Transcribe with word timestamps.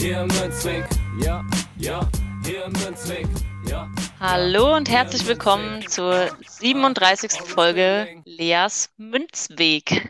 Hier 0.00 0.20
im 0.20 0.28
Münzweg, 0.28 0.84
ja, 1.20 1.44
ja, 1.76 2.08
hier 2.44 2.64
im 2.66 2.72
Münzweg, 2.72 3.26
ja. 3.68 3.90
Hallo 4.20 4.76
und 4.76 4.88
herzlich 4.88 5.26
willkommen 5.26 5.86
zur 5.88 6.30
37. 6.46 7.32
Folge 7.32 8.22
Leas 8.24 8.92
Münzweg. 8.96 10.08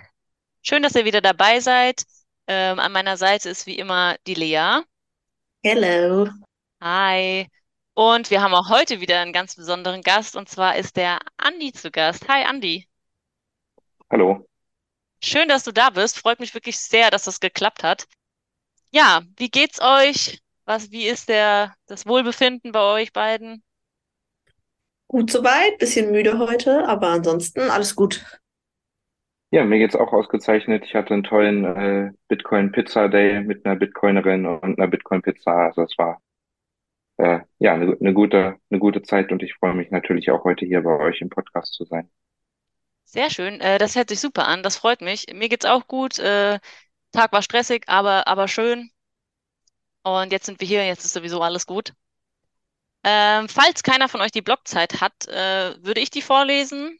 Schön, 0.61 0.83
dass 0.83 0.95
ihr 0.95 1.07
wieder 1.07 1.23
dabei 1.23 1.61
seid. 1.61 2.03
Ähm, 2.47 2.79
an 2.79 2.93
meiner 2.93 3.17
Seite 3.17 3.49
ist 3.49 3.65
wie 3.65 3.79
immer 3.79 4.17
die 4.27 4.35
Lea. 4.35 4.83
Hello. 5.65 6.29
Hi. 6.83 7.49
Und 7.95 8.31
wir 8.31 8.43
haben 8.43 8.53
auch 8.53 8.69
heute 8.69 9.01
wieder 9.01 9.21
einen 9.21 9.33
ganz 9.33 9.57
besonderen 9.57 10.03
Gast 10.03 10.37
und 10.37 10.51
zwar 10.51 10.77
ist 10.77 10.99
der 10.99 11.19
Andi 11.39 11.73
zu 11.73 11.91
Gast. 11.91 12.29
Hi 12.29 12.45
Andi. 12.45 12.87
Hallo. 14.11 14.47
Schön, 15.25 15.49
dass 15.49 15.65
du 15.65 15.73
da 15.73 15.89
bist. 15.89 16.19
Freut 16.19 16.41
mich 16.41 16.53
wirklich 16.53 16.79
sehr, 16.79 17.11
dass 17.11 17.25
das 17.25 17.41
geklappt 17.41 17.83
hat. 17.83 18.07
Ja, 18.91 19.23
wie 19.39 19.49
geht's 19.51 19.81
euch? 19.81 20.43
Was, 20.67 20.91
wie 20.91 21.07
ist 21.07 21.29
der, 21.31 21.75
das 21.87 22.07
Wohlbefinden 22.07 22.73
bei 22.73 22.81
euch 22.81 23.13
beiden? 23.15 23.63
Gut 25.07 25.31
soweit, 25.31 25.77
bisschen 25.79 26.11
müde 26.13 26.39
heute, 26.39 26.89
aber 26.89 27.09
ansonsten 27.09 27.61
alles 27.71 27.95
gut. 27.95 28.25
Ja, 29.51 29.65
mir 29.65 29.79
geht's 29.79 29.97
auch 29.97 30.13
ausgezeichnet. 30.13 30.85
Ich 30.87 30.95
hatte 30.95 31.15
einen 31.15 31.23
tollen 31.25 31.65
äh, 31.65 32.13
Bitcoin 32.29 32.73
Pizza 32.73 33.09
Day 33.09 33.41
mit 33.43 33.65
einer 33.67 33.77
Bitcoinerin 33.77 34.47
und 34.47 34.79
einer 34.79 34.89
Bitcoin 34.89 35.23
Pizza. 35.23 35.53
Also 35.53 35.83
es 35.83 35.97
war 35.99 36.21
äh, 37.19 37.41
ja 37.59 37.75
eine, 37.75 37.97
eine 38.01 38.15
gute, 38.15 38.57
eine 38.71 38.81
gute 38.81 39.03
Zeit 39.03 39.33
und 39.33 39.43
ich 39.43 39.55
freue 39.55 39.75
mich 39.75 39.91
natürlich 39.91 40.31
auch 40.31 40.45
heute 40.45 40.67
hier 40.67 40.83
bei 40.83 40.99
euch 41.01 41.21
im 41.21 41.31
Podcast 41.31 41.75
zu 41.75 41.85
sein. 41.85 42.11
Sehr 43.05 43.31
schön. 43.31 43.61
Äh, 43.61 43.79
das 43.79 43.97
hört 43.97 44.11
sich 44.11 44.21
super 44.21 44.47
an. 44.47 44.63
Das 44.63 44.77
freut 44.77 45.01
mich. 45.01 45.27
Mir 45.33 45.49
geht's 45.49 45.65
auch 45.65 45.87
gut. 45.89 46.19
Tag 47.13 47.33
war 47.33 47.43
stressig, 47.43 47.85
aber, 47.89 48.27
aber 48.27 48.49
schön. 48.49 48.91
Und 50.03 50.33
jetzt 50.33 50.47
sind 50.47 50.61
wir 50.61 50.67
hier, 50.67 50.87
jetzt 50.87 51.05
ist 51.05 51.13
sowieso 51.13 51.43
alles 51.43 51.67
gut. 51.67 51.93
Ähm, 53.05 53.49
falls 53.49 53.83
keiner 53.83 54.09
von 54.09 54.21
euch 54.21 54.33
die 54.33 54.43
Blockzeit 54.43 55.01
hat, 55.01 55.29
äh, 55.29 55.83
würde 55.83 56.01
ich 56.01 56.11
die 56.11 56.23
vorlesen. 56.23 56.99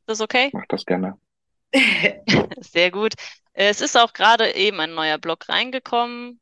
Ist 0.00 0.08
das 0.08 0.20
okay? 0.20 0.50
Mach 0.52 0.66
das 0.68 0.86
gerne. 0.86 1.18
Sehr 2.60 2.90
gut. 2.90 3.14
Es 3.52 3.80
ist 3.80 3.96
auch 3.96 4.12
gerade 4.12 4.54
eben 4.54 4.80
ein 4.80 4.94
neuer 4.94 5.18
Blog 5.18 5.48
reingekommen. 5.48 6.40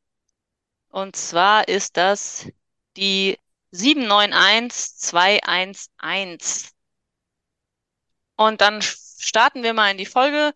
Und 0.89 1.17
zwar 1.17 1.69
ist 1.69 1.97
das 1.97 2.49
die 2.97 3.39
791211. 3.73 6.71
Und 8.37 8.61
dann 8.61 8.83
starten 8.83 9.63
wir 9.63 9.73
mal 9.75 9.91
in 9.91 9.99
die 9.99 10.07
Folge. 10.07 10.55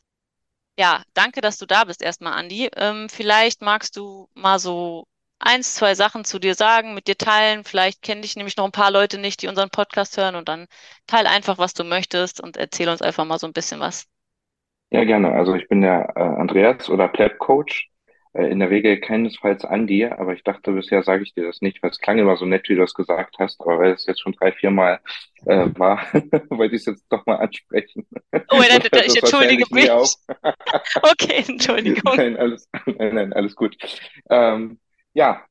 Ja, 0.79 1.03
danke, 1.15 1.41
dass 1.41 1.59
du 1.59 1.67
da 1.67 1.85
bist 1.85 2.03
erstmal, 2.03 2.33
Andi. 2.33 2.71
Ähm, 2.77 3.09
vielleicht 3.09 3.61
magst 3.63 3.97
du 3.97 4.29
mal 4.35 4.59
so 4.59 5.07
eins, 5.39 5.75
zwei 5.75 5.95
Sachen 5.95 6.25
zu 6.25 6.39
dir 6.39 6.55
sagen, 6.55 6.95
mit 6.95 7.07
dir 7.07 7.17
teilen. 7.17 7.65
Vielleicht 7.65 8.03
kenne 8.03 8.23
dich 8.23 8.35
nämlich 8.37 8.57
noch 8.57 8.65
ein 8.65 8.73
paar 8.73 8.91
Leute 8.91 9.19
nicht, 9.19 9.43
die 9.43 9.49
unseren 9.49 9.71
Podcast 9.71 10.17
hören 10.17 10.35
und 10.37 10.49
dann 10.49 10.67
teil 11.07 11.27
einfach, 11.27 11.59
was 11.59 11.75
du 11.75 11.85
möchtest 11.85 12.41
und 12.41 12.57
erzähl 12.57 12.89
uns 12.89 13.03
einfach 13.03 13.25
mal 13.27 13.39
so 13.39 13.47
ein 13.47 13.53
bisschen 13.53 13.81
was. 13.81 14.07
Ja, 14.91 15.05
gerne. 15.05 15.33
Also 15.33 15.55
ich 15.55 15.69
bin 15.69 15.83
der 15.83 16.13
äh, 16.17 16.21
Andreas 16.21 16.89
oder 16.89 17.09
Pleb 17.09 17.39
Coach. 17.39 17.90
Äh, 18.33 18.47
in 18.47 18.61
der 18.61 18.71
Regel 18.71 19.01
keinesfalls 19.01 19.65
an 19.65 19.89
dir, 19.89 20.21
aber 20.21 20.35
ich 20.35 20.45
dachte, 20.45 20.71
bisher 20.71 21.03
sage 21.03 21.25
ich 21.25 21.35
dir 21.35 21.47
das 21.47 21.61
nicht, 21.63 21.83
weil 21.83 21.91
es 21.91 21.99
klang 21.99 22.19
immer 22.19 22.37
so 22.37 22.47
nett, 22.47 22.69
wie 22.69 22.75
du 22.75 22.81
das 22.81 22.95
gesagt 22.95 23.37
hast, 23.41 23.61
aber 23.61 23.81
weil 23.81 23.93
es 23.93 24.07
jetzt 24.07 24.21
schon 24.21 24.35
drei, 24.35 24.53
vier 24.53 24.71
Mal 24.71 25.01
äh, 25.47 25.67
war, 25.77 26.07
wollte 26.49 26.77
ich 26.77 26.83
es 26.83 26.87
jetzt 26.87 27.07
doch 27.09 27.27
mal 27.27 27.37
ansprechen. 27.37 28.07
Oh, 28.33 28.39
nein, 28.59 28.83
nein, 28.93 29.03
ich 29.07 29.17
entschuldige 29.17 29.65
mich. 29.71 29.91
okay, 31.03 31.45
Entschuldigung. 31.49 32.17
Nein, 32.17 32.37
alles, 32.37 32.69
nein, 32.87 33.15
nein, 33.17 33.33
alles 33.33 33.57
gut. 33.57 33.77
Ähm, 34.29 34.79
ja, 35.13 35.45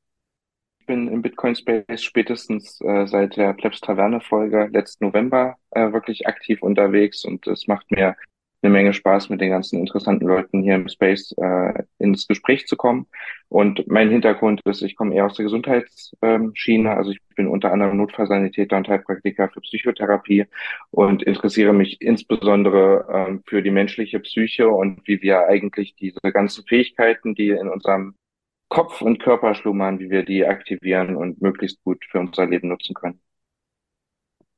ich 0.78 0.86
bin 0.86 1.08
im 1.08 1.20
Bitcoin 1.20 1.56
Space 1.56 2.02
spätestens 2.02 2.80
äh, 2.80 3.06
seit 3.06 3.36
der 3.36 3.52
Plebs 3.52 3.80
Taverne 3.80 4.22
Folge 4.22 4.70
letzten 4.72 5.04
November 5.04 5.56
äh, 5.72 5.92
wirklich 5.92 6.26
aktiv 6.26 6.62
unterwegs 6.62 7.26
und 7.26 7.46
es 7.46 7.66
macht 7.66 7.90
mir 7.90 8.16
eine 8.62 8.72
Menge 8.72 8.92
Spaß, 8.92 9.30
mit 9.30 9.40
den 9.40 9.50
ganzen 9.50 9.78
interessanten 9.78 10.26
Leuten 10.26 10.62
hier 10.62 10.74
im 10.74 10.88
Space 10.88 11.34
äh, 11.38 11.84
ins 11.98 12.26
Gespräch 12.26 12.66
zu 12.66 12.76
kommen. 12.76 13.06
Und 13.48 13.86
mein 13.88 14.10
Hintergrund 14.10 14.60
ist, 14.64 14.82
ich 14.82 14.96
komme 14.96 15.14
eher 15.14 15.26
aus 15.26 15.34
der 15.34 15.44
Gesundheitsschiene. 15.44 16.90
Also 16.90 17.10
ich 17.10 17.20
bin 17.36 17.48
unter 17.48 17.72
anderem 17.72 17.96
Notfallsanitäter 17.96 18.76
und 18.76 18.88
Heilpraktiker 18.88 19.48
für 19.48 19.60
Psychotherapie 19.60 20.46
und 20.90 21.22
interessiere 21.22 21.72
mich 21.72 22.00
insbesondere 22.00 23.06
ähm, 23.12 23.42
für 23.46 23.62
die 23.62 23.70
menschliche 23.70 24.20
Psyche 24.20 24.68
und 24.68 25.06
wie 25.06 25.22
wir 25.22 25.46
eigentlich 25.46 25.96
diese 25.96 26.20
ganzen 26.20 26.64
Fähigkeiten, 26.66 27.34
die 27.34 27.50
in 27.50 27.68
unserem 27.68 28.14
Kopf 28.68 29.02
und 29.02 29.20
Körper 29.20 29.54
schlummern, 29.54 29.98
wie 29.98 30.10
wir 30.10 30.24
die 30.24 30.46
aktivieren 30.46 31.16
und 31.16 31.42
möglichst 31.42 31.82
gut 31.82 32.04
für 32.08 32.20
unser 32.20 32.46
Leben 32.46 32.68
nutzen 32.68 32.94
können. 32.94 33.20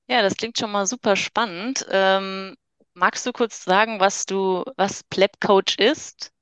Ja, 0.08 0.20
das 0.20 0.36
klingt 0.36 0.58
schon 0.58 0.70
mal 0.70 0.84
super 0.86 1.16
spannend. 1.16 1.86
Ähm, 1.91 2.54
Magst 2.94 3.26
du 3.26 3.32
kurz 3.32 3.64
sagen, 3.64 4.00
was 4.00 4.25
du, 4.26 4.64
was 4.78 5.04
Pleb 5.04 5.41
Coach 5.41 5.76
ist? 5.78 6.32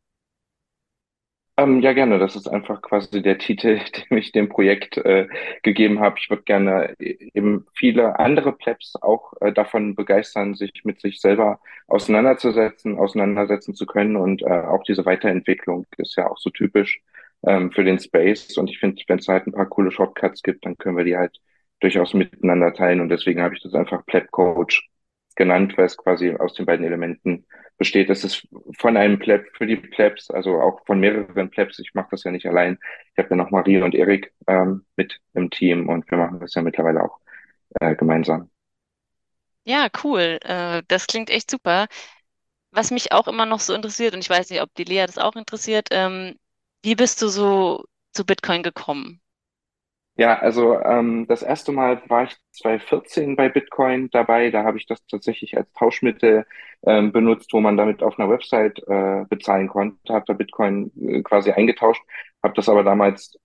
Ähm, 1.56 1.80
ja, 1.82 1.92
gerne. 1.92 2.18
Das 2.18 2.36
ist 2.36 2.48
einfach 2.48 2.80
quasi 2.82 3.22
der 3.22 3.38
Titel, 3.38 3.80
den 4.10 4.18
ich 4.18 4.32
dem 4.32 4.48
Projekt 4.48 4.96
äh, 4.98 5.28
gegeben 5.62 6.00
habe. 6.00 6.16
Ich 6.18 6.30
würde 6.30 6.42
gerne 6.44 6.96
äh, 6.98 7.30
eben 7.34 7.66
viele 7.74 8.18
andere 8.18 8.52
Plebs 8.52 8.94
auch 9.02 9.34
äh, 9.40 9.52
davon 9.52 9.94
begeistern, 9.94 10.54
sich 10.54 10.84
mit 10.84 11.00
sich 11.00 11.20
selber 11.20 11.60
auseinanderzusetzen, 11.88 12.98
auseinandersetzen 12.98 13.74
zu 13.74 13.86
können. 13.86 14.16
Und 14.16 14.42
äh, 14.42 14.46
auch 14.46 14.82
diese 14.84 15.04
Weiterentwicklung 15.06 15.86
ist 15.98 16.16
ja 16.16 16.30
auch 16.30 16.38
so 16.38 16.50
typisch 16.50 17.02
ähm, 17.46 17.72
für 17.72 17.84
den 17.84 17.98
Space. 18.00 18.56
Und 18.58 18.70
ich 18.70 18.78
finde, 18.80 19.02
wenn 19.08 19.18
es 19.18 19.28
halt 19.28 19.46
ein 19.46 19.52
paar 19.52 19.66
coole 19.68 19.90
Shortcuts 19.92 20.42
gibt, 20.42 20.64
dann 20.66 20.78
können 20.78 20.96
wir 20.96 21.04
die 21.04 21.16
halt 21.18 21.40
durchaus 21.80 22.14
miteinander 22.14 22.72
teilen. 22.74 23.00
Und 23.02 23.10
deswegen 23.10 23.42
habe 23.42 23.54
ich 23.54 23.62
das 23.62 23.74
einfach 23.74 24.06
Pleb 24.06 24.30
Coach 24.32 24.89
genannt, 25.40 25.78
weil 25.78 25.86
es 25.86 25.96
quasi 25.96 26.36
aus 26.36 26.52
den 26.52 26.66
beiden 26.66 26.84
Elementen 26.84 27.46
besteht. 27.78 28.10
Es 28.10 28.24
ist 28.24 28.46
von 28.76 28.98
einem 28.98 29.18
Pleb 29.18 29.48
für 29.56 29.66
die 29.66 29.76
Plebs, 29.76 30.30
also 30.30 30.60
auch 30.60 30.84
von 30.84 31.00
mehreren 31.00 31.48
Plebs. 31.48 31.78
Ich 31.78 31.94
mache 31.94 32.08
das 32.10 32.24
ja 32.24 32.30
nicht 32.30 32.44
allein. 32.44 32.78
Ich 33.12 33.18
habe 33.18 33.30
ja 33.30 33.36
noch 33.36 33.50
Marie 33.50 33.80
und 33.80 33.94
Erik 33.94 34.34
ähm, 34.46 34.84
mit 34.96 35.18
im 35.32 35.48
Team 35.48 35.88
und 35.88 36.10
wir 36.10 36.18
machen 36.18 36.40
das 36.40 36.54
ja 36.54 36.60
mittlerweile 36.60 37.02
auch 37.02 37.20
äh, 37.80 37.96
gemeinsam. 37.96 38.50
Ja, 39.64 39.88
cool. 40.04 40.38
Äh, 40.42 40.82
das 40.88 41.06
klingt 41.06 41.30
echt 41.30 41.50
super. 41.50 41.86
Was 42.70 42.90
mich 42.90 43.12
auch 43.12 43.26
immer 43.26 43.46
noch 43.46 43.60
so 43.60 43.72
interessiert, 43.72 44.12
und 44.12 44.20
ich 44.20 44.28
weiß 44.28 44.50
nicht, 44.50 44.60
ob 44.60 44.74
die 44.74 44.84
Lea 44.84 45.06
das 45.06 45.16
auch 45.16 45.34
interessiert, 45.34 45.88
ähm, 45.90 46.36
wie 46.82 46.94
bist 46.96 47.22
du 47.22 47.28
so 47.28 47.84
zu 48.12 48.26
Bitcoin 48.26 48.62
gekommen? 48.62 49.22
Ja, 50.20 50.38
also 50.38 50.78
ähm, 50.82 51.26
das 51.28 51.42
erste 51.42 51.72
Mal 51.72 52.02
war 52.08 52.24
ich 52.24 52.36
2014 52.52 53.36
bei 53.36 53.48
Bitcoin 53.48 54.10
dabei. 54.10 54.50
Da 54.50 54.64
habe 54.64 54.76
ich 54.76 54.84
das 54.86 55.02
tatsächlich 55.06 55.56
als 55.56 55.72
Tauschmittel 55.72 56.44
ähm, 56.82 57.10
benutzt, 57.10 57.50
wo 57.54 57.60
man 57.60 57.78
damit 57.78 58.02
auf 58.02 58.18
einer 58.18 58.28
Website 58.28 58.80
äh, 58.86 59.24
bezahlen 59.30 59.68
konnte. 59.68 60.12
Habe 60.12 60.26
da 60.26 60.34
Bitcoin 60.34 60.92
äh, 61.00 61.22
quasi 61.22 61.52
eingetauscht, 61.52 62.02
habe 62.42 62.52
das 62.54 62.68
aber 62.68 62.84
damals, 62.84 63.38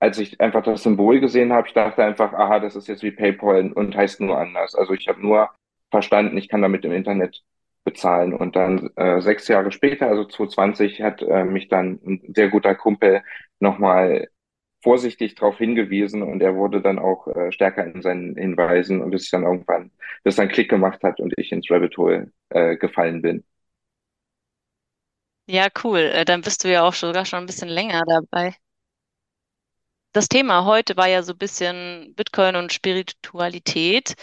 als 0.00 0.18
ich 0.18 0.40
einfach 0.40 0.62
das 0.62 0.82
Symbol 0.82 1.20
gesehen 1.20 1.52
habe, 1.52 1.68
ich 1.68 1.74
dachte 1.74 2.04
einfach, 2.04 2.32
aha, 2.32 2.60
das 2.60 2.76
ist 2.76 2.88
jetzt 2.88 3.02
wie 3.02 3.12
PayPal 3.12 3.72
und 3.72 3.96
heißt 3.96 4.20
nur 4.20 4.38
anders. 4.38 4.74
Also 4.76 4.94
ich 4.94 5.08
habe 5.08 5.20
nur 5.20 5.50
verstanden, 5.90 6.36
ich 6.38 6.48
kann 6.48 6.62
damit 6.62 6.84
im 6.84 6.92
Internet 6.92 7.42
bezahlen. 7.84 8.34
Und 8.34 8.54
dann 8.56 8.90
äh, 8.96 9.20
sechs 9.20 9.48
Jahre 9.48 9.72
später, 9.72 10.08
also 10.08 10.24
2020, 10.24 11.02
hat 11.02 11.22
äh, 11.22 11.44
mich 11.44 11.68
dann 11.68 12.00
ein 12.06 12.32
sehr 12.34 12.48
guter 12.50 12.74
Kumpel 12.76 13.22
nochmal 13.60 14.28
vorsichtig 14.82 15.34
darauf 15.36 15.58
hingewiesen 15.58 16.22
und 16.22 16.42
er 16.42 16.56
wurde 16.56 16.80
dann 16.82 16.98
auch 16.98 17.26
äh, 17.28 17.52
stärker 17.52 17.84
in 17.86 18.02
seinen 18.02 18.36
Hinweisen 18.36 19.00
und 19.02 19.10
bis 19.10 19.30
dann 19.30 19.44
irgendwann, 19.44 19.90
bis 20.24 20.36
dann 20.36 20.48
Klick 20.48 20.70
gemacht 20.70 21.02
hat 21.04 21.20
und 21.20 21.34
ich 21.38 21.52
ins 21.52 21.70
Rabbit 21.70 21.96
Hole 21.98 22.32
äh, 22.50 22.76
gefallen 22.76 23.22
bin. 23.22 23.44
Ja, 25.46 25.68
cool. 25.84 26.00
Äh, 26.00 26.24
dann 26.24 26.40
bist 26.42 26.64
du 26.64 26.72
ja 26.72 26.82
auch 26.82 26.94
sogar 26.94 27.24
schon 27.26 27.38
ein 27.40 27.46
bisschen 27.46 27.68
länger 27.68 28.02
dabei. 28.06 28.56
Das 30.14 30.28
Thema 30.28 30.64
heute 30.64 30.96
war 30.96 31.06
ja 31.08 31.22
so 31.22 31.32
ein 31.32 31.38
bisschen 31.38 32.14
Bitcoin 32.14 32.56
und 32.56 32.72
Spiritualität. 32.72 34.14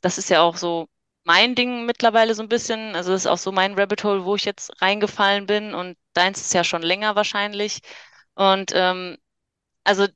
Das 0.00 0.18
ist 0.18 0.30
ja 0.30 0.40
auch 0.42 0.56
so 0.56 0.88
mein 1.24 1.54
Ding 1.54 1.86
mittlerweile 1.86 2.34
so 2.34 2.42
ein 2.42 2.48
bisschen. 2.48 2.94
Also 2.94 3.12
das 3.12 3.22
ist 3.22 3.26
auch 3.26 3.38
so 3.38 3.52
mein 3.52 3.74
Rabbit 3.78 4.04
Hole, 4.04 4.24
wo 4.24 4.36
ich 4.36 4.44
jetzt 4.44 4.70
reingefallen 4.82 5.46
bin 5.46 5.74
und 5.74 5.96
deins 6.14 6.40
ist 6.40 6.54
ja 6.54 6.64
schon 6.64 6.82
länger 6.82 7.16
wahrscheinlich. 7.16 7.80
Und 8.34 8.72
ähm, 8.74 9.16
also 9.86 10.06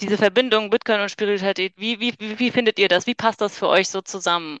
diese 0.00 0.16
Verbindung 0.16 0.70
Bitcoin 0.70 1.00
und 1.00 1.10
Spiritualität, 1.10 1.74
wie, 1.76 2.00
wie, 2.00 2.14
wie 2.18 2.50
findet 2.50 2.78
ihr 2.78 2.88
das? 2.88 3.06
Wie 3.06 3.14
passt 3.14 3.40
das 3.40 3.58
für 3.58 3.68
euch 3.68 3.88
so 3.88 4.00
zusammen? 4.00 4.58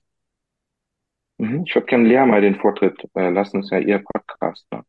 Mhm. 1.38 1.64
Ich 1.66 1.74
würde 1.74 1.86
gerne 1.86 2.08
Lea 2.08 2.26
mal 2.26 2.42
den 2.42 2.56
Vortritt 2.56 3.02
äh, 3.14 3.30
lassen, 3.30 3.58
das 3.58 3.66
ist 3.66 3.72
ja 3.72 3.78
ihr 3.78 3.98
Podcast. 3.98 4.66
Ne? 4.72 4.84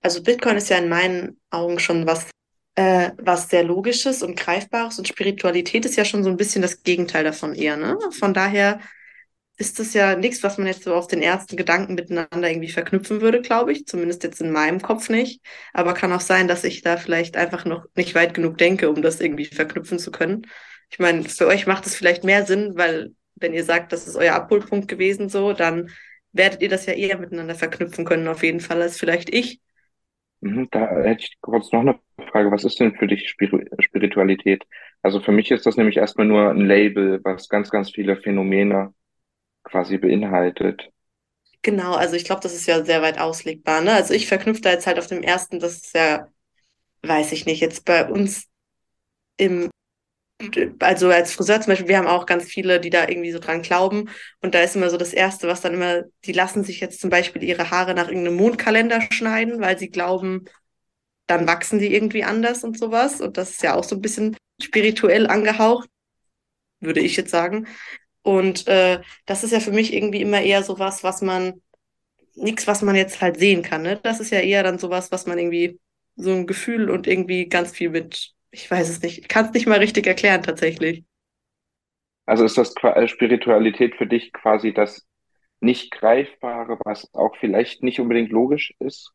Also 0.00 0.22
Bitcoin 0.22 0.56
ist 0.56 0.70
ja 0.70 0.78
in 0.78 0.88
meinen 0.88 1.40
Augen 1.50 1.78
schon 1.78 2.06
was, 2.06 2.30
äh, 2.76 3.10
was 3.18 3.50
sehr 3.50 3.64
Logisches 3.64 4.22
und 4.22 4.38
Greifbares 4.38 4.98
und 4.98 5.06
Spiritualität 5.06 5.84
ist 5.84 5.96
ja 5.96 6.04
schon 6.04 6.24
so 6.24 6.30
ein 6.30 6.36
bisschen 6.36 6.62
das 6.62 6.82
Gegenteil 6.82 7.24
davon 7.24 7.54
eher. 7.54 7.76
Ne? 7.76 7.98
Von 8.18 8.32
daher 8.32 8.80
ist 9.58 9.80
das 9.80 9.92
ja 9.92 10.14
nichts, 10.14 10.42
was 10.44 10.56
man 10.56 10.68
jetzt 10.68 10.84
so 10.84 10.94
auf 10.94 11.08
den 11.08 11.20
ersten 11.20 11.56
Gedanken 11.56 11.94
miteinander 11.94 12.48
irgendwie 12.48 12.70
verknüpfen 12.70 13.20
würde, 13.20 13.42
glaube 13.42 13.72
ich. 13.72 13.86
Zumindest 13.86 14.22
jetzt 14.22 14.40
in 14.40 14.52
meinem 14.52 14.80
Kopf 14.80 15.10
nicht. 15.10 15.44
Aber 15.72 15.94
kann 15.94 16.12
auch 16.12 16.20
sein, 16.20 16.46
dass 16.46 16.62
ich 16.62 16.82
da 16.82 16.96
vielleicht 16.96 17.36
einfach 17.36 17.64
noch 17.64 17.84
nicht 17.96 18.14
weit 18.14 18.34
genug 18.34 18.56
denke, 18.58 18.88
um 18.88 19.02
das 19.02 19.20
irgendwie 19.20 19.46
verknüpfen 19.46 19.98
zu 19.98 20.12
können. 20.12 20.46
Ich 20.90 21.00
meine, 21.00 21.24
für 21.24 21.48
euch 21.48 21.66
macht 21.66 21.86
es 21.86 21.96
vielleicht 21.96 22.22
mehr 22.22 22.46
Sinn, 22.46 22.74
weil 22.76 23.14
wenn 23.34 23.52
ihr 23.52 23.64
sagt, 23.64 23.92
das 23.92 24.06
ist 24.06 24.16
euer 24.16 24.34
Abholpunkt 24.34 24.86
gewesen, 24.86 25.28
so, 25.28 25.52
dann 25.52 25.90
werdet 26.32 26.62
ihr 26.62 26.68
das 26.68 26.86
ja 26.86 26.92
eher 26.92 27.18
miteinander 27.18 27.56
verknüpfen 27.56 28.04
können, 28.04 28.28
auf 28.28 28.44
jeden 28.44 28.60
Fall, 28.60 28.80
als 28.80 28.96
vielleicht 28.96 29.28
ich. 29.34 29.60
Mhm, 30.40 30.68
da 30.70 30.88
hätte 31.02 31.24
ich 31.24 31.36
kurz 31.40 31.72
noch 31.72 31.80
eine 31.80 31.98
Frage. 32.30 32.52
Was 32.52 32.62
ist 32.62 32.78
denn 32.78 32.94
für 32.94 33.08
dich 33.08 33.28
Spiritualität? 33.28 34.64
Also 35.02 35.20
für 35.20 35.32
mich 35.32 35.50
ist 35.50 35.66
das 35.66 35.76
nämlich 35.76 35.96
erstmal 35.96 36.26
nur 36.26 36.50
ein 36.50 36.64
Label, 36.64 37.20
was 37.24 37.48
ganz, 37.48 37.70
ganz 37.70 37.90
viele 37.90 38.16
Phänomene 38.16 38.94
quasi 39.70 39.98
beinhaltet. 39.98 40.90
Genau, 41.62 41.94
also 41.94 42.14
ich 42.14 42.24
glaube, 42.24 42.40
das 42.40 42.54
ist 42.54 42.66
ja 42.66 42.84
sehr 42.84 43.02
weit 43.02 43.18
auslegbar. 43.18 43.80
Ne? 43.80 43.92
Also 43.92 44.14
ich 44.14 44.28
verknüpfe 44.28 44.62
da 44.62 44.70
jetzt 44.70 44.86
halt 44.86 44.98
auf 44.98 45.06
dem 45.06 45.22
ersten, 45.22 45.58
das 45.58 45.76
ist 45.76 45.94
ja, 45.94 46.28
weiß 47.02 47.32
ich 47.32 47.46
nicht, 47.46 47.60
jetzt 47.60 47.84
bei 47.84 48.08
uns 48.08 48.46
im, 49.36 49.70
also 50.78 51.10
als 51.10 51.32
Friseur 51.32 51.60
zum 51.60 51.72
Beispiel, 51.72 51.88
wir 51.88 51.98
haben 51.98 52.06
auch 52.06 52.26
ganz 52.26 52.44
viele, 52.44 52.80
die 52.80 52.90
da 52.90 53.08
irgendwie 53.08 53.32
so 53.32 53.40
dran 53.40 53.62
glauben. 53.62 54.08
Und 54.40 54.54
da 54.54 54.60
ist 54.60 54.76
immer 54.76 54.90
so 54.90 54.96
das 54.96 55.12
Erste, 55.12 55.48
was 55.48 55.60
dann 55.60 55.74
immer, 55.74 56.04
die 56.24 56.32
lassen 56.32 56.62
sich 56.62 56.80
jetzt 56.80 57.00
zum 57.00 57.10
Beispiel 57.10 57.42
ihre 57.42 57.70
Haare 57.70 57.94
nach 57.94 58.08
irgendeinem 58.08 58.36
Mondkalender 58.36 59.00
schneiden, 59.10 59.60
weil 59.60 59.78
sie 59.78 59.90
glauben, 59.90 60.44
dann 61.26 61.46
wachsen 61.46 61.78
die 61.78 61.94
irgendwie 61.94 62.24
anders 62.24 62.64
und 62.64 62.78
sowas. 62.78 63.20
Und 63.20 63.36
das 63.36 63.50
ist 63.50 63.62
ja 63.62 63.74
auch 63.74 63.84
so 63.84 63.96
ein 63.96 64.00
bisschen 64.00 64.36
spirituell 64.62 65.26
angehaucht, 65.26 65.88
würde 66.80 67.00
ich 67.00 67.16
jetzt 67.16 67.30
sagen. 67.30 67.66
Und 68.22 68.66
äh, 68.68 69.00
das 69.26 69.44
ist 69.44 69.52
ja 69.52 69.60
für 69.60 69.72
mich 69.72 69.92
irgendwie 69.94 70.22
immer 70.22 70.40
eher 70.40 70.62
sowas, 70.62 71.02
was 71.04 71.22
man, 71.22 71.62
nichts, 72.34 72.66
was 72.66 72.82
man 72.82 72.96
jetzt 72.96 73.20
halt 73.20 73.38
sehen 73.38 73.62
kann. 73.62 73.82
Ne? 73.82 73.98
Das 74.02 74.20
ist 74.20 74.30
ja 74.30 74.40
eher 74.40 74.62
dann 74.62 74.78
sowas, 74.78 75.12
was 75.12 75.26
man 75.26 75.38
irgendwie, 75.38 75.78
so 76.18 76.32
ein 76.32 76.46
Gefühl 76.46 76.90
und 76.90 77.06
irgendwie 77.06 77.48
ganz 77.48 77.70
viel 77.70 77.90
mit, 77.90 78.32
ich 78.50 78.70
weiß 78.70 78.88
es 78.90 79.00
nicht, 79.02 79.18
ich 79.18 79.28
kann 79.28 79.46
es 79.46 79.52
nicht 79.52 79.66
mal 79.66 79.78
richtig 79.78 80.06
erklären 80.06 80.42
tatsächlich. 80.42 81.04
Also 82.26 82.44
ist 82.44 82.58
das 82.58 82.74
äh, 82.82 83.08
Spiritualität 83.08 83.94
für 83.94 84.06
dich 84.06 84.32
quasi 84.32 84.74
das 84.74 85.06
nicht 85.60 85.90
greifbare, 85.92 86.78
was 86.84 87.08
auch 87.14 87.36
vielleicht 87.38 87.82
nicht 87.82 88.00
unbedingt 88.00 88.30
logisch 88.30 88.74
ist? 88.80 89.12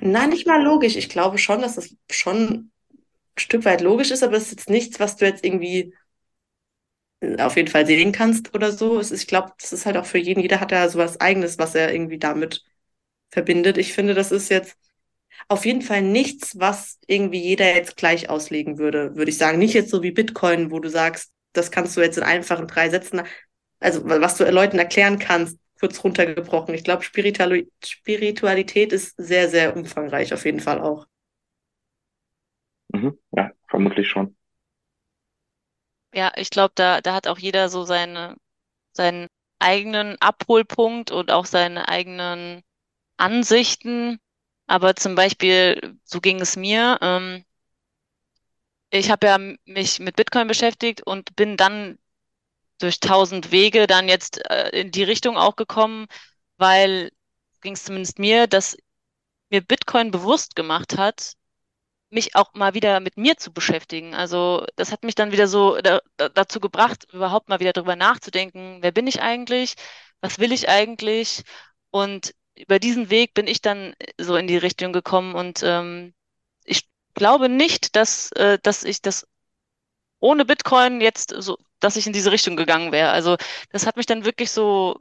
Nein, 0.00 0.30
nicht 0.30 0.46
mal 0.46 0.62
logisch. 0.62 0.96
Ich 0.96 1.08
glaube 1.08 1.38
schon, 1.38 1.60
dass 1.60 1.76
das 1.76 1.96
schon 2.10 2.36
ein 2.36 2.72
Stück 3.36 3.64
weit 3.64 3.80
logisch 3.80 4.10
ist, 4.10 4.22
aber 4.22 4.36
es 4.36 4.44
ist 4.44 4.50
jetzt 4.52 4.70
nichts, 4.70 5.00
was 5.00 5.16
du 5.16 5.24
jetzt 5.24 5.44
irgendwie 5.44 5.94
auf 7.38 7.56
jeden 7.56 7.68
Fall 7.68 7.86
sehen 7.86 8.12
kannst 8.12 8.54
oder 8.54 8.72
so. 8.72 8.98
Es 9.00 9.10
ist, 9.10 9.22
ich 9.22 9.28
glaube, 9.28 9.52
das 9.60 9.72
ist 9.72 9.86
halt 9.86 9.96
auch 9.96 10.06
für 10.06 10.18
jeden, 10.18 10.40
jeder 10.40 10.60
hat 10.60 10.72
ja 10.72 10.88
sowas 10.88 11.20
Eigenes, 11.20 11.58
was 11.58 11.74
er 11.74 11.92
irgendwie 11.92 12.18
damit 12.18 12.64
verbindet. 13.30 13.78
Ich 13.78 13.92
finde, 13.94 14.14
das 14.14 14.32
ist 14.32 14.50
jetzt 14.50 14.76
auf 15.48 15.64
jeden 15.66 15.82
Fall 15.82 16.02
nichts, 16.02 16.58
was 16.58 16.98
irgendwie 17.06 17.40
jeder 17.40 17.74
jetzt 17.74 17.96
gleich 17.96 18.30
auslegen 18.30 18.78
würde, 18.78 19.14
würde 19.16 19.30
ich 19.30 19.38
sagen. 19.38 19.58
Nicht 19.58 19.74
jetzt 19.74 19.90
so 19.90 20.02
wie 20.02 20.10
Bitcoin, 20.12 20.70
wo 20.70 20.80
du 20.80 20.90
sagst, 20.90 21.32
das 21.52 21.70
kannst 21.70 21.96
du 21.96 22.00
jetzt 22.02 22.18
in 22.18 22.24
einfachen 22.24 22.66
drei 22.68 22.90
Sätzen, 22.90 23.22
also 23.80 24.02
was 24.06 24.36
du 24.36 24.44
Leuten 24.50 24.78
erklären 24.78 25.18
kannst, 25.18 25.58
kurz 25.80 26.02
runtergebrochen. 26.04 26.74
Ich 26.74 26.84
glaube, 26.84 27.04
Spiritualität 27.04 28.92
ist 28.92 29.14
sehr, 29.18 29.48
sehr 29.48 29.76
umfangreich, 29.76 30.34
auf 30.34 30.44
jeden 30.44 30.60
Fall 30.60 30.80
auch. 30.80 31.06
Mhm, 32.94 33.18
ja, 33.32 33.52
vermutlich 33.68 34.08
schon. 34.08 34.36
Ja, 36.14 36.32
ich 36.36 36.50
glaube, 36.50 36.72
da, 36.74 37.00
da 37.00 37.14
hat 37.14 37.26
auch 37.28 37.38
jeder 37.38 37.68
so 37.68 37.84
seine, 37.84 38.36
seinen 38.92 39.28
eigenen 39.60 40.16
Abholpunkt 40.22 41.10
und 41.12 41.30
auch 41.32 41.46
seine 41.46 41.88
eigenen 41.88 42.62
Ansichten. 43.18 44.18
Aber 44.68 44.96
zum 44.96 45.14
Beispiel, 45.16 45.98
so 46.04 46.20
ging 46.20 46.40
es 46.40 46.56
mir. 46.56 46.98
Ähm, 47.02 47.44
ich 48.90 49.10
habe 49.10 49.26
ja 49.26 49.38
mich 49.64 49.98
mit 50.00 50.16
Bitcoin 50.16 50.46
beschäftigt 50.48 51.02
und 51.06 51.34
bin 51.36 51.56
dann 51.56 51.98
durch 52.80 53.00
tausend 53.00 53.52
Wege 53.52 53.86
dann 53.88 54.08
jetzt 54.08 54.38
äh, 54.50 54.70
in 54.70 54.92
die 54.92 55.04
Richtung 55.04 55.38
auch 55.38 55.56
gekommen, 55.56 56.06
weil 56.58 57.10
ging 57.62 57.74
es 57.74 57.84
zumindest 57.84 58.18
mir, 58.20 58.46
dass 58.48 58.76
mir 59.50 59.62
Bitcoin 59.62 60.12
bewusst 60.12 60.56
gemacht 60.56 60.98
hat, 60.98 61.34
mich 62.10 62.34
auch 62.34 62.54
mal 62.54 62.74
wieder 62.74 63.00
mit 63.00 63.16
mir 63.16 63.36
zu 63.36 63.52
beschäftigen. 63.52 64.14
Also 64.14 64.64
das 64.76 64.92
hat 64.92 65.04
mich 65.04 65.14
dann 65.14 65.32
wieder 65.32 65.46
so 65.48 65.78
da, 65.80 66.00
da, 66.16 66.28
dazu 66.28 66.60
gebracht, 66.60 67.06
überhaupt 67.12 67.48
mal 67.48 67.60
wieder 67.60 67.72
darüber 67.72 67.96
nachzudenken, 67.96 68.78
wer 68.82 68.92
bin 68.92 69.06
ich 69.06 69.20
eigentlich, 69.22 69.74
was 70.20 70.38
will 70.38 70.52
ich 70.52 70.68
eigentlich? 70.68 71.42
Und 71.90 72.34
über 72.56 72.78
diesen 72.78 73.10
Weg 73.10 73.34
bin 73.34 73.46
ich 73.46 73.62
dann 73.62 73.94
so 74.18 74.36
in 74.36 74.46
die 74.46 74.56
Richtung 74.56 74.92
gekommen 74.92 75.34
und 75.34 75.62
ähm, 75.62 76.14
ich 76.64 76.88
glaube 77.14 77.48
nicht, 77.48 77.96
dass, 77.96 78.32
äh, 78.32 78.58
dass 78.62 78.84
ich 78.84 79.02
das 79.02 79.26
ohne 80.20 80.44
Bitcoin 80.44 81.00
jetzt 81.00 81.34
so, 81.38 81.58
dass 81.80 81.96
ich 81.96 82.06
in 82.06 82.12
diese 82.12 82.32
Richtung 82.32 82.56
gegangen 82.56 82.92
wäre. 82.92 83.10
Also 83.10 83.36
das 83.70 83.86
hat 83.86 83.96
mich 83.96 84.06
dann 84.06 84.24
wirklich 84.24 84.50
so 84.50 85.00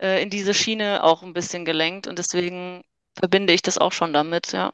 äh, 0.00 0.22
in 0.22 0.30
diese 0.30 0.54
Schiene 0.54 1.04
auch 1.04 1.22
ein 1.22 1.32
bisschen 1.34 1.64
gelenkt 1.64 2.06
und 2.08 2.18
deswegen 2.18 2.84
verbinde 3.16 3.52
ich 3.54 3.62
das 3.62 3.78
auch 3.78 3.92
schon 3.92 4.12
damit, 4.12 4.52
ja 4.52 4.72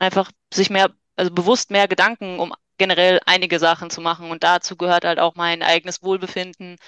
einfach 0.00 0.32
sich 0.52 0.70
mehr, 0.70 0.90
also 1.16 1.32
bewusst 1.32 1.70
mehr 1.70 1.86
Gedanken 1.86 2.40
um 2.40 2.52
generell 2.78 3.20
einige 3.26 3.58
Sachen 3.58 3.90
zu 3.90 4.00
machen. 4.00 4.30
Und 4.30 4.42
dazu 4.42 4.76
gehört 4.76 5.04
halt 5.04 5.20
auch 5.20 5.36
mein 5.36 5.62
eigenes 5.62 6.02
Wohlbefinden 6.02 6.78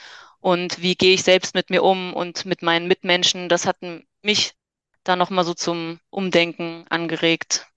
und 0.41 0.83
wie 0.83 0.97
gehe 0.97 1.15
ich 1.15 1.23
selbst 1.23 1.55
mit 1.55 1.71
mir 1.71 1.85
um 1.85 2.15
und 2.15 2.47
mit 2.47 2.63
meinen 2.63 2.89
Mitmenschen. 2.89 3.49
Das 3.49 3.67
hat 3.67 3.77
mich 4.23 4.55
da 5.05 5.17
nochmal 5.17 5.45
so 5.45 5.55
zum 5.55 6.01
Umdenken 6.11 6.85
angeregt. 6.91 7.69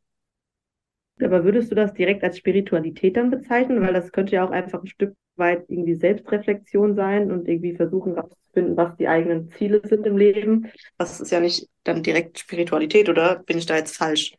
Aber 1.21 1.43
würdest 1.43 1.71
du 1.71 1.75
das 1.75 1.93
direkt 1.93 2.23
als 2.23 2.37
Spiritualität 2.37 3.17
dann 3.17 3.31
bezeichnen? 3.31 3.81
Weil 3.81 3.93
das 3.93 4.11
könnte 4.11 4.35
ja 4.35 4.45
auch 4.45 4.51
einfach 4.51 4.81
ein 4.81 4.87
Stück 4.87 5.15
weit 5.35 5.65
irgendwie 5.69 5.95
Selbstreflexion 5.95 6.95
sein 6.95 7.31
und 7.31 7.47
irgendwie 7.47 7.75
versuchen 7.75 8.15
herauszufinden, 8.15 8.77
was 8.77 8.95
die 8.97 9.07
eigenen 9.07 9.51
Ziele 9.51 9.81
sind 9.85 10.05
im 10.07 10.17
Leben. 10.17 10.71
Das 10.97 11.19
ist 11.21 11.31
ja 11.31 11.39
nicht 11.39 11.67
dann 11.83 12.03
direkt 12.03 12.39
Spiritualität, 12.39 13.09
oder 13.09 13.43
bin 13.43 13.57
ich 13.57 13.65
da 13.65 13.75
jetzt 13.75 13.97
falsch? 13.97 14.33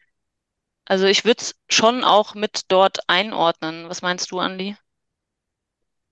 Also 0.87 1.07
ich 1.07 1.25
würde 1.25 1.40
es 1.40 1.55
schon 1.69 2.05
auch 2.05 2.35
mit 2.35 2.62
dort 2.69 3.00
einordnen. 3.09 3.88
Was 3.88 4.02
meinst 4.02 4.31
du, 4.31 4.38
Andi? 4.38 4.76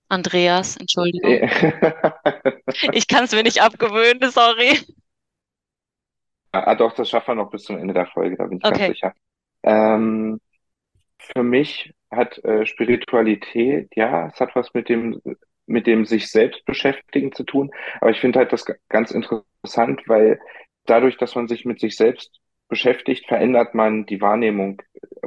Andreas, 0.09 0.77
Entschuldigung. 0.77 1.31
ich 2.91 3.07
kann 3.07 3.23
es 3.23 3.31
mir 3.31 3.43
nicht 3.43 3.61
abgewöhnen, 3.61 4.29
sorry. 4.29 4.79
Ah, 6.51 6.75
doch, 6.75 6.93
das 6.93 7.09
schaffen 7.09 7.29
wir 7.29 7.43
noch 7.43 7.49
bis 7.49 7.63
zum 7.63 7.77
Ende 7.77 7.93
der 7.93 8.05
Folge, 8.07 8.37
da 8.37 8.45
bin 8.45 8.59
ich 8.59 8.65
okay. 8.65 8.77
ganz 8.77 8.87
sicher. 8.93 9.13
Ähm, 9.63 10.39
für 11.17 11.43
mich 11.43 11.93
hat 12.11 12.37
äh, 12.45 12.65
Spiritualität, 12.65 13.89
ja, 13.95 14.27
es 14.27 14.39
hat 14.39 14.55
was 14.55 14.73
mit 14.73 14.87
dem, 14.87 15.21
mit 15.65 15.87
dem 15.87 16.05
sich 16.05 16.29
selbst 16.29 16.63
beschäftigen 16.65 17.33
zu 17.33 17.43
tun, 17.43 17.71
aber 17.99 18.11
ich 18.11 18.19
finde 18.19 18.39
halt 18.39 18.53
das 18.53 18.65
ganz 18.87 19.11
interessant, 19.11 20.03
weil 20.07 20.39
dadurch, 20.85 21.17
dass 21.17 21.35
man 21.35 21.47
sich 21.47 21.65
mit 21.65 21.79
sich 21.79 21.97
selbst 21.97 22.39
beschäftigt, 22.67 23.27
verändert 23.27 23.75
man 23.75 24.05
die 24.05 24.21
Wahrnehmung 24.21 24.81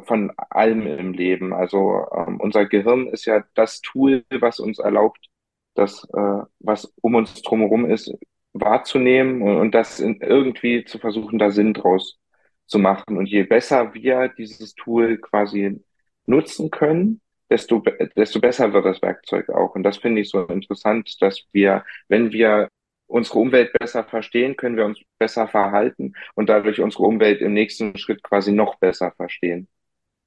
von 0.04 0.32
allem 0.36 0.86
im 0.86 1.12
Leben. 1.12 1.52
Also 1.52 2.06
ähm, 2.14 2.40
unser 2.40 2.66
Gehirn 2.66 3.08
ist 3.08 3.24
ja 3.26 3.44
das 3.54 3.80
Tool, 3.80 4.24
was 4.30 4.60
uns 4.60 4.78
erlaubt, 4.78 5.28
das, 5.74 6.04
äh, 6.12 6.42
was 6.60 6.92
um 7.00 7.14
uns 7.14 7.42
drumherum 7.42 7.86
ist, 7.90 8.12
wahrzunehmen 8.52 9.42
und, 9.42 9.56
und 9.56 9.74
das 9.74 10.00
in, 10.00 10.20
irgendwie 10.20 10.84
zu 10.84 10.98
versuchen, 10.98 11.38
da 11.38 11.50
Sinn 11.50 11.74
draus 11.74 12.18
zu 12.66 12.78
machen. 12.78 13.16
Und 13.16 13.26
je 13.26 13.44
besser 13.44 13.94
wir 13.94 14.28
dieses 14.28 14.74
Tool 14.74 15.18
quasi 15.18 15.80
nutzen 16.26 16.70
können, 16.70 17.20
desto, 17.50 17.82
desto 18.16 18.40
besser 18.40 18.72
wird 18.72 18.84
das 18.84 19.02
Werkzeug 19.02 19.48
auch. 19.50 19.74
Und 19.74 19.82
das 19.82 19.98
finde 19.98 20.20
ich 20.20 20.30
so 20.30 20.42
interessant, 20.46 21.16
dass 21.20 21.44
wir, 21.52 21.84
wenn 22.08 22.32
wir 22.32 22.68
unsere 23.08 23.40
Umwelt 23.40 23.72
besser 23.74 24.04
verstehen, 24.04 24.56
können 24.56 24.76
wir 24.76 24.86
uns 24.86 25.00
besser 25.18 25.48
verhalten 25.48 26.14
und 26.36 26.48
dadurch 26.48 26.80
unsere 26.80 27.04
Umwelt 27.04 27.40
im 27.42 27.54
nächsten 27.54 27.98
Schritt 27.98 28.22
quasi 28.22 28.52
noch 28.52 28.76
besser 28.76 29.12
verstehen. 29.16 29.68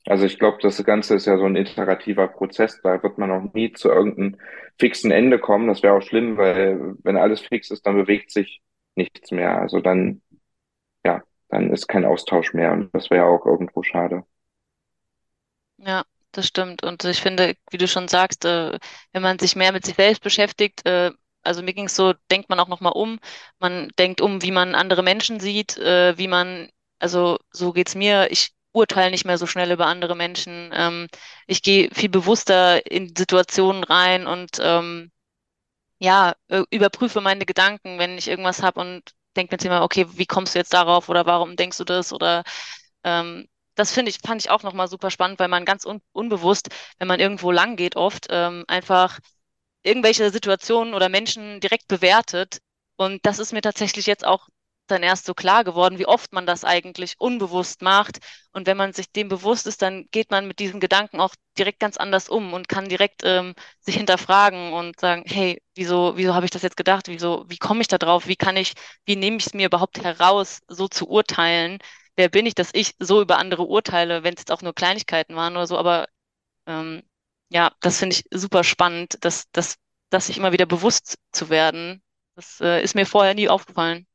Also 0.07 0.25
ich 0.25 0.39
glaube, 0.39 0.57
das 0.61 0.83
Ganze 0.83 1.15
ist 1.15 1.27
ja 1.27 1.37
so 1.37 1.45
ein 1.45 1.55
iterativer 1.55 2.27
Prozess, 2.27 2.81
da 2.81 3.01
wird 3.03 3.17
man 3.19 3.31
auch 3.31 3.53
nie 3.53 3.71
zu 3.73 3.89
irgendeinem 3.89 4.37
fixen 4.79 5.11
Ende 5.11 5.39
kommen. 5.39 5.67
Das 5.67 5.83
wäre 5.83 5.93
auch 5.95 6.01
schlimm, 6.01 6.37
weil 6.37 6.95
wenn 7.03 7.17
alles 7.17 7.41
fix 7.41 7.69
ist, 7.71 7.85
dann 7.85 7.95
bewegt 7.95 8.31
sich 8.31 8.61
nichts 8.95 9.31
mehr. 9.31 9.59
Also 9.59 9.79
dann, 9.79 10.21
ja, 11.05 11.23
dann 11.49 11.71
ist 11.73 11.87
kein 11.87 12.05
Austausch 12.05 12.53
mehr 12.53 12.73
und 12.73 12.93
das 12.95 13.11
wäre 13.11 13.25
ja 13.25 13.29
auch 13.29 13.45
irgendwo 13.45 13.83
schade. 13.83 14.25
Ja, 15.77 16.03
das 16.31 16.47
stimmt. 16.47 16.83
Und 16.83 17.03
ich 17.05 17.21
finde, 17.21 17.55
wie 17.71 17.77
du 17.77 17.87
schon 17.87 18.07
sagst, 18.07 18.45
äh, 18.45 18.79
wenn 19.13 19.21
man 19.21 19.39
sich 19.39 19.55
mehr 19.55 19.71
mit 19.71 19.85
sich 19.85 19.95
selbst 19.95 20.23
beschäftigt, 20.23 20.85
äh, 20.85 21.11
also 21.43 21.61
mir 21.61 21.73
ging 21.73 21.85
es 21.85 21.95
so, 21.95 22.13
denkt 22.29 22.49
man 22.49 22.59
auch 22.59 22.67
nochmal 22.67 22.93
um. 22.93 23.19
Man 23.59 23.89
denkt 23.99 24.21
um, 24.21 24.41
wie 24.41 24.51
man 24.51 24.75
andere 24.75 25.03
Menschen 25.03 25.39
sieht, 25.39 25.77
äh, 25.77 26.17
wie 26.17 26.27
man, 26.27 26.69
also 26.99 27.37
so 27.51 27.73
geht's 27.73 27.95
mir. 27.95 28.29
Ich 28.31 28.51
urteile 28.73 29.11
nicht 29.11 29.25
mehr 29.25 29.37
so 29.37 29.47
schnell 29.47 29.71
über 29.71 29.87
andere 29.87 30.15
Menschen. 30.15 30.71
Ähm, 30.73 31.07
ich 31.47 31.61
gehe 31.63 31.89
viel 31.93 32.09
bewusster 32.09 32.85
in 32.89 33.15
Situationen 33.15 33.83
rein 33.83 34.27
und 34.27 34.59
ähm, 34.61 35.11
ja, 35.99 36.35
äh, 36.49 36.63
überprüfe 36.71 37.21
meine 37.21 37.45
Gedanken, 37.45 37.99
wenn 37.99 38.17
ich 38.17 38.27
irgendwas 38.27 38.63
habe 38.63 38.79
und 38.81 39.11
denke 39.35 39.55
mir 39.55 39.65
immer, 39.65 39.83
okay, 39.83 40.07
wie 40.13 40.25
kommst 40.25 40.55
du 40.55 40.59
jetzt 40.59 40.73
darauf 40.73 41.09
oder 41.09 41.25
warum 41.25 41.55
denkst 41.55 41.77
du 41.77 41.83
das 41.83 42.11
oder 42.13 42.43
ähm, 43.03 43.47
das 43.75 43.91
finde 43.93 44.09
ich, 44.11 44.19
fand 44.25 44.41
ich 44.41 44.49
auch 44.49 44.63
nochmal 44.63 44.87
super 44.87 45.09
spannend, 45.11 45.39
weil 45.39 45.47
man 45.47 45.65
ganz 45.65 45.85
un 45.85 46.01
unbewusst, 46.13 46.69
wenn 46.99 47.07
man 47.07 47.19
irgendwo 47.19 47.51
lang 47.51 47.75
geht, 47.77 47.95
oft 47.95 48.27
ähm, 48.29 48.65
einfach 48.67 49.19
irgendwelche 49.83 50.29
Situationen 50.31 50.93
oder 50.93 51.09
Menschen 51.09 51.59
direkt 51.59 51.87
bewertet. 51.87 52.59
Und 52.97 53.25
das 53.25 53.39
ist 53.39 53.53
mir 53.53 53.61
tatsächlich 53.61 54.05
jetzt 54.05 54.25
auch 54.25 54.47
dann 54.87 55.03
erst 55.03 55.25
so 55.25 55.33
klar 55.33 55.63
geworden, 55.63 55.99
wie 55.99 56.05
oft 56.05 56.33
man 56.33 56.45
das 56.45 56.65
eigentlich 56.65 57.15
unbewusst 57.19 57.81
macht. 57.81 58.19
Und 58.51 58.67
wenn 58.67 58.75
man 58.77 58.91
sich 58.93 59.11
dem 59.11 59.29
bewusst 59.29 59.65
ist, 59.67 59.81
dann 59.81 60.07
geht 60.11 60.31
man 60.31 60.47
mit 60.47 60.59
diesen 60.59 60.79
Gedanken 60.81 61.19
auch 61.21 61.33
direkt 61.57 61.79
ganz 61.79 61.97
anders 61.97 62.27
um 62.29 62.53
und 62.53 62.67
kann 62.67 62.89
direkt 62.89 63.21
ähm, 63.23 63.53
sich 63.79 63.95
hinterfragen 63.95 64.73
und 64.73 64.99
sagen, 64.99 65.23
hey, 65.27 65.61
wieso, 65.75 66.17
wieso 66.17 66.33
habe 66.35 66.45
ich 66.45 66.51
das 66.51 66.61
jetzt 66.63 66.77
gedacht? 66.77 67.07
Wieso, 67.07 67.45
wie 67.47 67.57
komme 67.57 67.81
ich 67.81 67.87
da 67.87 67.97
drauf? 67.97 68.27
Wie 68.27 68.35
kann 68.35 68.57
ich, 68.57 68.73
wie 69.05 69.15
nehme 69.15 69.37
ich 69.37 69.47
es 69.47 69.53
mir 69.53 69.67
überhaupt 69.67 70.03
heraus, 70.03 70.59
so 70.67 70.87
zu 70.87 71.07
urteilen? 71.09 71.79
Wer 72.17 72.27
bin 72.29 72.45
ich, 72.45 72.55
dass 72.55 72.69
ich 72.73 72.93
so 72.99 73.21
über 73.21 73.37
andere 73.37 73.63
urteile, 73.63 74.23
wenn 74.23 74.33
es 74.33 74.41
jetzt 74.41 74.51
auch 74.51 74.61
nur 74.61 74.73
Kleinigkeiten 74.75 75.35
waren 75.35 75.55
oder 75.55 75.67
so, 75.67 75.77
aber 75.77 76.07
ähm, 76.67 77.03
ja, 77.51 77.73
das 77.81 77.99
finde 77.99 78.15
ich 78.15 78.23
super 78.31 78.63
spannend, 78.63 79.17
dass, 79.21 79.43
dass, 79.51 79.75
dass 80.09 80.27
sich 80.27 80.37
immer 80.37 80.53
wieder 80.53 80.65
bewusst 80.65 81.17
zu 81.33 81.49
werden. 81.49 82.01
Das 82.35 82.61
äh, 82.61 82.81
ist 82.81 82.95
mir 82.95 83.05
vorher 83.05 83.33
nie 83.33 83.49
aufgefallen. 83.49 84.07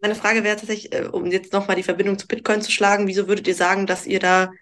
Meine 0.00 0.14
Frage 0.14 0.44
wäre 0.44 0.56
tatsächlich, 0.56 0.92
äh, 0.92 1.08
um 1.10 1.26
jetzt 1.26 1.52
nochmal 1.52 1.74
die 1.74 1.82
Verbindung 1.82 2.18
zu 2.18 2.28
Bitcoin 2.28 2.62
zu 2.62 2.70
schlagen, 2.70 3.08
wieso 3.08 3.26
würdet 3.26 3.48
ihr 3.48 3.56
sagen, 3.56 3.88
dass 3.88 4.06
ihr 4.06 4.20
da 4.20 4.52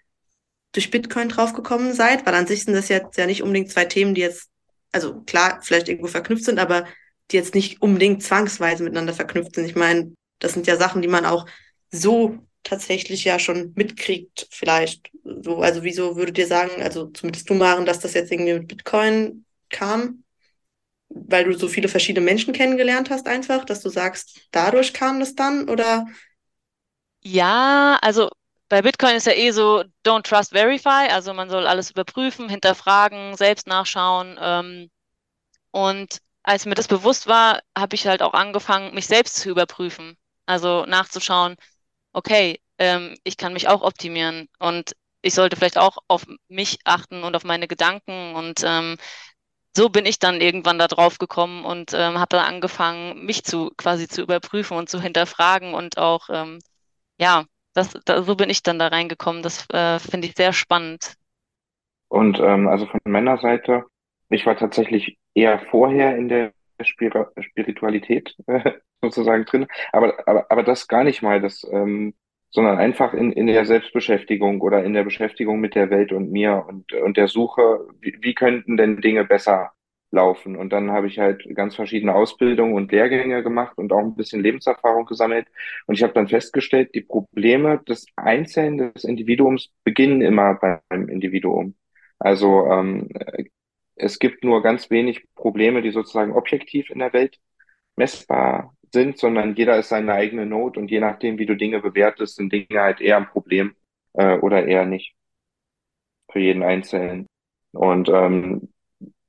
durch 0.73 0.91
Bitcoin 0.91 1.29
draufgekommen 1.29 1.93
seid? 1.93 2.25
Weil 2.25 2.35
an 2.35 2.47
sich 2.47 2.65
sind 2.65 2.73
das 2.73 2.89
jetzt 2.89 3.19
ja 3.19 3.27
nicht 3.27 3.43
unbedingt 3.43 3.71
zwei 3.71 3.85
Themen, 3.85 4.15
die 4.15 4.23
jetzt, 4.23 4.49
also 4.93 5.21
klar, 5.23 5.61
vielleicht 5.63 5.89
irgendwo 5.91 6.09
verknüpft 6.09 6.47
sind, 6.47 6.59
aber 6.59 6.87
die 7.31 7.37
jetzt 7.37 7.55
nicht 7.55 7.83
unbedingt 7.83 8.23
zwangsweise 8.23 8.83
miteinander 8.83 9.13
verknüpft 9.13 9.55
sind. 9.55 9.67
Ich 9.67 9.77
meine, 9.77 10.15
das 10.39 10.55
sind 10.55 10.67
ja 10.67 10.77
Sachen, 10.77 11.03
die 11.03 11.09
man 11.09 11.27
auch 11.27 11.45
so 11.91 12.39
tatsächlich 12.63 13.25
ja 13.25 13.39
schon 13.39 13.73
mitkriegt, 13.77 14.47
vielleicht. 14.51 15.11
So, 15.25 15.59
also 15.63 15.83
wieso 15.85 16.17
würdet 16.17 16.39
ihr 16.39 16.47
sagen, 16.47 16.83
also 16.83 17.07
zumindest 17.09 17.49
du, 17.51 17.55
Maren, 17.55 17.87
dass 17.87 18.01
das 18.01 18.15
jetzt 18.15 18.33
irgendwie 18.33 18.55
mit 18.55 18.69
Bitcoin 18.69 19.45
kam? 19.71 20.25
weil 21.11 21.45
du 21.45 21.53
so 21.59 21.69
viele 21.69 21.89
verschiedene 21.89 22.25
Menschen 22.25 22.53
kennengelernt 22.55 23.11
hast, 23.11 23.27
einfach, 23.27 23.65
dass 23.65 23.81
du 23.83 23.89
sagst, 23.89 24.41
dadurch 24.53 24.93
kam 24.93 25.21
das 25.21 25.35
dann 25.35 25.69
oder? 25.69 26.07
Ja, 27.23 27.99
also 28.03 28.31
bei 28.69 28.83
Bitcoin 28.83 29.17
ist 29.17 29.27
ja 29.27 29.33
eh 29.35 29.51
so, 29.51 29.85
don't 30.07 30.23
trust, 30.23 30.53
verify. 30.53 31.09
Also 31.11 31.35
man 31.35 31.51
soll 31.51 31.67
alles 31.67 31.91
überprüfen, 31.91 32.49
hinterfragen, 32.49 33.37
selbst 33.37 33.67
nachschauen. 33.67 34.39
Ähm, 34.41 34.91
und 35.73 36.19
als 36.43 36.67
mir 36.67 36.75
das 36.75 36.89
bewusst 36.89 37.27
war, 37.27 37.61
habe 37.77 37.95
ich 37.97 38.07
halt 38.07 38.23
auch 38.23 38.35
angefangen, 38.35 38.95
mich 38.95 39.07
selbst 39.07 39.37
zu 39.37 39.51
überprüfen. 39.51 40.17
Also 40.47 40.87
nachzuschauen, 40.87 41.57
okay, 42.13 42.61
ähm, 42.79 43.17
ich 43.25 43.37
kann 43.37 43.53
mich 43.53 43.69
auch 43.69 43.83
optimieren 43.83 44.49
und 44.59 44.97
ich 45.23 45.35
sollte 45.35 45.57
vielleicht 45.57 45.79
auch 45.79 45.99
auf 46.09 46.27
mich 46.49 46.79
achten 46.85 47.23
und 47.23 47.37
auf 47.37 47.45
meine 47.45 47.69
Gedanken 47.69 48.35
und 48.35 48.63
ähm, 48.65 48.97
so 49.77 49.89
bin 49.89 50.07
ich 50.07 50.19
dann 50.19 50.41
irgendwann 50.41 50.79
da 50.79 50.89
drauf 50.89 51.19
gekommen 51.19 51.65
und 51.65 51.93
ähm, 51.95 52.19
habe 52.19 52.37
dann 52.37 52.45
angefangen, 52.45 53.25
mich 53.25 53.45
zu 53.45 53.71
quasi 53.77 54.09
zu 54.09 54.23
überprüfen 54.23 54.77
und 54.77 54.89
zu 54.89 55.01
hinterfragen 55.01 55.75
und 55.75 55.99
auch, 55.99 56.29
ähm, 56.31 56.59
ja, 57.19 57.45
das, 57.75 57.93
da, 58.05 58.23
so 58.23 58.35
bin 58.35 58.51
ich 58.51 58.63
dann 58.63 58.79
da 58.79 58.89
reingekommen. 58.89 59.43
Das 59.43 59.69
äh, 59.71 59.99
finde 60.01 60.27
ich 60.27 60.35
sehr 60.35 60.53
spannend. 60.53 61.15
Und 62.09 62.41
ähm, 62.41 62.67
also 62.67 62.87
von 62.87 63.01
meiner 63.05 63.39
Seite, 63.39 63.85
ich 64.29 64.45
war 64.45 64.57
tatsächlich 64.57 65.19
eher 65.35 65.61
vorher 65.71 66.17
in 66.17 66.29
der 66.29 66.53
Spir 66.85 67.33
Spiritualität 67.41 68.37
äh, 68.47 68.73
sozusagen 69.03 69.45
drin, 69.45 69.67
aber, 69.93 70.29
aber, 70.29 70.47
aber 70.51 70.63
das 70.63 70.89
gar 70.89 71.05
nicht 71.05 71.23
mal. 71.23 71.41
Das 71.41 71.67
ähm, 71.71 72.15
sondern 72.51 72.79
einfach 72.79 73.15
in, 73.15 73.33
in 73.33 73.47
der 73.47 73.65
Selbstbeschäftigung 73.65 74.61
oder 74.61 74.85
in 74.85 74.93
der 74.93 75.05
Beschäftigung 75.05 75.61
mit 75.61 75.75
der 75.75 75.91
Welt 75.91 76.13
und 76.13 76.33
mir 76.33 76.65
und, 76.69 76.93
und 76.93 77.17
der 77.17 77.29
Suche, 77.29 77.87
wie, 78.01 78.19
wie 78.21 78.35
könnten 78.35 78.77
denn 78.77 79.01
Dinge 79.01 79.25
besser 79.25 79.71
laufen? 80.11 80.57
Und 80.57 80.73
dann 80.73 80.91
habe 80.91 81.07
ich 81.07 81.19
halt 81.21 81.45
ganz 81.55 81.77
verschiedene 81.77 82.15
Ausbildungen 82.15 82.75
und 82.75 82.91
Lehrgänge 82.91 83.43
gemacht 83.45 83.79
und 83.79 83.93
auch 83.93 84.01
ein 84.01 84.17
bisschen 84.17 84.43
Lebenserfahrung 84.43 85.07
gesammelt. 85.07 85.47
Und 85.87 85.95
ich 85.95 86.03
habe 86.03 86.13
dann 86.13 86.29
festgestellt, 86.29 86.95
die 86.95 87.03
Probleme 87.03 87.79
des 87.89 88.07
Einzelnen, 88.17 88.93
des 88.95 89.05
Individuums 89.05 89.71
beginnen 89.85 90.21
immer 90.21 90.55
beim 90.55 91.09
Individuum. 91.09 91.77
Also 92.19 92.67
ähm, 92.67 93.09
es 94.01 94.19
gibt 94.19 94.45
nur 94.45 94.63
ganz 94.63 94.91
wenig 94.91 95.27
Probleme, 95.35 95.83
die 95.83 95.91
sozusagen 95.91 96.33
objektiv 96.33 96.91
in 96.91 96.99
der 97.01 97.13
Welt 97.13 97.39
messbar 97.97 98.75
sind, 98.93 99.19
sondern 99.19 99.55
jeder 99.55 99.79
ist 99.79 99.91
seine 99.91 100.15
eigene 100.15 100.47
Not 100.47 100.77
und 100.77 100.91
je 100.91 101.01
nachdem, 101.01 101.39
wie 101.39 101.47
du 101.47 101.57
Dinge 101.57 101.81
bewertest, 101.81 102.37
sind 102.37 102.53
Dinge 102.53 102.81
halt 102.81 103.01
eher 103.01 103.19
ein 103.19 103.29
Problem 103.29 103.77
äh, 104.15 104.37
oder 104.39 104.67
eher 104.67 104.87
nicht 104.87 105.15
für 106.31 106.41
jeden 106.41 106.63
Einzelnen. 106.63 107.27
Und 107.73 108.09
ähm, 108.09 108.73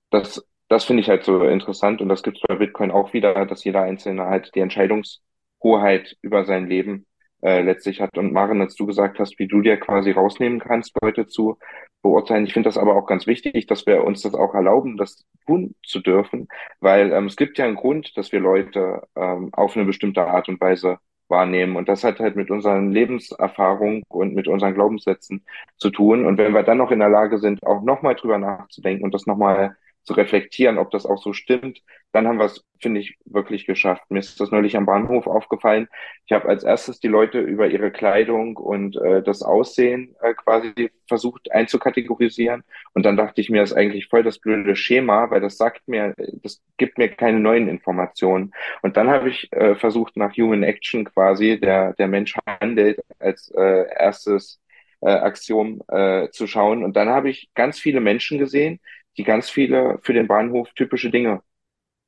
das, 0.10 0.46
das 0.68 0.86
finde 0.86 1.02
ich 1.02 1.10
halt 1.10 1.24
so 1.24 1.44
interessant 1.44 2.02
und 2.02 2.10
das 2.10 2.24
gibt 2.24 2.38
es 2.38 2.44
bei 2.48 2.56
Bitcoin 2.56 2.92
auch 2.92 3.14
wieder, 3.14 3.46
dass 3.46 3.64
jeder 3.64 3.84
Einzelne 3.84 4.26
halt 4.26 4.54
die 4.56 4.62
Entscheidungshoheit 4.62 6.18
über 6.22 6.46
sein 6.46 6.68
Leben 6.68 7.06
äh, 7.42 7.62
letztlich 7.62 8.02
hat. 8.02 8.18
Und 8.18 8.34
Maren, 8.34 8.62
als 8.62 8.76
du 8.76 8.86
gesagt 8.86 9.20
hast, 9.20 9.40
wie 9.40 9.48
du 9.48 9.62
dir 9.62 9.78
quasi 9.78 10.12
rausnehmen 10.12 10.60
kannst, 10.60 10.96
Leute 11.02 11.28
zu 11.28 11.58
beurteilen. 12.02 12.46
Ich 12.46 12.54
finde 12.54 12.68
das 12.68 12.78
aber 12.78 12.96
auch 12.96 13.06
ganz 13.06 13.28
wichtig, 13.28 13.68
dass 13.68 13.86
wir 13.86 14.04
uns 14.04 14.22
das 14.22 14.34
auch 14.34 14.54
erlauben, 14.54 14.98
das 14.98 15.26
tun 15.46 15.76
zu 15.84 16.00
dürfen, 16.00 16.48
weil 16.80 17.12
ähm, 17.12 17.28
es 17.28 17.36
gibt 17.36 17.58
ja 17.58 17.66
einen 17.66 17.76
Grund, 17.76 18.18
dass 18.18 18.32
wir 18.32 18.40
Leute 18.40 19.04
ähm, 19.16 19.50
auf 19.54 19.76
eine 19.76 19.86
bestimmte 19.86 20.26
Art 20.26 20.50
und 20.50 20.60
Weise 20.60 20.98
wahrnehmen. 21.32 21.76
Und 21.76 21.90
das 21.90 22.04
hat 22.04 22.20
halt 22.20 22.36
mit 22.36 22.52
unseren 22.52 22.92
Lebenserfahrungen 22.92 24.04
und 24.10 24.36
mit 24.36 24.48
unseren 24.48 24.74
Glaubenssätzen 24.74 25.46
zu 25.78 25.90
tun. 25.90 26.26
Und 26.26 26.38
wenn 26.38 26.54
wir 26.54 26.64
dann 26.64 26.78
noch 26.78 26.92
in 26.92 27.00
der 27.00 27.10
Lage 27.10 27.40
sind, 27.40 27.64
auch 27.64 27.82
nochmal 27.82 28.16
drüber 28.16 28.38
nachzudenken 28.38 29.04
und 29.04 29.14
das 29.14 29.26
nochmal 29.26 29.76
zu 30.04 30.14
reflektieren, 30.14 30.78
ob 30.78 30.92
das 30.92 31.06
auch 31.06 31.22
so 31.22 31.34
stimmt, 31.34 31.82
dann 32.12 32.28
haben 32.28 32.40
wir 32.40 32.46
es, 32.46 32.66
finde 32.82 33.00
ich, 33.00 33.18
wirklich 33.26 33.66
geschafft. 33.66 34.04
Mir 34.10 34.20
ist 34.20 34.40
das 34.40 34.52
neulich 34.52 34.76
am 34.76 34.86
Bahnhof 34.86 35.28
aufgefallen. 35.28 35.88
Ich 36.26 36.34
habe 36.34 36.50
als 36.50 36.64
erstes 36.64 37.00
die 37.00 37.08
Leute 37.08 37.40
über 37.40 37.68
ihre 37.68 37.92
Kleidung 37.92 38.58
und 38.58 38.98
äh, 38.98 39.22
das 39.24 39.44
Aussehen 39.44 40.16
äh, 40.22 40.34
quasi 40.34 40.92
versucht 41.08 41.52
einzukategorisieren. 41.52 42.64
Und 42.94 43.06
dann 43.06 43.16
dachte 43.16 43.40
ich 43.42 43.50
mir, 43.50 43.62
das 43.62 43.72
ist 43.72 43.78
eigentlich 43.78 44.08
voll 44.08 44.24
das 44.24 44.40
blöde 44.40 44.76
Schema, 44.76 45.30
weil 45.30 45.42
das 45.42 45.58
sagt 45.58 45.88
mir, 45.88 46.16
das 46.18 46.62
gibt 46.78 46.98
mir 46.98 47.10
keine 47.10 47.40
neuen 47.40 47.70
Informationen. 47.70 48.52
Und 48.82 48.98
dann 48.98 49.10
habe 49.10 49.30
ich 49.30 49.52
äh, 49.54 49.76
versucht, 49.76 50.18
nach 50.18 50.36
Human 50.36 50.64
Action 50.64 51.06
quasi, 51.06 51.60
der, 51.60 51.94
der 51.94 52.08
Mensch 52.08 52.36
handelt, 52.46 53.00
als 53.20 53.52
äh, 53.52 53.86
erstes 53.98 54.60
äh, 55.02 55.10
Aktion 55.10 55.82
äh, 55.88 56.30
zu 56.32 56.48
schauen. 56.48 56.84
Und 56.84 56.96
dann 56.96 57.10
habe 57.10 57.30
ich 57.30 57.50
ganz 57.56 57.80
viele 57.80 58.02
Menschen 58.02 58.38
gesehen, 58.38 58.80
die 59.18 59.24
ganz 59.24 59.50
viele 59.50 60.00
für 60.04 60.14
den 60.14 60.28
Bahnhof 60.28 60.72
typische 60.74 61.12
Dinge 61.12 61.42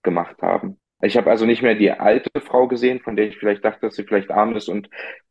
gemacht 0.04 0.42
haben. 0.42 0.80
Ich 1.02 1.18
habe 1.18 1.30
also 1.30 1.46
nicht 1.46 1.62
mehr 1.62 1.76
die 1.76 1.92
alte 1.92 2.30
Frau 2.42 2.68
gesehen, 2.68 3.02
von 3.02 3.16
der 3.16 3.28
ich 3.28 3.38
vielleicht 3.38 3.66
dachte, 3.66 3.82
dass 3.82 3.96
sie 3.96 4.04
vielleicht 4.04 4.32
arm 4.32 4.56
ist 4.56 4.70
und 4.70 4.90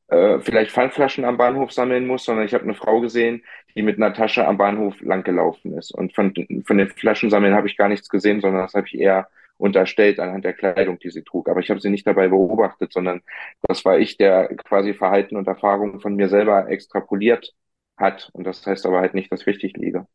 äh, 0.08 0.38
vielleicht 0.40 0.72
Pfandflaschen 0.72 1.24
am 1.24 1.38
Bahnhof 1.38 1.72
sammeln 1.72 2.06
muss, 2.06 2.24
sondern 2.24 2.44
ich 2.44 2.54
habe 2.54 2.64
eine 2.64 2.74
Frau 2.74 3.00
gesehen, 3.00 3.42
die 3.74 3.82
mit 3.82 3.96
einer 3.96 4.12
Tasche 4.12 4.46
am 4.46 4.58
Bahnhof 4.58 5.00
langgelaufen 5.00 5.76
ist. 5.78 5.92
Und 5.92 6.14
von, 6.14 6.34
von 6.66 6.78
den 6.78 6.88
Flaschensammeln 6.90 7.54
habe 7.54 7.68
ich 7.68 7.76
gar 7.78 7.88
nichts 7.88 8.08
gesehen, 8.10 8.40
sondern 8.42 8.62
das 8.62 8.74
habe 8.74 8.86
ich 8.86 8.94
eher 8.98 9.28
unterstellt 9.56 10.20
anhand 10.20 10.44
der 10.44 10.52
Kleidung, 10.54 10.98
die 10.98 11.10
sie 11.10 11.22
trug. 11.22 11.48
Aber 11.48 11.60
ich 11.60 11.70
habe 11.70 11.80
sie 11.80 11.90
nicht 11.90 12.06
dabei 12.06 12.28
beobachtet, 12.28 12.92
sondern 12.92 13.22
das 13.62 13.84
war 13.84 13.98
ich, 13.98 14.16
der 14.18 14.48
quasi 14.56 14.92
Verhalten 14.94 15.36
und 15.36 15.48
Erfahrungen 15.48 16.00
von 16.00 16.16
mir 16.16 16.28
selber 16.28 16.68
extrapoliert 16.68 17.54
hat. 17.96 18.30
Und 18.34 18.44
das 18.46 18.66
heißt 18.66 18.84
aber 18.86 19.00
halt 19.00 19.14
nicht, 19.14 19.32
dass 19.32 19.42
ich 19.42 19.46
richtig 19.46 19.76
liege 19.76 20.06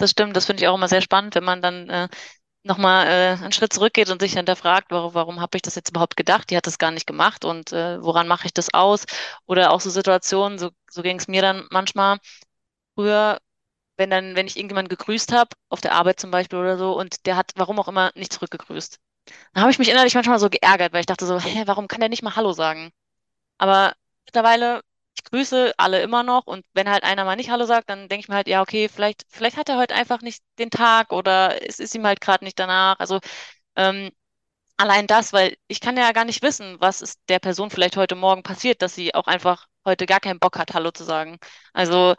das 0.00 0.10
stimmt, 0.12 0.36
das 0.36 0.46
finde 0.46 0.62
ich 0.62 0.68
auch 0.68 0.74
immer 0.74 0.88
sehr 0.88 1.02
spannend, 1.02 1.34
wenn 1.34 1.44
man 1.44 1.62
dann 1.62 1.88
äh, 1.90 2.08
nochmal 2.64 3.06
äh, 3.06 3.42
einen 3.42 3.52
Schritt 3.52 3.72
zurückgeht 3.72 4.10
und 4.10 4.20
sich 4.22 4.34
hinterfragt, 4.34 4.88
warum, 4.90 5.14
warum 5.14 5.40
habe 5.40 5.56
ich 5.56 5.62
das 5.62 5.74
jetzt 5.76 5.90
überhaupt 5.90 6.16
gedacht? 6.16 6.50
Die 6.50 6.56
hat 6.56 6.66
das 6.66 6.78
gar 6.78 6.90
nicht 6.90 7.06
gemacht 7.06 7.44
und 7.44 7.72
äh, 7.72 8.02
woran 8.02 8.28
mache 8.28 8.46
ich 8.46 8.54
das 8.54 8.74
aus? 8.74 9.06
Oder 9.46 9.72
auch 9.72 9.80
so 9.80 9.90
Situationen, 9.90 10.58
so, 10.58 10.70
so 10.90 11.02
ging 11.02 11.18
es 11.18 11.28
mir 11.28 11.42
dann 11.42 11.66
manchmal 11.70 12.18
früher, 12.94 13.40
wenn 13.98 14.10
dann, 14.10 14.36
wenn 14.36 14.46
ich 14.46 14.56
irgendjemanden 14.56 14.90
gegrüßt 14.96 15.32
habe, 15.32 15.50
auf 15.70 15.80
der 15.80 15.94
Arbeit 15.94 16.20
zum 16.20 16.30
Beispiel 16.30 16.58
oder 16.58 16.78
so, 16.78 16.98
und 16.98 17.26
der 17.26 17.36
hat, 17.36 17.52
warum 17.56 17.78
auch 17.80 17.88
immer, 17.88 18.12
nicht 18.16 18.32
zurückgegrüßt. 18.32 18.98
Dann 19.54 19.62
habe 19.62 19.72
ich 19.72 19.78
mich 19.78 19.90
innerlich 19.90 20.14
manchmal 20.14 20.38
so 20.40 20.50
geärgert, 20.50 20.92
weil 20.92 21.00
ich 21.00 21.06
dachte 21.06 21.26
so, 21.26 21.38
hä, 21.40 21.64
warum 21.66 21.88
kann 21.88 22.00
der 22.00 22.08
nicht 22.10 22.22
mal 22.22 22.36
Hallo 22.36 22.52
sagen? 22.52 22.90
Aber 23.58 23.94
mittlerweile, 24.26 24.82
ich 25.16 25.24
grüße 25.24 25.74
alle 25.76 26.02
immer 26.02 26.22
noch 26.22 26.46
und 26.46 26.64
wenn 26.72 26.88
halt 26.90 27.04
einer 27.04 27.24
mal 27.24 27.36
nicht 27.36 27.50
Hallo 27.50 27.64
sagt, 27.66 27.90
dann 27.90 28.08
denke 28.08 28.20
ich 28.24 28.28
mir 28.28 28.36
halt, 28.36 28.48
ja, 28.48 28.62
okay, 28.62 28.88
vielleicht, 28.88 29.24
vielleicht 29.28 29.56
hat 29.56 29.68
er 29.68 29.78
heute 29.78 29.94
einfach 29.94 30.22
nicht 30.22 30.42
den 30.58 30.70
Tag 30.70 31.12
oder 31.12 31.66
es 31.68 31.78
ist 31.78 31.94
ihm 31.94 32.06
halt 32.06 32.20
gerade 32.20 32.44
nicht 32.44 32.58
danach. 32.58 32.98
Also 32.98 33.20
ähm, 33.76 34.10
allein 34.76 35.06
das, 35.06 35.32
weil 35.32 35.56
ich 35.68 35.80
kann 35.80 35.96
ja 35.96 36.12
gar 36.12 36.24
nicht 36.24 36.42
wissen, 36.42 36.76
was 36.80 37.02
ist 37.02 37.20
der 37.28 37.38
Person 37.38 37.70
vielleicht 37.70 37.96
heute 37.96 38.14
Morgen 38.16 38.42
passiert, 38.42 38.82
dass 38.82 38.94
sie 38.94 39.14
auch 39.14 39.26
einfach 39.26 39.66
heute 39.84 40.06
gar 40.06 40.20
keinen 40.20 40.38
Bock 40.40 40.58
hat, 40.58 40.74
Hallo 40.74 40.90
zu 40.90 41.04
sagen. 41.04 41.38
Also 41.72 42.14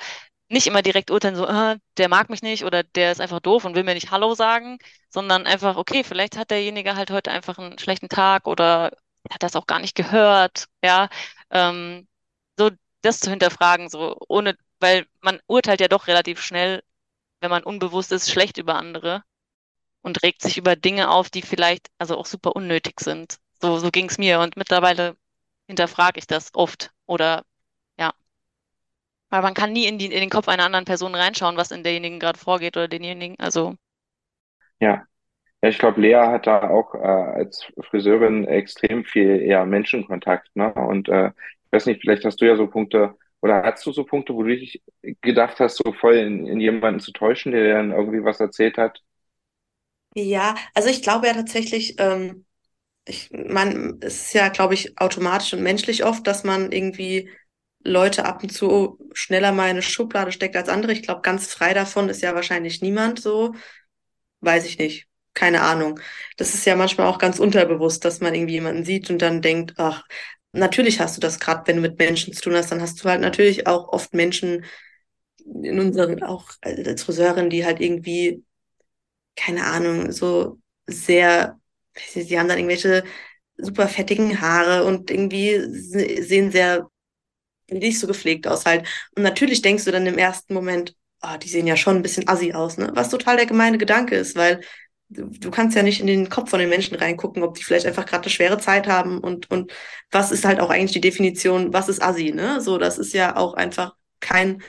nicht 0.50 0.68
immer 0.68 0.82
direkt 0.84 1.12
urteilen, 1.12 1.36
so, 1.36 1.48
äh, 1.48 1.78
der 1.98 2.10
mag 2.10 2.30
mich 2.30 2.42
nicht 2.44 2.66
oder 2.66 2.84
der 2.84 3.12
ist 3.14 3.22
einfach 3.22 3.40
doof 3.40 3.66
und 3.66 3.76
will 3.76 3.84
mir 3.84 3.94
nicht 3.96 4.12
Hallo 4.12 4.36
sagen, 4.36 4.80
sondern 5.10 5.48
einfach, 5.48 5.78
okay, 5.78 6.04
vielleicht 6.04 6.38
hat 6.38 6.52
derjenige 6.52 6.96
halt 6.96 7.12
heute 7.12 7.32
einfach 7.32 7.58
einen 7.60 7.80
schlechten 7.80 8.10
Tag 8.10 8.48
oder 8.48 8.92
hat 9.32 9.44
das 9.44 9.56
auch 9.56 9.68
gar 9.68 9.80
nicht 9.80 9.96
gehört, 9.96 10.68
ja. 10.84 11.10
Ähm, 11.52 12.08
so 12.58 12.72
das 13.02 13.20
zu 13.20 13.30
hinterfragen, 13.30 13.90
so 13.90 14.18
ohne, 14.28 14.56
weil 14.80 15.06
man 15.22 15.40
urteilt 15.48 15.82
ja 15.82 15.88
doch 15.88 16.08
relativ 16.08 16.42
schnell, 16.42 16.84
wenn 17.40 17.50
man 17.50 17.64
unbewusst 17.64 18.12
ist, 18.12 18.32
schlecht 18.32 18.58
über 18.58 18.76
andere 18.76 19.24
und 20.02 20.24
regt 20.24 20.42
sich 20.42 20.58
über 20.58 20.76
Dinge 20.76 21.10
auf, 21.10 21.30
die 21.30 21.42
vielleicht 21.42 21.90
also 21.98 22.18
auch 22.18 22.26
super 22.26 22.56
unnötig 22.56 23.00
sind. 23.00 23.38
So, 23.62 23.78
so 23.78 23.92
ging 23.92 24.08
es 24.08 24.18
mir 24.18 24.40
und 24.40 24.58
mittlerweile 24.58 25.16
hinterfrage 25.68 26.20
ich 26.20 26.28
das 26.28 26.54
oft 26.54 26.92
oder 27.06 27.44
ja. 27.98 28.14
Weil 29.30 29.42
man 29.42 29.54
kann 29.54 29.72
nie 29.72 29.86
in, 29.86 29.98
die, 29.98 30.06
in 30.06 30.20
den 30.20 30.30
Kopf 30.30 30.48
einer 30.48 30.66
anderen 30.66 30.86
Person 30.86 31.16
reinschauen, 31.16 31.58
was 31.58 31.72
in 31.72 31.84
derjenigen 31.84 32.20
gerade 32.20 32.40
vorgeht 32.40 32.76
oder 32.78 32.88
denjenigen. 32.88 33.40
Also. 33.40 33.76
Ja. 34.80 35.06
Ja, 35.64 35.70
ich 35.70 35.78
glaube, 35.78 36.02
Lea 36.02 36.16
hat 36.16 36.48
da 36.48 36.70
auch 36.70 36.96
äh, 36.96 36.98
als 36.98 37.68
Friseurin 37.82 38.46
extrem 38.48 39.06
viel 39.06 39.42
eher 39.42 39.64
Menschenkontakt, 39.66 40.56
ne? 40.56 40.74
Und 40.74 41.08
äh, 41.08 41.32
weiß 41.72 41.86
nicht, 41.88 42.02
vielleicht 42.02 42.26
hast 42.26 42.42
du 42.42 42.46
ja 42.46 42.56
so 42.56 42.68
Punkte, 42.68 43.16
oder 43.42 43.64
hast 43.64 43.86
du 43.86 43.92
so 43.92 44.04
Punkte, 44.06 44.34
wo 44.36 44.44
du 44.44 44.50
dich 44.56 44.82
gedacht 45.22 45.60
hast, 45.60 45.78
so 45.78 45.94
voll 45.94 46.16
in, 46.16 46.48
in 46.48 46.60
jemanden 46.60 47.00
zu 47.00 47.12
täuschen, 47.12 47.52
der 47.52 47.64
dir 47.64 47.74
dann 47.76 47.92
irgendwie 47.92 48.24
was 48.24 48.40
erzählt 48.40 48.78
hat? 48.78 49.02
Ja, 50.16 50.56
also 50.74 50.90
ich 50.90 51.02
glaube 51.02 51.28
ja 51.28 51.34
tatsächlich, 51.34 51.96
ähm, 52.00 52.46
ich, 53.06 53.32
man, 53.32 54.00
es 54.02 54.24
ist 54.28 54.34
ja, 54.34 54.50
glaube 54.50 54.76
ich, 54.76 55.00
automatisch 55.00 55.54
und 55.54 55.64
menschlich 55.64 56.06
oft, 56.06 56.28
dass 56.28 56.44
man 56.44 56.72
irgendwie 56.72 57.30
Leute 57.84 58.26
ab 58.26 58.44
und 58.44 58.50
zu 58.52 59.00
schneller 59.14 59.52
mal 59.54 59.66
in 59.66 59.72
eine 59.72 59.84
Schublade 59.84 60.32
steckt 60.32 60.56
als 60.58 60.70
andere. 60.70 60.94
Ich 60.94 61.04
glaube, 61.04 61.22
ganz 61.22 61.48
frei 61.54 61.74
davon 61.74 62.10
ist 62.10 62.22
ja 62.22 62.36
wahrscheinlich 62.36 62.82
niemand 62.82 63.22
so. 63.22 63.56
Weiß 64.42 64.66
ich 64.66 64.78
nicht. 64.80 65.08
Keine 65.34 65.62
Ahnung. 65.64 66.00
Das 66.38 66.54
ist 66.56 66.66
ja 66.66 66.76
manchmal 66.76 67.08
auch 67.08 67.20
ganz 67.20 67.40
unterbewusst, 67.40 68.06
dass 68.06 68.22
man 68.22 68.36
irgendwie 68.36 68.54
jemanden 68.56 68.86
sieht 68.86 69.10
und 69.10 69.22
dann 69.22 69.42
denkt, 69.42 69.76
ach, 69.78 70.04
natürlich 70.54 71.00
hast 71.00 71.18
du 71.18 71.22
das 71.22 71.40
gerade, 71.40 71.68
wenn 71.68 71.78
du 71.78 71.82
mit 71.82 71.98
Menschen 72.00 72.34
zu 72.34 72.42
tun 72.42 72.56
hast, 72.56 72.72
dann 72.72 72.82
hast 72.82 73.04
du 73.04 73.10
halt 73.10 73.22
natürlich 73.22 73.68
auch 73.68 73.90
oft 73.90 74.14
Menschen 74.14 74.66
in 75.46 75.80
unseren, 75.80 76.24
auch 76.24 76.52
als 76.62 77.04
Friseurin, 77.04 77.50
die 77.50 77.66
halt 77.66 77.82
irgendwie, 77.82 78.44
keine 79.36 79.66
Ahnung, 79.66 80.12
so 80.12 80.60
sehr, 80.88 81.60
sie 82.14 82.40
haben 82.40 82.48
dann 82.50 82.58
irgendwelche 82.60 83.04
super 83.58 83.88
fettigen 83.88 84.42
Haare 84.42 84.86
und 84.86 85.12
irgendwie 85.12 85.60
sehen 86.24 86.52
sehr 86.52 86.90
nicht 87.70 88.00
so 88.00 88.08
gepflegt 88.08 88.48
aus 88.48 88.66
halt. 88.66 88.88
Und 89.16 89.24
natürlich 89.24 89.62
denkst 89.62 89.86
du 89.86 89.92
dann 89.92 90.06
im 90.08 90.18
ersten 90.18 90.54
Moment, 90.54 90.96
oh, 91.22 91.38
die 91.42 91.50
sehen 91.50 91.68
ja 91.68 91.78
schon 91.78 91.98
ein 91.98 92.02
bisschen 92.02 92.28
assi 92.28 92.54
aus, 92.54 92.78
ne? 92.78 92.92
Was 92.96 93.10
total 93.10 93.38
der 93.38 93.46
gemeine 93.46 93.78
Gedanke 93.78 94.16
ist, 94.16 94.36
weil 94.36 94.62
du, 95.12 95.52
kannst 95.52 95.76
ja 95.76 95.84
nicht 95.84 96.00
in 96.00 96.08
den 96.08 96.30
Kopf 96.30 96.50
von 96.50 96.60
den 96.60 96.70
Menschen 96.70 96.96
reingucken, 96.96 97.44
ob 97.44 97.56
die 97.56 97.64
vielleicht 97.64 97.86
einfach 97.86 98.06
gerade 98.06 98.24
eine 98.24 98.32
schwere 98.32 98.58
Zeit 98.58 98.88
haben 98.88 99.20
und, 99.20 99.50
und 99.52 99.72
was 100.12 100.32
ist 100.32 100.46
halt 100.46 100.60
auch 100.60 100.70
eigentlich 100.70 100.94
die 100.94 101.02
Definition, 101.02 101.74
was 101.74 101.90
ist 101.90 102.02
assi, 102.02 102.32
ne? 102.32 102.62
So, 102.62 102.78
das 102.78 102.98
ist 102.98 103.14
ja 103.14 103.36
auch 103.36 103.54
einfach 103.54 103.96
kein, 104.22 104.62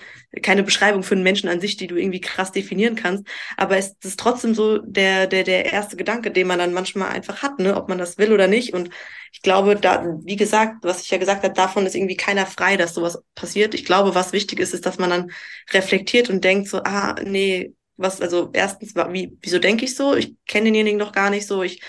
keine 0.42 0.62
Beschreibung 0.62 1.02
für 1.02 1.14
einen 1.14 1.22
Menschen 1.22 1.48
an 1.48 1.60
sich, 1.60 1.76
die 1.76 1.86
du 1.86 1.96
irgendwie 1.96 2.20
krass 2.20 2.52
definieren 2.52 2.96
kannst. 2.96 3.24
Aber 3.56 3.76
es 3.76 3.94
ist 4.02 4.18
trotzdem 4.18 4.54
so 4.54 4.78
der, 4.78 5.26
der, 5.26 5.44
der 5.44 5.72
erste 5.72 5.96
Gedanke, 5.96 6.30
den 6.30 6.46
man 6.46 6.58
dann 6.58 6.72
manchmal 6.72 7.10
einfach 7.10 7.42
hat, 7.42 7.58
ne, 7.58 7.76
ob 7.76 7.88
man 7.88 7.98
das 7.98 8.18
will 8.18 8.32
oder 8.32 8.48
nicht. 8.48 8.72
Und 8.72 8.90
ich 9.30 9.42
glaube, 9.42 9.76
da, 9.76 10.04
wie 10.24 10.36
gesagt, 10.36 10.78
was 10.82 11.02
ich 11.02 11.10
ja 11.10 11.18
gesagt 11.18 11.44
habe, 11.44 11.54
davon 11.54 11.86
ist 11.86 11.94
irgendwie 11.94 12.16
keiner 12.16 12.46
frei, 12.46 12.76
dass 12.76 12.94
sowas 12.94 13.22
passiert. 13.34 13.74
Ich 13.74 13.84
glaube, 13.84 14.14
was 14.14 14.32
wichtig 14.32 14.58
ist, 14.58 14.74
ist, 14.74 14.86
dass 14.86 14.98
man 14.98 15.10
dann 15.10 15.30
reflektiert 15.70 16.30
und 16.30 16.42
denkt 16.42 16.68
so, 16.68 16.82
ah, 16.82 17.14
nee, 17.22 17.74
was, 18.02 18.20
also 18.20 18.50
erstens, 18.52 18.94
wie, 18.94 19.36
wieso 19.40 19.58
denke 19.58 19.84
ich 19.84 19.94
so? 19.96 20.14
Ich 20.14 20.34
kenne 20.46 20.66
denjenigen 20.66 20.98
noch 20.98 21.12
gar 21.12 21.30
nicht 21.30 21.46
so. 21.46 21.62
Ich, 21.62 21.82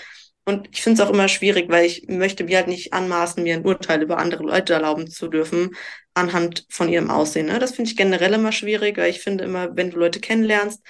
und 0.44 0.68
ich 0.72 0.82
finde 0.82 1.02
es 1.02 1.06
auch 1.08 1.12
immer 1.12 1.28
schwierig, 1.28 1.70
weil 1.70 1.86
ich 1.86 2.06
möchte 2.08 2.44
mir 2.44 2.58
halt 2.58 2.68
nicht 2.68 2.92
anmaßen, 2.92 3.42
mir 3.42 3.54
ein 3.54 3.64
Urteil 3.66 4.02
über 4.02 4.18
andere 4.18 4.42
Leute 4.44 4.74
erlauben 4.74 5.10
zu 5.10 5.28
dürfen, 5.28 5.74
anhand 6.14 6.66
von 6.70 6.88
ihrem 6.88 7.10
Aussehen. 7.10 7.46
Ne? 7.46 7.58
Das 7.58 7.74
finde 7.74 7.90
ich 7.90 7.96
generell 7.96 8.34
immer 8.34 8.52
schwierig, 8.52 8.96
weil 8.98 9.10
ich 9.10 9.20
finde 9.20 9.44
immer, 9.44 9.76
wenn 9.76 9.90
du 9.90 9.98
Leute 9.98 10.20
kennenlernst 10.20 10.82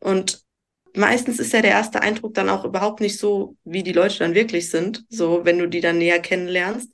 und 0.00 0.42
meistens 0.94 1.38
ist 1.38 1.52
ja 1.52 1.60
der 1.62 1.72
erste 1.72 2.02
Eindruck 2.02 2.34
dann 2.34 2.48
auch 2.48 2.64
überhaupt 2.64 3.00
nicht 3.00 3.18
so, 3.18 3.56
wie 3.64 3.82
die 3.82 3.92
Leute 3.92 4.18
dann 4.18 4.34
wirklich 4.34 4.70
sind, 4.70 5.04
so 5.08 5.44
wenn 5.44 5.58
du 5.58 5.68
die 5.68 5.80
dann 5.80 5.98
näher 5.98 6.20
kennenlernst. 6.20 6.90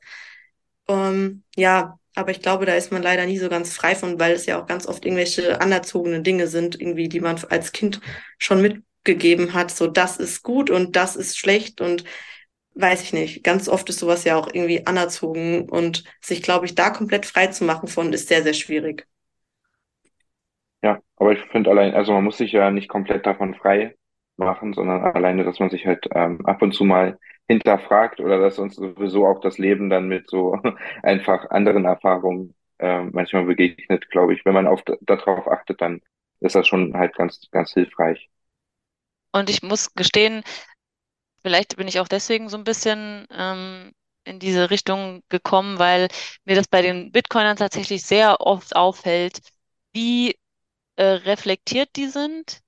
Ähm, 0.89 1.45
ja, 1.57 2.00
aber 2.15 2.31
ich 2.33 2.43
glaube, 2.43 2.67
da 2.67 2.75
ist 2.75 2.93
man 2.93 3.03
leider 3.03 3.27
nie 3.27 3.39
so 3.39 3.49
ganz 3.49 3.75
frei 3.75 3.95
von, 3.95 4.19
weil 4.21 4.33
es 4.33 4.47
ja 4.47 4.61
auch 4.61 4.67
ganz 4.67 4.87
oft 4.87 5.05
irgendwelche 5.05 5.61
anerzogene 5.61 6.23
Dinge 6.23 6.47
sind, 6.49 6.81
irgendwie, 6.81 7.09
die 7.09 7.21
man 7.21 7.39
als 7.51 7.73
Kind 7.73 8.01
schon 8.39 8.63
mitgegeben 8.63 9.55
hat. 9.55 9.71
So, 9.71 9.87
das 9.87 10.17
ist 10.19 10.43
gut 10.43 10.71
und 10.71 10.97
das 10.97 11.17
ist 11.17 11.39
schlecht 11.39 11.81
und 11.81 12.05
weiß 12.75 13.03
ich 13.03 13.13
nicht. 13.13 13.45
Ganz 13.45 13.69
oft 13.69 13.89
ist 13.91 13.99
sowas 14.01 14.25
ja 14.25 14.37
auch 14.37 14.49
irgendwie 14.53 14.87
anerzogen 14.87 15.69
und 15.69 16.05
sich, 16.21 16.43
glaube 16.43 16.67
ich, 16.67 16.75
da 16.75 16.91
komplett 16.91 17.27
frei 17.27 17.49
zu 17.49 17.65
machen 17.65 17.89
von, 17.89 18.13
ist 18.13 18.29
sehr, 18.29 18.43
sehr 18.43 18.55
schwierig. 18.55 19.07
Ja, 20.83 21.01
aber 21.17 21.33
ich 21.33 21.41
finde 21.51 21.71
allein, 21.71 21.95
also 21.95 22.13
man 22.13 22.25
muss 22.25 22.39
sich 22.39 22.53
ja 22.53 22.71
nicht 22.71 22.89
komplett 22.89 23.27
davon 23.27 23.55
frei 23.55 23.97
machen, 24.37 24.73
sondern 24.73 25.03
alleine, 25.03 25.45
dass 25.45 25.59
man 25.59 25.71
sich 25.71 25.87
halt 25.87 26.07
ähm, 26.15 26.45
ab 26.47 26.63
und 26.63 26.73
zu 26.73 26.85
mal 26.85 27.19
hinterfragt 27.51 28.21
oder 28.21 28.39
dass 28.39 28.61
uns 28.61 28.77
sowieso 28.77 29.27
auch 29.27 29.41
das 29.41 29.59
Leben 29.59 29.91
dann 29.91 30.07
mit 30.07 30.31
so 30.31 30.57
einfach 31.03 31.51
anderen 31.51 31.85
Erfahrungen 31.85 32.55
äh, 32.79 33.03
manchmal 33.03 33.45
begegnet, 33.45 34.09
glaube 34.09 34.35
ich. 34.35 34.45
Wenn 34.45 34.55
man 34.55 34.69
auf 34.69 34.85
darauf 35.01 35.49
achtet, 35.49 35.81
dann 35.81 36.01
ist 36.39 36.55
das 36.55 36.69
schon 36.69 36.97
halt 36.97 37.17
ganz, 37.17 37.41
ganz 37.51 37.73
hilfreich. 37.73 38.31
Und 39.33 39.51
ich 39.51 39.65
muss 39.65 39.95
gestehen, 39.95 40.45
vielleicht 41.43 41.77
bin 41.77 41.89
ich 41.89 41.99
auch 41.99 42.07
deswegen 42.07 42.49
so 42.49 42.57
ein 42.57 42.63
bisschen 42.63 43.27
ähm, 43.33 43.91
in 44.23 44.39
diese 44.39 44.71
Richtung 44.71 45.25
gekommen, 45.29 45.81
weil 45.81 46.07
mir 46.45 46.55
das 46.55 46.69
bei 46.69 46.83
den 46.83 47.11
Bitcoinern 47.11 47.57
tatsächlich 47.57 48.05
sehr 48.05 48.41
oft 48.41 48.77
auffällt, 48.77 49.41
wie 49.93 50.37
äh, 50.95 51.03
reflektiert 51.05 51.97
die 51.97 52.07
sind, 52.07 52.61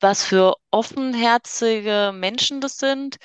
was 0.00 0.24
für 0.24 0.54
offenherzige 0.70 2.12
Menschen 2.14 2.62
das 2.62 2.78
sind 2.78 3.18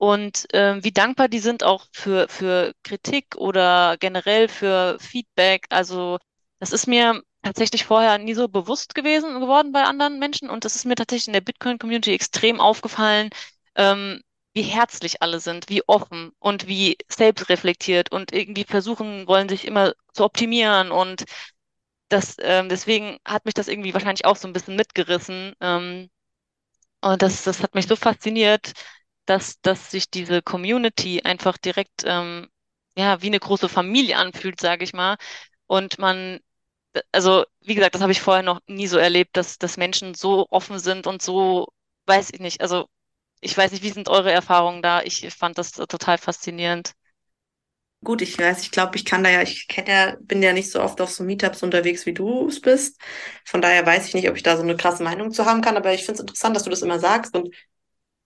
und 0.00 0.52
äh, 0.54 0.82
wie 0.82 0.92
dankbar 0.92 1.28
die 1.28 1.40
sind 1.40 1.62
auch 1.62 1.86
für, 1.92 2.26
für 2.30 2.72
Kritik 2.84 3.36
oder 3.36 3.98
generell 3.98 4.48
für 4.48 4.98
Feedback. 4.98 5.66
Also 5.68 6.18
das 6.58 6.72
ist 6.72 6.86
mir 6.86 7.22
tatsächlich 7.42 7.84
vorher 7.84 8.16
nie 8.18 8.32
so 8.34 8.48
bewusst 8.48 8.94
gewesen 8.94 9.40
geworden 9.40 9.72
bei 9.72 9.82
anderen 9.84 10.18
Menschen 10.18 10.48
und 10.48 10.64
das 10.64 10.74
ist 10.76 10.86
mir 10.86 10.94
tatsächlich 10.94 11.26
in 11.28 11.34
der 11.34 11.42
Bitcoin-Community 11.42 12.12
extrem 12.14 12.60
aufgefallen, 12.60 13.28
ähm, 13.76 14.22
wie 14.54 14.62
herzlich 14.62 15.20
alle 15.22 15.38
sind, 15.38 15.68
wie 15.68 15.82
offen 15.86 16.32
und 16.38 16.66
wie 16.66 16.96
selbstreflektiert 17.10 18.10
und 18.10 18.32
irgendwie 18.32 18.64
versuchen 18.64 19.26
wollen, 19.28 19.50
sich 19.50 19.66
immer 19.66 19.92
zu 20.14 20.24
optimieren 20.24 20.92
und 20.92 21.24
das, 22.08 22.36
ähm, 22.40 22.68
deswegen 22.70 23.18
hat 23.26 23.44
mich 23.44 23.54
das 23.54 23.68
irgendwie 23.68 23.94
wahrscheinlich 23.94 24.24
auch 24.24 24.36
so 24.36 24.48
ein 24.48 24.52
bisschen 24.54 24.76
mitgerissen. 24.76 25.54
Ähm, 25.60 26.10
und 27.02 27.22
das, 27.22 27.44
das 27.44 27.62
hat 27.62 27.74
mich 27.74 27.86
so 27.86 27.96
fasziniert, 27.96 28.72
dass, 29.30 29.60
dass 29.62 29.90
sich 29.92 30.10
diese 30.10 30.42
Community 30.42 31.22
einfach 31.24 31.58
direkt 31.58 32.02
ähm, 32.06 32.48
ja, 32.96 33.22
wie 33.22 33.28
eine 33.28 33.40
große 33.40 33.68
Familie 33.68 34.16
anfühlt, 34.18 34.60
sage 34.60 34.84
ich 34.84 34.92
mal. 34.94 35.16
Und 35.66 35.98
man, 35.98 36.40
also 37.12 37.44
wie 37.62 37.74
gesagt, 37.76 37.94
das 37.94 38.02
habe 38.02 38.12
ich 38.12 38.20
vorher 38.22 38.42
noch 38.44 38.60
nie 38.66 38.86
so 38.88 38.98
erlebt, 38.98 39.36
dass, 39.36 39.58
dass 39.58 39.76
Menschen 39.76 40.14
so 40.14 40.46
offen 40.50 40.78
sind 40.80 41.06
und 41.06 41.22
so, 41.22 41.68
weiß 42.06 42.30
ich 42.32 42.40
nicht, 42.40 42.60
also 42.62 42.88
ich 43.40 43.56
weiß 43.58 43.72
nicht, 43.72 43.82
wie 43.84 43.90
sind 43.90 44.08
eure 44.08 44.32
Erfahrungen 44.32 44.82
da? 44.82 45.02
Ich 45.02 45.28
fand 45.34 45.58
das 45.58 45.72
total 45.72 46.18
faszinierend. 46.18 46.94
Gut, 48.02 48.22
ich 48.22 48.38
weiß, 48.38 48.62
ich 48.62 48.70
glaube, 48.70 48.96
ich 48.96 49.04
kann 49.04 49.22
da 49.22 49.28
ja, 49.30 49.42
ich 49.42 49.68
kenne 49.68 49.90
ja, 49.90 50.16
bin 50.20 50.42
ja 50.42 50.54
nicht 50.54 50.70
so 50.70 50.80
oft 50.80 51.00
auf 51.02 51.10
so 51.10 51.22
Meetups 51.22 51.62
unterwegs, 51.62 52.06
wie 52.06 52.14
du 52.14 52.48
es 52.48 52.60
bist. 52.60 52.98
Von 53.44 53.60
daher 53.60 53.84
weiß 53.84 54.06
ich 54.08 54.14
nicht, 54.14 54.28
ob 54.30 54.36
ich 54.36 54.42
da 54.42 54.56
so 54.56 54.62
eine 54.62 54.76
krasse 54.76 55.02
Meinung 55.02 55.32
zu 55.32 55.44
haben 55.44 55.60
kann, 55.60 55.76
aber 55.76 55.92
ich 55.92 56.00
finde 56.04 56.14
es 56.14 56.20
interessant, 56.20 56.56
dass 56.56 56.62
du 56.64 56.70
das 56.70 56.80
immer 56.80 56.98
sagst 56.98 57.36
und 57.36 57.54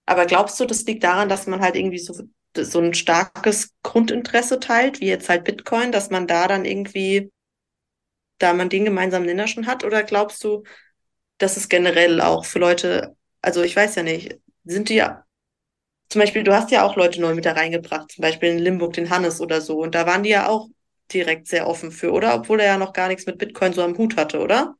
Aber 0.06 0.26
glaubst 0.26 0.58
du, 0.60 0.64
das 0.66 0.84
liegt 0.84 1.04
daran, 1.04 1.28
dass 1.28 1.46
man 1.46 1.60
halt 1.60 1.76
irgendwie 1.76 1.98
so, 1.98 2.14
so 2.56 2.80
ein 2.80 2.94
starkes 2.94 3.72
Grundinteresse 3.82 4.60
teilt, 4.60 5.00
wie 5.00 5.06
jetzt 5.08 5.28
halt 5.28 5.44
Bitcoin, 5.44 5.92
dass 5.92 6.10
man 6.10 6.26
da 6.26 6.46
dann 6.46 6.64
irgendwie, 6.64 7.30
da 8.38 8.52
man 8.52 8.68
den 8.68 8.84
gemeinsamen 8.84 9.26
Nenner 9.26 9.48
schon 9.48 9.66
hat? 9.66 9.84
Oder 9.84 10.02
glaubst 10.02 10.42
du, 10.44 10.62
dass 11.38 11.56
es 11.56 11.68
generell 11.68 12.20
auch 12.20 12.44
für 12.44 12.58
Leute, 12.58 13.16
also 13.42 13.62
ich 13.62 13.74
weiß 13.76 13.96
ja 13.96 14.02
nicht, 14.02 14.38
sind 14.64 14.88
die 14.88 14.96
ja, 14.96 15.24
zum 16.08 16.20
Beispiel, 16.20 16.44
du 16.44 16.54
hast 16.54 16.70
ja 16.70 16.84
auch 16.84 16.96
Leute 16.96 17.20
neu 17.20 17.34
mit 17.34 17.44
da 17.44 17.52
reingebracht, 17.52 18.12
zum 18.12 18.22
Beispiel 18.22 18.50
in 18.50 18.58
Limburg 18.58 18.92
den 18.92 19.10
Hannes 19.10 19.40
oder 19.40 19.60
so, 19.60 19.78
und 19.78 19.94
da 19.94 20.06
waren 20.06 20.22
die 20.22 20.30
ja 20.30 20.48
auch 20.48 20.68
direkt 21.12 21.48
sehr 21.48 21.66
offen 21.66 21.90
für, 21.92 22.12
oder? 22.12 22.34
Obwohl 22.34 22.60
er 22.60 22.66
ja 22.66 22.78
noch 22.78 22.92
gar 22.92 23.08
nichts 23.08 23.26
mit 23.26 23.38
Bitcoin 23.38 23.72
so 23.72 23.82
am 23.82 23.96
Hut 23.98 24.16
hatte, 24.16 24.40
oder? 24.40 24.74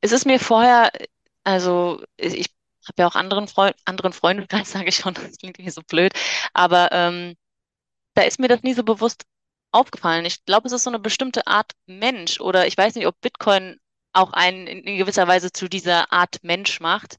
Es 0.00 0.12
ist 0.12 0.26
mir 0.26 0.38
vorher, 0.38 0.90
also 1.44 2.02
ich 2.16 2.46
habe 2.88 3.02
ja 3.02 3.06
auch 3.06 3.14
anderen 3.14 3.48
Freund, 3.48 3.76
anderen 3.84 4.12
Freundeskreis, 4.12 4.72
sage 4.72 4.88
ich 4.88 4.96
schon, 4.96 5.14
das 5.14 5.38
klingt 5.38 5.58
irgendwie 5.58 5.70
so 5.70 5.82
blöd, 5.82 6.12
aber 6.52 6.90
ähm, 6.92 7.36
da 8.14 8.22
ist 8.22 8.38
mir 8.38 8.48
das 8.48 8.62
nie 8.62 8.74
so 8.74 8.82
bewusst 8.82 9.24
aufgefallen. 9.72 10.24
Ich 10.24 10.44
glaube, 10.44 10.66
es 10.66 10.72
ist 10.72 10.84
so 10.84 10.90
eine 10.90 10.98
bestimmte 10.98 11.46
Art 11.46 11.72
Mensch 11.86 12.40
oder 12.40 12.66
ich 12.66 12.76
weiß 12.76 12.94
nicht, 12.94 13.06
ob 13.06 13.20
Bitcoin 13.20 13.78
auch 14.12 14.32
einen 14.32 14.66
in, 14.66 14.98
gewisser 14.98 15.26
Weise 15.26 15.52
zu 15.52 15.68
dieser 15.68 16.12
Art 16.12 16.42
Mensch 16.42 16.80
macht, 16.80 17.16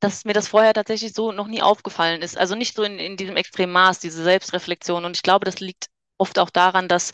dass 0.00 0.24
mir 0.24 0.32
das 0.32 0.48
vorher 0.48 0.74
tatsächlich 0.74 1.12
so 1.14 1.32
noch 1.32 1.46
nie 1.46 1.62
aufgefallen 1.62 2.22
ist. 2.22 2.36
Also 2.36 2.54
nicht 2.56 2.76
so 2.76 2.82
in, 2.82 2.98
in 2.98 3.16
diesem 3.16 3.36
Extremmaß, 3.36 4.00
diese 4.00 4.22
Selbstreflexion. 4.22 5.04
Und 5.04 5.16
ich 5.16 5.22
glaube, 5.22 5.44
das 5.44 5.60
liegt 5.60 5.86
oft 6.18 6.38
auch 6.38 6.50
daran, 6.50 6.88
dass 6.88 7.12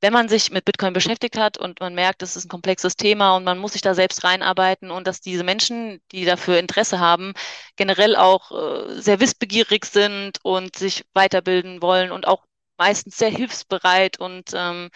wenn 0.00 0.12
man 0.12 0.28
sich 0.28 0.50
mit 0.50 0.64
Bitcoin 0.64 0.92
beschäftigt 0.92 1.36
hat 1.38 1.58
und 1.58 1.80
man 1.80 1.94
merkt, 1.94 2.22
es 2.22 2.36
ist 2.36 2.46
ein 2.46 2.48
komplexes 2.48 2.96
Thema 2.96 3.36
und 3.36 3.44
man 3.44 3.58
muss 3.58 3.72
sich 3.72 3.82
da 3.82 3.94
selbst 3.94 4.24
reinarbeiten 4.24 4.90
und 4.90 5.06
dass 5.06 5.20
diese 5.20 5.44
Menschen, 5.44 6.00
die 6.12 6.24
dafür 6.24 6.58
Interesse 6.58 7.00
haben, 7.00 7.32
generell 7.76 8.16
auch 8.16 8.50
äh, 8.52 9.00
sehr 9.00 9.20
wissbegierig 9.20 9.84
sind 9.86 10.38
und 10.42 10.76
sich 10.76 11.04
weiterbilden 11.14 11.82
wollen 11.82 12.12
und 12.12 12.26
auch 12.28 12.44
meistens 12.78 13.16
sehr 13.18 13.30
hilfsbereit 13.30 14.20
und 14.20 14.52
ähm, 14.54 14.90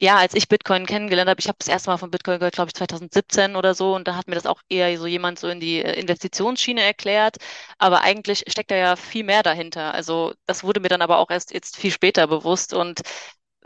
ja, 0.00 0.16
als 0.18 0.34
ich 0.34 0.48
Bitcoin 0.48 0.86
kennengelernt 0.86 1.28
habe, 1.28 1.40
ich 1.40 1.48
habe 1.48 1.58
das 1.58 1.66
erste 1.68 1.90
Mal 1.90 1.96
von 1.98 2.10
Bitcoin 2.10 2.38
gehört, 2.38 2.54
glaube 2.54 2.68
ich, 2.68 2.74
2017 2.74 3.56
oder 3.56 3.74
so, 3.74 3.94
und 3.96 4.06
da 4.06 4.14
hat 4.14 4.28
mir 4.28 4.36
das 4.36 4.46
auch 4.46 4.62
eher 4.68 4.96
so 4.98 5.06
jemand 5.08 5.40
so 5.40 5.48
in 5.48 5.58
die 5.60 5.82
äh, 5.82 5.98
Investitionsschiene 5.98 6.82
erklärt. 6.82 7.36
Aber 7.78 8.02
eigentlich 8.02 8.44
steckt 8.48 8.70
da 8.70 8.76
ja 8.76 8.94
viel 8.96 9.24
mehr 9.24 9.42
dahinter. 9.42 9.92
Also 9.94 10.34
das 10.46 10.62
wurde 10.62 10.78
mir 10.80 10.88
dann 10.88 11.02
aber 11.02 11.18
auch 11.18 11.30
erst 11.30 11.52
jetzt 11.52 11.76
viel 11.76 11.90
später 11.90 12.26
bewusst 12.28 12.72
und 12.74 13.00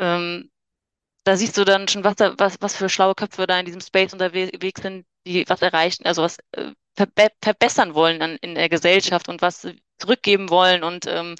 ähm, 0.02 0.50
da 1.24 1.36
siehst 1.36 1.56
du 1.56 1.64
dann 1.64 1.88
schon, 1.88 2.04
was, 2.04 2.16
da, 2.16 2.34
was, 2.38 2.56
was 2.60 2.76
für 2.76 2.88
schlaue 2.88 3.14
Köpfe 3.14 3.46
da 3.46 3.58
in 3.58 3.66
diesem 3.66 3.80
Space 3.80 4.12
unterwegs 4.12 4.82
sind, 4.82 5.06
die 5.26 5.48
was 5.48 5.62
erreichen, 5.62 6.04
also 6.06 6.22
was 6.22 6.38
äh, 6.52 6.72
verbe 6.96 7.28
verbessern 7.40 7.94
wollen 7.94 8.20
an, 8.22 8.36
in 8.42 8.54
der 8.54 8.68
Gesellschaft 8.68 9.28
und 9.28 9.40
was 9.42 9.68
zurückgeben 9.98 10.50
wollen 10.50 10.84
und 10.84 11.06
ähm, 11.06 11.36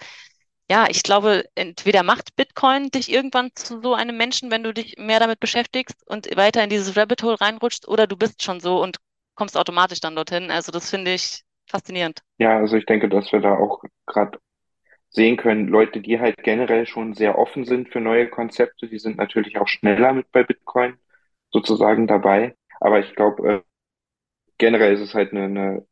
ja, 0.71 0.87
ich 0.89 1.03
glaube, 1.03 1.45
entweder 1.55 2.03
macht 2.03 2.35
Bitcoin 2.37 2.89
dich 2.89 3.11
irgendwann 3.11 3.51
zu 3.55 3.83
so 3.83 3.95
einem 3.95 4.17
Menschen, 4.17 4.51
wenn 4.51 4.63
du 4.63 4.73
dich 4.73 4.97
mehr 4.97 5.21
damit 5.21 5.39
beschäftigst 5.39 5.97
und 6.07 6.35
weiter 6.37 6.65
in 6.65 6.71
dieses 6.71 6.97
Rabbit 6.97 7.23
Hole 7.23 7.39
reinrutschst, 7.39 7.87
oder 7.89 8.07
du 8.07 8.17
bist 8.17 8.43
schon 8.43 8.61
so 8.61 8.83
und 8.83 8.97
kommst 9.35 9.59
automatisch 9.59 10.01
dann 10.01 10.17
dorthin. 10.17 10.51
Also 10.51 10.73
das 10.73 10.89
finde 10.89 11.13
ich 11.13 11.43
faszinierend. 11.69 12.21
Ja, 12.39 12.57
also 12.57 12.77
ich 12.77 12.87
denke, 12.87 13.11
dass 13.11 13.33
wir 13.33 13.41
da 13.41 13.55
auch 13.55 13.83
gerade 14.07 14.39
sehen 15.13 15.37
können, 15.37 15.69
Leute, 15.69 16.01
die 16.01 16.21
halt 16.21 16.43
generell 16.43 16.87
schon 16.87 17.15
sehr 17.15 17.39
offen 17.39 17.65
sind 17.65 17.91
für 17.91 18.01
neue 18.01 18.29
Konzepte, 18.29 18.89
die 18.89 18.99
sind 18.99 19.19
natürlich 19.19 19.59
auch 19.59 19.69
schneller 19.69 20.13
mit 20.13 20.31
bei 20.33 20.43
Bitcoin 20.45 20.95
sozusagen 21.51 22.07
dabei. 22.07 22.57
Aber 22.81 23.01
ich 23.01 23.15
glaube, 23.15 23.49
äh, 23.53 23.61
generell 24.59 24.95
ist 24.95 25.01
es 25.01 25.15
halt 25.15 25.33
eine, 25.33 25.45
eine 25.45 25.87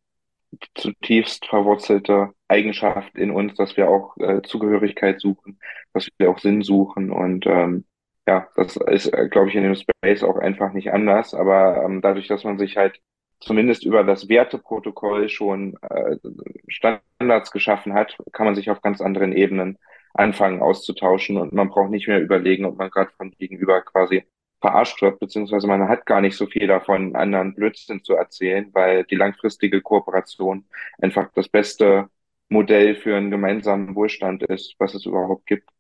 zutiefst 0.75 1.47
verwurzelte 1.47 2.33
Eigenschaft 2.49 3.17
in 3.17 3.31
uns, 3.31 3.55
dass 3.55 3.77
wir 3.77 3.89
auch 3.89 4.17
äh, 4.19 4.43
Zugehörigkeit 4.43 5.21
suchen, 5.21 5.61
dass 5.93 6.09
wir 6.19 6.31
auch 6.31 6.39
Sinn 6.39 6.63
suchen 6.63 7.11
und 7.13 7.47
ähm, 7.47 7.85
ja, 8.27 8.49
das 8.57 8.77
ist, 8.77 9.07
äh, 9.07 9.29
glaube 9.29 9.49
ich, 9.49 9.55
in 9.57 9.65
dem 9.65 9.75
Space 9.75 10.23
auch 10.23 10.37
einfach 10.37 10.73
nicht 10.73 10.93
anders. 10.93 11.35
Aber 11.35 11.83
ähm, 11.85 12.01
dadurch, 12.01 12.29
dass 12.29 12.45
man 12.45 12.59
sich 12.59 12.77
halt 12.77 13.01
zumindest 13.41 13.85
über 13.85 14.05
das 14.05 14.29
Werteprotokoll 14.29 15.29
schon 15.29 15.77
äh, 15.83 16.17
Standards 16.69 17.51
geschaffen 17.51 17.95
hat, 17.95 18.17
kann 18.33 18.47
man 18.47 18.55
sich 18.55 18.71
auf 18.71 18.83
ganz 18.83 19.01
anderen 19.01 19.33
Ebenen 19.33 19.79
anfangen 20.15 20.61
auszutauschen 20.63 21.37
und 21.37 21.53
man 21.53 21.69
braucht 21.71 21.91
nicht 21.91 22.09
mehr 22.09 22.21
überlegen, 22.21 22.65
ob 22.67 22.77
man 22.79 22.91
gerade 22.91 23.13
von 23.17 23.31
gegenüber 23.39 23.81
quasi 23.83 24.25
verarscht 24.61 25.01
wird, 25.03 25.21
beziehungsweise 25.21 25.67
man 25.67 25.89
hat 25.89 26.05
gar 26.07 26.21
nicht 26.21 26.37
so 26.37 26.47
viel 26.47 26.67
davon, 26.67 27.17
anderen 27.17 27.55
Blödsinn 27.55 28.03
zu 28.05 28.15
erzählen, 28.15 28.69
weil 28.75 29.05
die 29.05 29.15
langfristige 29.17 29.81
Kooperation 29.81 30.67
einfach 31.01 31.31
das 31.35 31.49
beste 31.49 32.09
Modell 32.49 32.97
für 32.97 33.17
einen 33.17 33.31
gemeinsamen 33.31 33.95
Wohlstand 33.95 34.43
ist, 34.43 34.75
was 34.79 34.95
es 34.95 35.07
überhaupt 35.07 35.47
gibt. 35.47 35.71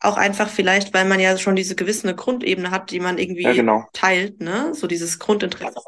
Auch 0.00 0.16
einfach 0.18 0.50
vielleicht, 0.50 0.92
weil 0.92 1.06
man 1.06 1.18
ja 1.18 1.36
schon 1.38 1.56
diese 1.56 1.76
gewisse 1.76 2.14
Grundebene 2.14 2.70
hat, 2.70 2.90
die 2.90 3.00
man 3.00 3.18
irgendwie 3.18 3.42
Ja, 3.42 3.52
genau. 3.52 3.88
teilt, 3.92 4.40
ne? 4.40 4.74
So 4.74 4.86
dieses 4.86 5.18
Grundinteresse. 5.18 5.80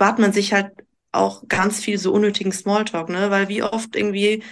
Spart 0.00 0.18
man 0.18 0.32
sich 0.32 0.54
halt 0.54 0.72
auch 1.12 1.46
ganz 1.46 1.80
viel 1.80 1.98
so 1.98 2.12
unnötigen 2.14 2.52
Smalltalk, 2.52 3.10
ne? 3.10 3.30
Weil 3.30 3.48
wie 3.48 3.62
oft 3.62 3.94
irgendwie 3.94 4.42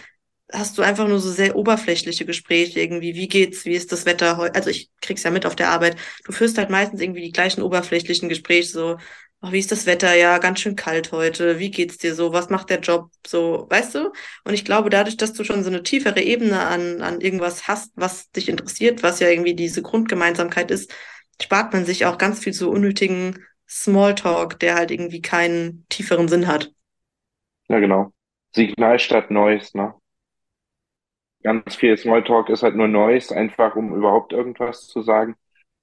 hast 0.53 0.77
du 0.77 0.83
einfach 0.83 1.09
nur 1.09 1.21
so 1.21 1.31
sehr 1.31 1.57
oberflächliche 1.57 2.27
Gespräche 2.27 2.81
irgendwie. 2.81 3.15
Wie 3.15 3.29
geht's? 3.29 3.65
Wie 3.65 3.73
ist 3.73 3.91
das 3.91 4.05
Wetter 4.05 4.37
heute? 4.37 4.55
Also 4.57 4.69
ich 4.69 4.91
krieg's 5.01 5.23
ja 5.23 5.31
mit 5.31 5.47
auf 5.47 5.57
der 5.57 5.71
Arbeit. 5.71 5.97
Du 6.27 6.33
führst 6.33 6.59
halt 6.59 6.69
meistens 6.69 7.01
irgendwie 7.01 7.23
die 7.23 7.33
gleichen 7.33 7.63
oberflächlichen 7.63 8.29
Gespräche, 8.29 8.69
so, 8.71 8.99
ach, 9.41 9.53
wie 9.53 9.59
ist 9.59 9.73
das 9.73 9.87
Wetter? 9.87 10.15
Ja, 10.17 10.37
ganz 10.39 10.61
schön 10.61 10.77
kalt 10.77 11.13
heute. 11.13 11.59
Wie 11.59 11.71
geht's 11.71 11.97
dir 11.99 12.15
so? 12.15 12.33
Was 12.35 12.51
macht 12.51 12.69
der 12.69 12.81
Job? 12.81 13.11
So, 13.27 13.67
weißt 13.71 13.95
du? 13.95 14.13
Und 14.45 14.53
ich 14.55 14.67
glaube, 14.67 14.91
dadurch, 14.91 15.17
dass 15.17 15.33
du 15.33 15.45
schon 15.45 15.63
so 15.65 15.71
eine 15.71 15.83
tiefere 15.83 16.21
Ebene 16.21 16.61
an, 16.61 17.01
an 17.01 17.23
irgendwas 17.23 17.69
hast, 17.69 17.93
was 17.95 18.31
dich 18.33 18.51
interessiert, 18.51 19.03
was 19.03 19.21
ja 19.21 19.31
irgendwie 19.31 19.55
diese 19.55 19.81
Grundgemeinsamkeit 19.81 20.71
ist, 20.71 20.93
spart 21.41 21.73
man 21.73 21.87
sich 21.87 22.05
auch 22.05 22.19
ganz 22.19 22.41
viel 22.41 22.53
so 22.53 22.71
unnötigen 22.71 23.45
Smalltalk, 23.69 24.59
der 24.61 24.75
halt 24.77 24.91
irgendwie 24.91 25.23
keinen 25.23 25.87
tieferen 25.89 26.29
Sinn 26.29 26.47
hat. 26.47 26.73
Ja, 27.69 27.79
genau. 27.81 28.13
Signal 28.55 28.99
statt 28.99 29.31
Neues, 29.31 29.75
ne? 29.75 29.95
Ganz 31.43 31.77
viel 31.77 31.97
Smalltalk 31.97 32.49
ist 32.49 32.63
halt 32.63 32.75
nur 32.75 32.89
Neues, 32.89 33.31
einfach 33.33 33.77
um 33.77 33.95
überhaupt 33.95 34.33
irgendwas 34.33 34.89
zu 34.89 35.03
sagen. 35.03 35.37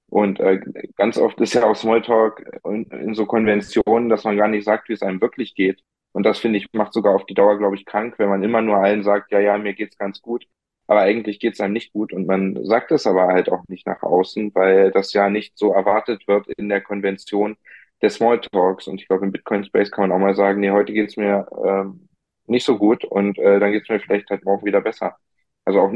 Und 0.08 0.40
äh, 0.40 0.60
ganz 0.96 1.18
oft 1.18 1.40
ist 1.40 1.54
ja 1.54 1.64
auch 1.66 1.76
Smalltalk 1.76 2.60
in, 2.64 2.84
in 2.90 3.14
so 3.14 3.26
Konventionen, 3.26 4.08
dass 4.08 4.24
man 4.24 4.36
gar 4.36 4.48
nicht 4.48 4.64
sagt, 4.64 4.88
wie 4.88 4.92
es 4.94 5.02
einem 5.02 5.20
wirklich 5.20 5.54
geht. 5.54 5.82
Und 6.12 6.24
das 6.24 6.38
finde 6.38 6.58
ich, 6.58 6.68
macht 6.72 6.92
sogar 6.92 7.14
auf 7.14 7.26
die 7.26 7.34
Dauer, 7.34 7.58
glaube 7.58 7.76
ich, 7.76 7.86
krank, 7.86 8.14
wenn 8.18 8.28
man 8.28 8.42
immer 8.42 8.62
nur 8.62 8.76
allen 8.78 9.02
sagt, 9.02 9.32
ja, 9.32 9.40
ja, 9.40 9.58
mir 9.58 9.74
geht's 9.74 9.98
ganz 9.98 10.22
gut. 10.22 10.46
Aber 10.86 11.00
eigentlich 11.00 11.40
geht's 11.40 11.60
einem 11.60 11.72
nicht 11.74 11.92
gut. 11.92 12.12
Und 12.12 12.26
man 12.26 12.64
sagt 12.64 12.92
es 12.92 13.06
aber 13.06 13.28
halt 13.28 13.50
auch 13.50 13.64
nicht 13.68 13.86
nach 13.86 14.02
außen, 14.02 14.54
weil 14.54 14.92
das 14.92 15.12
ja 15.12 15.30
nicht 15.30 15.58
so 15.58 15.72
erwartet 15.72 16.28
wird 16.28 16.46
in 16.56 16.68
der 16.68 16.80
Konvention 16.80 17.56
der 18.02 18.10
Smalltalks. 18.10 18.86
Und 18.86 19.00
ich 19.00 19.08
glaube, 19.08 19.24
im 19.24 19.32
Bitcoin 19.32 19.64
Space 19.64 19.90
kann 19.90 20.08
man 20.08 20.12
auch 20.12 20.22
mal 20.22 20.34
sagen, 20.34 20.60
nee, 20.60 20.70
heute 20.70 20.92
geht's 20.92 21.16
mir 21.16 21.46
ähm, 21.64 22.08
nicht 22.46 22.64
so 22.64 22.78
gut 22.78 23.04
und 23.04 23.38
äh, 23.38 23.58
dann 23.58 23.72
geht's 23.72 23.88
mir 23.88 24.00
vielleicht 24.00 24.30
halt 24.30 24.44
morgen 24.44 24.64
wieder 24.64 24.80
besser. 24.80 25.16
Also 25.64 25.80
auch 25.80 25.92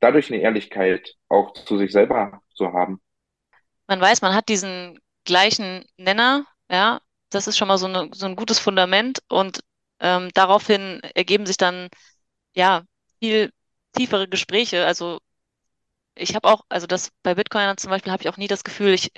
dadurch 0.00 0.32
eine 0.32 0.42
Ehrlichkeit 0.42 1.14
auch 1.28 1.52
zu 1.52 1.78
sich 1.78 1.92
selber 1.92 2.40
zu 2.54 2.72
haben. 2.72 3.00
Man 3.86 4.00
weiß, 4.00 4.22
man 4.22 4.34
hat 4.34 4.48
diesen 4.48 4.98
gleichen 5.24 5.84
Nenner, 5.96 6.46
ja, 6.70 7.00
das 7.30 7.46
ist 7.46 7.56
schon 7.56 7.68
mal 7.68 7.78
so, 7.78 7.86
eine, 7.86 8.10
so 8.12 8.26
ein 8.26 8.36
gutes 8.36 8.58
Fundament 8.58 9.22
und 9.28 9.60
ähm, 10.00 10.30
daraufhin 10.34 11.00
ergeben 11.14 11.46
sich 11.46 11.56
dann 11.56 11.88
ja 12.54 12.82
viel 13.20 13.50
tiefere 13.92 14.28
Gespräche. 14.28 14.84
Also 14.84 15.18
ich 16.14 16.34
habe 16.34 16.48
auch, 16.48 16.64
also 16.68 16.86
das 16.86 17.10
bei 17.22 17.34
Bitcoinern 17.34 17.76
zum 17.76 17.90
Beispiel 17.90 18.12
habe 18.12 18.22
ich 18.22 18.28
auch 18.28 18.36
nie 18.36 18.46
das 18.48 18.64
Gefühl, 18.64 18.94
ich, 18.94 19.10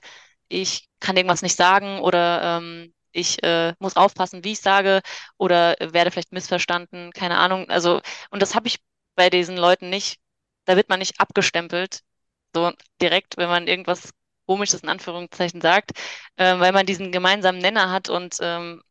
ich 0.49 0.89
kann 1.01 1.17
irgendwas 1.17 1.43
nicht 1.43 1.57
sagen 1.57 2.01
oder 2.01 2.59
ähm, 2.59 2.95
ich 3.13 3.43
äh, 3.43 3.75
muss 3.79 3.97
aufpassen, 3.97 4.45
wie 4.45 4.53
ich 4.53 4.61
sage 4.61 5.01
oder 5.39 5.77
werde 5.81 6.11
vielleicht 6.11 6.33
missverstanden, 6.33 7.13
keine 7.13 7.39
Ahnung. 7.39 7.69
Also, 7.71 8.01
und 8.31 8.43
das 8.43 8.55
habe 8.55 8.69
ich 8.69 8.79
bei 9.15 9.31
diesen 9.31 9.57
Leuten 9.57 9.89
nicht, 9.91 10.19
da 10.67 10.77
wird 10.77 10.89
man 10.89 10.99
nicht 10.99 11.21
abgestempelt, 11.21 12.01
so 12.55 12.73
direkt, 13.01 13.37
wenn 13.37 13.49
man 13.49 13.67
irgendwas 13.69 14.11
Komisches 14.47 14.83
in 14.83 14.89
Anführungszeichen 14.89 15.61
sagt, 15.61 15.93
äh, 16.37 16.59
weil 16.61 16.73
man 16.73 16.87
diesen 16.87 17.11
gemeinsamen 17.13 17.59
Nenner 17.59 17.91
hat 17.91 18.09
und 18.09 18.37
ähm, 18.41 18.83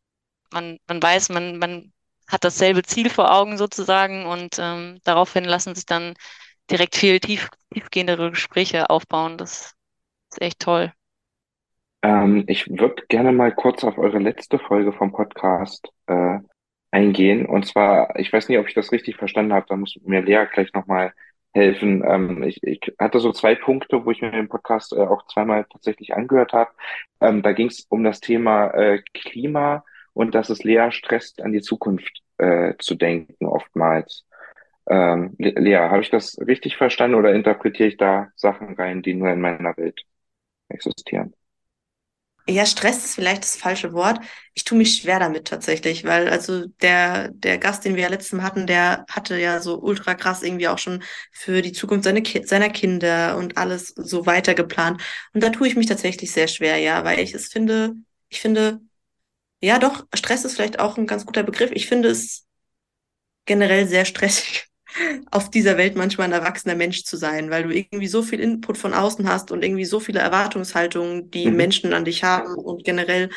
man, 0.52 0.78
man 0.86 1.02
weiß, 1.02 1.28
man, 1.30 1.58
man 1.58 1.92
hat 2.28 2.44
dasselbe 2.44 2.82
Ziel 2.82 3.10
vor 3.10 3.32
Augen 3.32 3.56
sozusagen 3.58 4.26
und 4.26 4.56
ähm, 4.58 5.00
daraufhin 5.04 5.44
lassen 5.44 5.74
sich 5.74 5.86
dann 5.86 6.14
direkt 6.70 6.96
viel 6.96 7.20
tief, 7.20 7.48
tiefgehendere 7.72 8.30
Gespräche 8.30 8.90
aufbauen. 8.90 9.38
Das 9.38 9.74
ist 10.32 10.42
echt 10.42 10.60
toll. 10.60 10.92
Ähm, 12.02 12.44
ich 12.48 12.68
würde 12.68 13.04
gerne 13.08 13.32
mal 13.32 13.52
kurz 13.54 13.84
auf 13.84 13.98
eure 13.98 14.18
letzte 14.18 14.58
Folge 14.58 14.92
vom 14.92 15.12
Podcast 15.12 15.88
äh, 16.06 16.38
eingehen. 16.90 17.46
Und 17.46 17.66
zwar, 17.66 18.18
ich 18.18 18.32
weiß 18.32 18.48
nicht, 18.48 18.58
ob 18.58 18.68
ich 18.68 18.74
das 18.74 18.92
richtig 18.92 19.16
verstanden 19.16 19.52
habe, 19.52 19.66
da 19.68 19.76
muss 19.76 19.98
mir 20.04 20.22
Lea 20.22 20.46
gleich 20.52 20.72
nochmal 20.72 21.12
helfen. 21.54 22.04
Ähm, 22.06 22.42
ich, 22.44 22.62
ich 22.62 22.80
hatte 22.98 23.20
so 23.20 23.32
zwei 23.32 23.54
Punkte, 23.54 24.04
wo 24.04 24.10
ich 24.10 24.22
mir 24.22 24.30
den 24.30 24.48
Podcast 24.48 24.92
äh, 24.92 25.00
auch 25.00 25.26
zweimal 25.28 25.66
tatsächlich 25.70 26.14
angehört 26.14 26.52
habe. 26.52 26.70
Ähm, 27.20 27.42
da 27.42 27.52
ging 27.52 27.68
es 27.68 27.86
um 27.88 28.04
das 28.04 28.20
Thema 28.20 28.70
äh, 28.74 29.02
Klima 29.14 29.84
und 30.12 30.34
dass 30.34 30.50
es 30.50 30.64
Lea 30.64 30.90
stresst, 30.92 31.42
an 31.42 31.52
die 31.52 31.62
Zukunft 31.62 32.22
äh, 32.38 32.74
zu 32.78 32.94
denken 32.94 33.46
oftmals. 33.46 34.26
Ähm, 34.88 35.34
Lea, 35.38 35.76
habe 35.90 36.02
ich 36.02 36.10
das 36.10 36.38
richtig 36.40 36.76
verstanden 36.76 37.16
oder 37.16 37.34
interpretiere 37.34 37.88
ich 37.88 37.96
da 37.98 38.28
Sachen 38.36 38.74
rein, 38.76 39.02
die 39.02 39.14
nur 39.14 39.30
in 39.30 39.40
meiner 39.40 39.76
Welt 39.78 40.02
existieren? 40.70 41.35
Ja, 42.48 42.64
Stress 42.64 43.04
ist 43.04 43.14
vielleicht 43.16 43.42
das 43.42 43.56
falsche 43.56 43.92
Wort. 43.92 44.20
Ich 44.54 44.62
tue 44.62 44.78
mich 44.78 44.96
schwer 44.96 45.18
damit 45.18 45.48
tatsächlich, 45.48 46.04
weil 46.04 46.28
also 46.28 46.66
der, 46.80 47.30
der 47.32 47.58
Gast, 47.58 47.84
den 47.84 47.96
wir 47.96 48.04
ja 48.04 48.08
letztes 48.08 48.32
Mal 48.34 48.44
hatten, 48.44 48.68
der 48.68 49.04
hatte 49.10 49.36
ja 49.36 49.60
so 49.60 49.80
ultra 49.80 50.14
krass 50.14 50.42
irgendwie 50.44 50.68
auch 50.68 50.78
schon 50.78 51.02
für 51.32 51.60
die 51.60 51.72
Zukunft 51.72 52.04
seine 52.04 52.22
seiner 52.44 52.70
Kinder 52.70 53.36
und 53.36 53.56
alles 53.58 53.88
so 53.96 54.26
weiter 54.26 54.54
geplant. 54.54 55.02
Und 55.34 55.42
da 55.42 55.50
tue 55.50 55.66
ich 55.66 55.74
mich 55.76 55.86
tatsächlich 55.86 56.30
sehr 56.30 56.46
schwer, 56.46 56.76
ja, 56.78 57.04
weil 57.04 57.18
ich 57.18 57.34
es 57.34 57.48
finde, 57.48 57.94
ich 58.28 58.40
finde, 58.40 58.80
ja 59.62 59.78
doch, 59.78 60.06
Stress 60.14 60.44
ist 60.44 60.56
vielleicht 60.56 60.80
auch 60.80 60.98
ein 60.98 61.06
ganz 61.06 61.26
guter 61.26 61.42
Begriff. 61.44 61.70
Ich 61.72 61.88
finde 61.88 62.10
es 62.10 62.46
generell 63.46 63.86
sehr 63.88 64.04
stressig 64.04 64.66
auf 65.30 65.50
dieser 65.50 65.76
Welt 65.76 65.96
manchmal 65.96 66.28
ein 66.28 66.32
erwachsener 66.32 66.74
Mensch 66.74 67.04
zu 67.04 67.16
sein, 67.16 67.50
weil 67.50 67.64
du 67.64 67.74
irgendwie 67.74 68.06
so 68.06 68.22
viel 68.22 68.40
Input 68.40 68.78
von 68.78 68.94
außen 68.94 69.28
hast 69.28 69.50
und 69.50 69.62
irgendwie 69.62 69.84
so 69.84 70.00
viele 70.00 70.20
Erwartungshaltungen, 70.20 71.30
die 71.30 71.48
mhm. 71.48 71.56
Menschen 71.56 71.92
an 71.92 72.04
dich 72.04 72.24
haben 72.24 72.54
und 72.54 72.84
generell 72.84 73.30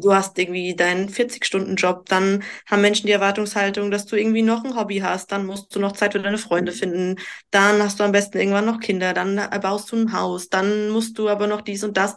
du 0.00 0.14
hast 0.14 0.38
irgendwie 0.38 0.74
deinen 0.76 1.08
40-Stunden-Job, 1.08 2.06
dann 2.06 2.44
haben 2.66 2.82
Menschen 2.82 3.06
die 3.06 3.12
Erwartungshaltung, 3.12 3.90
dass 3.90 4.06
du 4.06 4.16
irgendwie 4.16 4.42
noch 4.42 4.64
ein 4.64 4.76
Hobby 4.76 4.98
hast, 4.98 5.32
dann 5.32 5.46
musst 5.46 5.74
du 5.74 5.80
noch 5.80 5.92
Zeit 5.92 6.12
für 6.12 6.20
deine 6.20 6.38
Freunde 6.38 6.72
finden, 6.72 7.16
dann 7.50 7.82
hast 7.82 7.98
du 7.98 8.04
am 8.04 8.12
besten 8.12 8.38
irgendwann 8.38 8.66
noch 8.66 8.80
Kinder, 8.80 9.14
dann 9.14 9.36
baust 9.62 9.90
du 9.92 9.96
ein 9.96 10.12
Haus, 10.12 10.48
dann 10.48 10.90
musst 10.90 11.18
du 11.18 11.28
aber 11.28 11.46
noch 11.46 11.62
dies 11.62 11.84
und 11.84 11.96
das. 11.96 12.16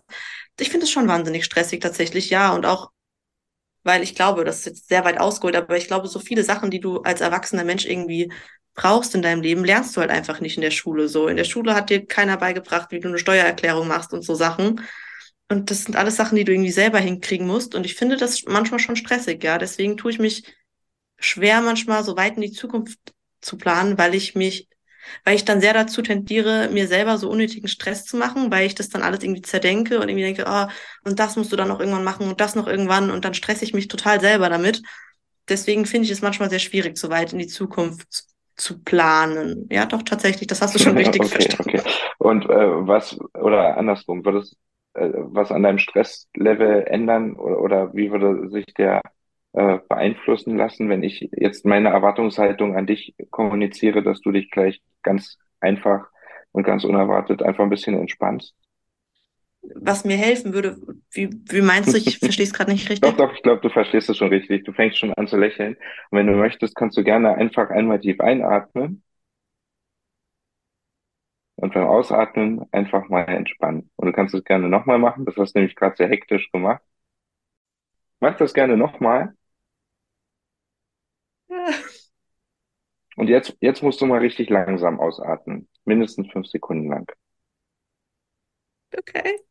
Ich 0.59 0.69
finde 0.69 0.85
es 0.85 0.91
schon 0.91 1.07
wahnsinnig 1.07 1.45
stressig 1.45 1.79
tatsächlich, 1.79 2.29
ja, 2.29 2.53
und 2.53 2.65
auch 2.65 2.91
weil 3.83 4.03
ich 4.03 4.13
glaube, 4.13 4.43
das 4.43 4.59
ist 4.59 4.65
jetzt 4.65 4.87
sehr 4.89 5.05
weit 5.05 5.19
ausgeholt, 5.19 5.55
aber 5.55 5.77
ich 5.77 5.87
glaube, 5.87 6.07
so 6.09 6.19
viele 6.19 6.43
Sachen, 6.43 6.69
die 6.69 6.81
du 6.81 6.99
als 7.01 7.21
erwachsener 7.21 7.63
Mensch 7.63 7.85
irgendwie 7.85 8.31
brauchst 8.79 9.13
in 9.13 9.21
deinem 9.21 9.41
Leben, 9.41 9.65
lernst 9.65 9.95
du 9.95 10.01
halt 10.01 10.09
einfach 10.09 10.39
nicht 10.39 10.55
in 10.55 10.61
der 10.61 10.71
Schule 10.71 11.09
so. 11.09 11.27
In 11.27 11.35
der 11.35 11.43
Schule 11.43 11.75
hat 11.75 11.89
dir 11.89 12.05
keiner 12.05 12.37
beigebracht, 12.37 12.91
wie 12.91 13.01
du 13.01 13.09
eine 13.09 13.19
Steuererklärung 13.19 13.89
machst 13.89 14.13
und 14.13 14.21
so 14.21 14.35
Sachen. 14.35 14.81
Und 15.49 15.69
das 15.69 15.83
sind 15.83 15.97
alles 15.97 16.15
Sachen, 16.15 16.37
die 16.37 16.45
du 16.45 16.53
irgendwie 16.53 16.71
selber 16.71 16.99
hinkriegen 16.99 17.45
musst. 17.45 17.75
Und 17.75 17.85
ich 17.85 17.95
finde 17.95 18.15
das 18.15 18.45
manchmal 18.45 18.79
schon 18.79 18.95
stressig, 18.95 19.43
ja. 19.43 19.57
Deswegen 19.57 19.97
tue 19.97 20.11
ich 20.11 20.19
mich 20.19 20.43
schwer, 21.17 21.61
manchmal 21.61 22.05
so 22.05 22.15
weit 22.15 22.37
in 22.37 22.41
die 22.41 22.53
Zukunft 22.53 22.97
zu 23.41 23.57
planen, 23.57 23.97
weil 23.97 24.15
ich 24.15 24.35
mich, 24.35 24.69
weil 25.25 25.35
ich 25.35 25.43
dann 25.43 25.59
sehr 25.59 25.73
dazu 25.73 26.01
tendiere, 26.01 26.69
mir 26.69 26.87
selber 26.87 27.17
so 27.17 27.29
unnötigen 27.29 27.67
Stress 27.67 28.05
zu 28.05 28.15
machen, 28.15 28.49
weil 28.49 28.65
ich 28.65 28.75
das 28.75 28.87
dann 28.87 29.01
alles 29.03 29.21
irgendwie 29.23 29.41
zerdenke 29.41 29.99
und 29.99 30.07
irgendwie 30.07 30.23
denke, 30.23 30.45
oh, 30.47 30.67
und 31.03 31.19
das 31.19 31.35
musst 31.35 31.51
du 31.51 31.57
dann 31.57 31.67
noch 31.67 31.81
irgendwann 31.81 32.05
machen 32.05 32.29
und 32.29 32.39
das 32.39 32.55
noch 32.55 32.67
irgendwann 32.67 33.11
und 33.11 33.25
dann 33.25 33.33
stresse 33.33 33.65
ich 33.65 33.73
mich 33.73 33.89
total 33.89 34.21
selber 34.21 34.47
damit. 34.47 34.81
Deswegen 35.49 35.85
finde 35.85 36.05
ich 36.05 36.11
es 36.11 36.21
manchmal 36.21 36.49
sehr 36.49 36.59
schwierig, 36.59 36.97
so 36.97 37.09
weit 37.09 37.33
in 37.33 37.39
die 37.39 37.47
Zukunft 37.47 38.29
zu 38.59 38.83
planen. 38.83 39.67
Ja, 39.71 39.85
doch, 39.85 40.03
tatsächlich, 40.03 40.47
das 40.47 40.61
hast 40.61 40.75
du 40.75 40.79
schon 40.79 40.97
richtig 40.97 41.21
okay, 41.21 41.41
verstanden. 41.41 41.79
Okay. 41.79 41.89
Und 42.17 42.45
äh, 42.45 42.87
was, 42.87 43.19
oder 43.33 43.77
andersrum, 43.77 44.23
würde 44.25 44.39
es 44.39 44.55
äh, 44.93 45.09
was 45.13 45.51
an 45.51 45.63
deinem 45.63 45.77
Stresslevel 45.77 46.83
ändern 46.87 47.35
oder, 47.35 47.61
oder 47.61 47.93
wie 47.93 48.11
würde 48.11 48.49
sich 48.49 48.65
der 48.77 49.01
äh, 49.53 49.79
beeinflussen 49.87 50.57
lassen, 50.57 50.89
wenn 50.89 51.03
ich 51.03 51.29
jetzt 51.31 51.65
meine 51.65 51.89
Erwartungshaltung 51.89 52.75
an 52.75 52.85
dich 52.85 53.15
kommuniziere, 53.31 54.03
dass 54.03 54.21
du 54.21 54.31
dich 54.31 54.51
gleich 54.51 54.81
ganz 55.03 55.37
einfach 55.59 56.07
und 56.51 56.63
ganz 56.63 56.83
unerwartet 56.83 57.41
einfach 57.41 57.63
ein 57.63 57.69
bisschen 57.69 57.97
entspannst? 57.97 58.53
Was 59.61 60.05
mir 60.05 60.17
helfen 60.17 60.53
würde. 60.53 60.77
Wie, 61.11 61.29
wie 61.49 61.61
meinst 61.61 61.93
du? 61.93 61.97
Ich 61.97 62.17
verstehe 62.19 62.45
es 62.45 62.53
gerade 62.53 62.71
nicht 62.71 62.89
richtig. 62.89 63.09
Doch, 63.09 63.17
doch, 63.17 63.33
ich 63.33 63.41
glaube, 63.43 63.61
du 63.61 63.69
verstehst 63.69 64.09
es 64.09 64.17
schon 64.17 64.29
richtig. 64.29 64.63
Du 64.65 64.73
fängst 64.73 64.97
schon 64.97 65.13
an 65.13 65.27
zu 65.27 65.37
lächeln. 65.37 65.75
Und 66.09 66.17
wenn 66.17 66.27
du 66.27 66.33
möchtest, 66.33 66.75
kannst 66.75 66.97
du 66.97 67.03
gerne 67.03 67.35
einfach 67.35 67.69
einmal 67.69 67.99
tief 67.99 68.19
einatmen. 68.19 69.03
Und 71.55 71.73
beim 71.73 71.87
Ausatmen 71.87 72.65
einfach 72.71 73.09
mal 73.09 73.27
entspannen. 73.27 73.89
Und 73.97 74.07
du 74.07 74.13
kannst 74.13 74.33
es 74.33 74.43
gerne 74.45 74.69
nochmal 74.69 74.97
machen. 74.97 75.25
Das 75.25 75.35
hast 75.35 75.53
du 75.55 75.59
nämlich 75.59 75.75
gerade 75.75 75.95
sehr 75.97 76.07
hektisch 76.07 76.49
gemacht. 76.51 76.81
Mach 78.21 78.37
das 78.37 78.53
gerne 78.53 78.77
nochmal. 78.77 79.33
Ja. 81.49 81.73
Und 83.17 83.27
jetzt, 83.27 83.55
jetzt 83.61 83.83
musst 83.83 84.01
du 84.01 84.05
mal 84.07 84.19
richtig 84.19 84.49
langsam 84.49 84.99
ausatmen. 84.99 85.67
Mindestens 85.85 86.31
fünf 86.31 86.47
Sekunden 86.47 86.89
lang. 86.89 87.11
Okay. 88.97 89.48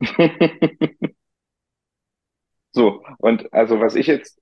So, 2.72 3.02
und 3.18 3.52
also 3.52 3.80
was 3.80 3.96
ich 3.96 4.06
jetzt 4.06 4.40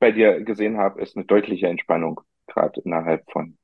bei 0.00 0.12
dir 0.12 0.42
gesehen 0.44 0.78
habe, 0.78 1.02
ist 1.02 1.16
eine 1.16 1.26
deutliche 1.26 1.68
Entspannung, 1.68 2.20
gerade 2.48 2.80
innerhalb 2.82 3.30
von 3.32 3.58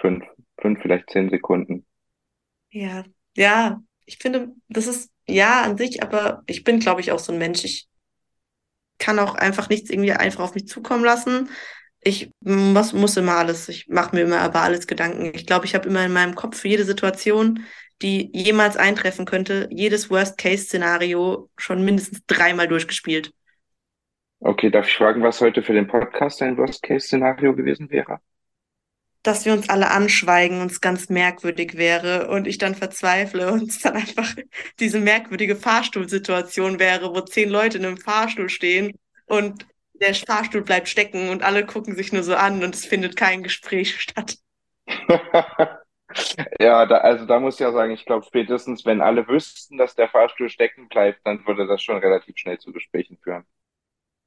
fünf, 0.00 0.24
fünf, 0.60 0.80
vielleicht 0.80 1.10
zehn 1.10 1.28
Sekunden. 1.28 1.84
Ja, 2.70 3.04
ja, 3.36 3.82
ich 4.06 4.18
finde, 4.18 4.54
das 4.68 4.86
ist 4.86 5.10
ja 5.26 5.62
an 5.62 5.76
sich, 5.78 6.02
aber 6.02 6.42
ich 6.46 6.64
bin, 6.64 6.80
glaube 6.80 7.00
ich, 7.00 7.12
auch 7.12 7.18
so 7.18 7.32
ein 7.32 7.38
Mensch. 7.38 7.64
Ich 7.64 7.88
kann 8.98 9.18
auch 9.18 9.34
einfach 9.34 9.68
nichts 9.68 9.90
irgendwie 9.90 10.12
einfach 10.12 10.40
auf 10.44 10.54
mich 10.54 10.66
zukommen 10.68 11.04
lassen. 11.04 11.50
Ich 12.00 12.30
muss, 12.40 12.92
muss 12.92 13.16
immer 13.16 13.36
alles, 13.36 13.68
ich 13.68 13.88
mache 13.88 14.14
mir 14.14 14.22
immer 14.22 14.40
aber 14.40 14.62
alles 14.62 14.86
Gedanken. 14.86 15.32
Ich 15.34 15.46
glaube, 15.46 15.66
ich 15.66 15.74
habe 15.74 15.88
immer 15.88 16.04
in 16.04 16.12
meinem 16.12 16.34
Kopf 16.34 16.58
für 16.58 16.68
jede 16.68 16.84
Situation 16.84 17.64
die 18.02 18.30
jemals 18.32 18.76
eintreffen 18.76 19.24
könnte, 19.24 19.68
jedes 19.70 20.10
Worst-Case-Szenario 20.10 21.50
schon 21.56 21.84
mindestens 21.84 22.20
dreimal 22.26 22.68
durchgespielt. 22.68 23.32
Okay, 24.40 24.70
darf 24.70 24.86
ich 24.86 24.96
fragen, 24.96 25.22
was 25.22 25.40
heute 25.40 25.62
für 25.62 25.72
den 25.72 25.88
Podcast 25.88 26.42
ein 26.42 26.56
Worst-Case-Szenario 26.56 27.54
gewesen 27.54 27.90
wäre? 27.90 28.20
Dass 29.24 29.44
wir 29.44 29.52
uns 29.52 29.68
alle 29.68 29.90
anschweigen 29.90 30.60
und 30.60 30.70
es 30.70 30.80
ganz 30.80 31.08
merkwürdig 31.08 31.76
wäre 31.76 32.28
und 32.28 32.46
ich 32.46 32.58
dann 32.58 32.76
verzweifle 32.76 33.50
und 33.52 33.68
es 33.68 33.80
dann 33.80 33.96
einfach 33.96 34.32
diese 34.78 35.00
merkwürdige 35.00 35.56
Fahrstuhlsituation 35.56 36.78
wäre, 36.78 37.14
wo 37.14 37.20
zehn 37.20 37.48
Leute 37.48 37.78
in 37.78 37.84
einem 37.84 37.96
Fahrstuhl 37.96 38.48
stehen 38.48 38.96
und 39.26 39.66
der 39.94 40.14
Fahrstuhl 40.14 40.62
bleibt 40.62 40.88
stecken 40.88 41.30
und 41.30 41.42
alle 41.42 41.66
gucken 41.66 41.96
sich 41.96 42.12
nur 42.12 42.22
so 42.22 42.36
an 42.36 42.62
und 42.62 42.76
es 42.76 42.86
findet 42.86 43.16
kein 43.16 43.42
Gespräch 43.42 44.00
statt. 44.00 44.36
Ja, 46.60 46.86
da, 46.86 46.98
also 46.98 47.26
da 47.26 47.38
muss 47.38 47.54
ich 47.54 47.60
ja 47.60 47.72
sagen, 47.72 47.92
ich 47.92 48.04
glaube 48.04 48.24
spätestens, 48.26 48.84
wenn 48.84 49.00
alle 49.00 49.28
wüssten, 49.28 49.76
dass 49.76 49.94
der 49.94 50.08
Fahrstuhl 50.08 50.48
stecken 50.48 50.88
bleibt, 50.88 51.20
dann 51.24 51.46
würde 51.46 51.66
das 51.66 51.82
schon 51.82 51.98
relativ 51.98 52.36
schnell 52.38 52.58
zu 52.58 52.72
Gesprächen 52.72 53.18
führen. 53.22 53.44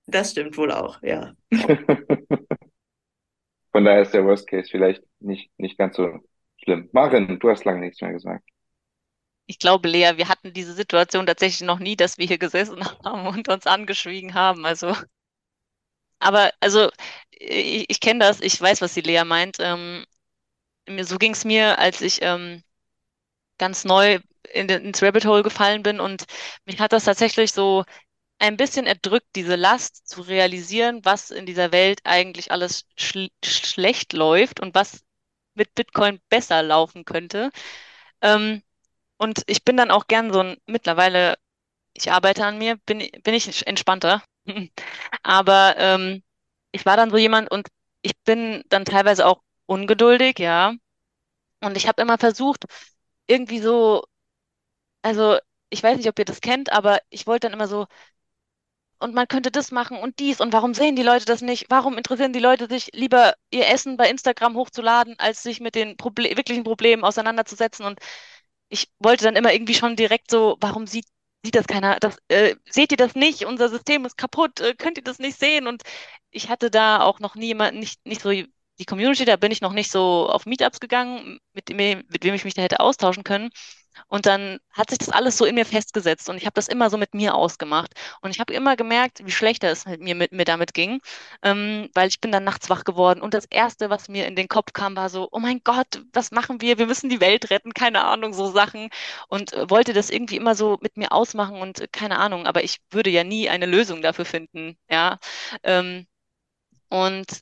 Das 0.05 0.31
stimmt 0.31 0.57
wohl 0.57 0.71
auch, 0.71 1.01
ja. 1.01 1.33
Von 3.71 3.85
daher 3.85 4.01
ist 4.01 4.13
der 4.13 4.25
Worst 4.25 4.47
Case 4.47 4.69
vielleicht 4.69 5.03
nicht, 5.19 5.49
nicht 5.57 5.77
ganz 5.77 5.95
so 5.95 6.19
schlimm. 6.57 6.89
Marin, 6.91 7.39
du 7.39 7.49
hast 7.49 7.65
lange 7.65 7.79
nichts 7.79 8.01
mehr 8.01 8.11
gesagt. 8.11 8.43
Ich 9.47 9.59
glaube, 9.59 9.89
Lea, 9.89 10.13
wir 10.15 10.29
hatten 10.29 10.53
diese 10.53 10.73
Situation 10.73 11.25
tatsächlich 11.25 11.67
noch 11.67 11.79
nie, 11.79 11.95
dass 11.95 12.17
wir 12.17 12.27
hier 12.27 12.37
gesessen 12.37 12.83
haben 13.05 13.27
und 13.27 13.49
uns 13.49 13.67
angeschwiegen 13.67 14.33
haben. 14.33 14.65
Also, 14.65 14.95
aber 16.19 16.51
also 16.59 16.89
ich, 17.31 17.85
ich 17.89 17.99
kenne 17.99 18.19
das, 18.19 18.41
ich 18.41 18.59
weiß, 18.61 18.81
was 18.81 18.93
die 18.93 19.01
Lea 19.01 19.23
meint. 19.25 19.57
Ähm, 19.59 20.05
so 21.03 21.17
ging 21.17 21.33
es 21.33 21.45
mir, 21.45 21.79
als 21.79 22.01
ich 22.01 22.21
ähm, 22.21 22.63
ganz 23.57 23.85
neu 23.85 24.19
in, 24.53 24.69
ins 24.69 25.01
Rabbit 25.03 25.25
Hole 25.25 25.43
gefallen 25.43 25.83
bin 25.83 25.99
und 25.99 26.25
mich 26.65 26.79
hat 26.79 26.93
das 26.93 27.05
tatsächlich 27.05 27.51
so 27.53 27.83
ein 28.39 28.57
bisschen 28.57 28.87
erdrückt, 28.87 29.27
diese 29.35 29.55
Last 29.55 30.07
zu 30.07 30.21
realisieren, 30.23 31.01
was 31.05 31.31
in 31.31 31.45
dieser 31.45 31.71
Welt 31.71 32.01
eigentlich 32.05 32.51
alles 32.51 32.85
schl 32.97 33.29
schlecht 33.45 34.13
läuft 34.13 34.59
und 34.61 34.75
was 34.75 35.03
mit 35.55 35.75
Bitcoin 35.75 36.19
besser 36.29 36.63
laufen 36.63 37.05
könnte. 37.05 37.51
Ähm, 38.21 38.63
und 39.17 39.43
ich 39.47 39.63
bin 39.65 39.77
dann 39.77 39.91
auch 39.91 40.07
gern 40.07 40.33
so 40.33 40.41
ein, 40.41 40.57
mittlerweile, 40.67 41.37
ich 41.93 42.11
arbeite 42.11 42.45
an 42.45 42.57
mir, 42.59 42.77
bin, 42.85 42.99
bin 43.23 43.33
ich 43.35 43.67
entspannter. 43.67 44.23
Aber 45.23 45.75
ähm, 45.77 46.23
ich 46.71 46.85
war 46.85 46.97
dann 46.97 47.11
so 47.11 47.17
jemand 47.17 47.51
und 47.51 47.67
ich 48.01 48.13
bin 48.25 48.63
dann 48.69 48.85
teilweise 48.85 49.25
auch 49.27 49.41
ungeduldig, 49.71 50.39
ja. 50.39 50.73
Und 51.61 51.77
ich 51.77 51.87
habe 51.87 52.01
immer 52.01 52.17
versucht, 52.17 52.65
irgendwie 53.27 53.59
so, 53.59 54.03
also 55.01 55.37
ich 55.69 55.83
weiß 55.83 55.97
nicht, 55.97 56.09
ob 56.09 56.19
ihr 56.19 56.25
das 56.25 56.41
kennt, 56.41 56.71
aber 56.71 56.99
ich 57.09 57.27
wollte 57.27 57.47
dann 57.47 57.53
immer 57.53 57.67
so, 57.67 57.87
und 58.99 59.13
man 59.15 59.27
könnte 59.27 59.51
das 59.51 59.71
machen 59.71 59.97
und 59.97 60.19
dies 60.19 60.39
und 60.41 60.53
warum 60.53 60.73
sehen 60.73 60.95
die 60.95 61.01
Leute 61.03 61.25
das 61.25 61.41
nicht? 61.41 61.65
Warum 61.69 61.97
interessieren 61.97 62.33
die 62.33 62.39
Leute 62.39 62.67
sich 62.69 62.89
lieber 62.93 63.33
ihr 63.49 63.67
Essen 63.67 63.97
bei 63.97 64.09
Instagram 64.09 64.55
hochzuladen, 64.55 65.15
als 65.19 65.41
sich 65.43 65.59
mit 65.59 65.73
den 65.75 65.97
Proble 65.97 66.37
wirklichen 66.37 66.63
Problemen 66.63 67.03
auseinanderzusetzen? 67.03 67.85
Und 67.85 67.99
ich 68.69 68.89
wollte 68.99 69.25
dann 69.25 69.35
immer 69.35 69.53
irgendwie 69.53 69.73
schon 69.75 69.95
direkt 69.95 70.31
so, 70.31 70.57
warum 70.61 70.87
sieht, 70.87 71.05
sieht 71.43 71.55
das 71.55 71.67
keiner? 71.67 71.97
Das, 71.99 72.17
äh, 72.29 72.55
seht 72.69 72.91
ihr 72.91 72.97
das 72.97 73.15
nicht? 73.15 73.45
Unser 73.45 73.69
System 73.69 74.05
ist 74.05 74.17
kaputt, 74.17 74.59
äh, 74.61 74.75
könnt 74.75 74.97
ihr 74.97 75.03
das 75.03 75.19
nicht 75.19 75.39
sehen? 75.39 75.67
Und 75.67 75.83
ich 76.31 76.49
hatte 76.49 76.69
da 76.71 77.01
auch 77.01 77.19
noch 77.19 77.35
nie 77.35 77.51
immer 77.51 77.71
nicht, 77.71 78.05
nicht 78.05 78.21
so 78.21 78.31
die 78.81 78.85
Community, 78.85 79.25
da 79.25 79.35
bin 79.35 79.51
ich 79.51 79.61
noch 79.61 79.73
nicht 79.73 79.91
so 79.91 80.27
auf 80.29 80.45
Meetups 80.47 80.79
gegangen, 80.79 81.39
mit, 81.53 81.69
mit 81.69 82.23
wem 82.23 82.33
ich 82.33 82.45
mich 82.45 82.55
da 82.55 82.63
hätte 82.63 82.79
austauschen 82.79 83.23
können. 83.23 83.49
Und 84.07 84.25
dann 84.25 84.57
hat 84.71 84.89
sich 84.89 84.99
das 84.99 85.09
alles 85.09 85.37
so 85.37 85.45
in 85.45 85.53
mir 85.55 85.65
festgesetzt 85.65 86.29
und 86.29 86.37
ich 86.37 86.45
habe 86.45 86.53
das 86.55 86.67
immer 86.67 86.89
so 86.89 86.97
mit 86.97 87.13
mir 87.13 87.35
ausgemacht. 87.35 87.93
Und 88.21 88.31
ich 88.31 88.39
habe 88.39 88.53
immer 88.53 88.75
gemerkt, 88.75 89.21
wie 89.25 89.31
schlechter 89.31 89.69
es 89.69 89.85
mit 89.85 90.01
mir, 90.01 90.15
mit 90.15 90.31
mir 90.31 90.45
damit 90.45 90.73
ging, 90.73 90.99
ähm, 91.43 91.89
weil 91.93 92.07
ich 92.09 92.19
bin 92.21 92.31
dann 92.31 92.43
nachts 92.43 92.69
wach 92.69 92.83
geworden. 92.85 93.21
Und 93.21 93.33
das 93.35 93.45
Erste, 93.45 93.89
was 93.89 94.09
mir 94.09 94.25
in 94.27 94.35
den 94.35 94.47
Kopf 94.47 94.73
kam, 94.73 94.95
war 94.95 95.09
so, 95.09 95.27
oh 95.31 95.39
mein 95.39 95.61
Gott, 95.63 96.03
was 96.13 96.31
machen 96.31 96.61
wir? 96.61 96.77
Wir 96.79 96.87
müssen 96.87 97.09
die 97.09 97.19
Welt 97.21 97.49
retten, 97.51 97.73
keine 97.73 98.03
Ahnung, 98.05 98.33
so 98.33 98.49
Sachen. 98.51 98.89
Und 99.27 99.53
äh, 99.53 99.69
wollte 99.69 99.93
das 99.93 100.09
irgendwie 100.09 100.37
immer 100.37 100.55
so 100.55 100.77
mit 100.81 100.97
mir 100.97 101.11
ausmachen 101.11 101.57
und 101.61 101.81
äh, 101.81 101.87
keine 101.91 102.17
Ahnung, 102.19 102.47
aber 102.47 102.63
ich 102.63 102.77
würde 102.91 103.09
ja 103.11 103.23
nie 103.23 103.49
eine 103.49 103.65
Lösung 103.67 104.01
dafür 104.01 104.25
finden, 104.25 104.77
ja. 104.89 105.19
Ähm, 105.63 106.07
und 106.89 107.41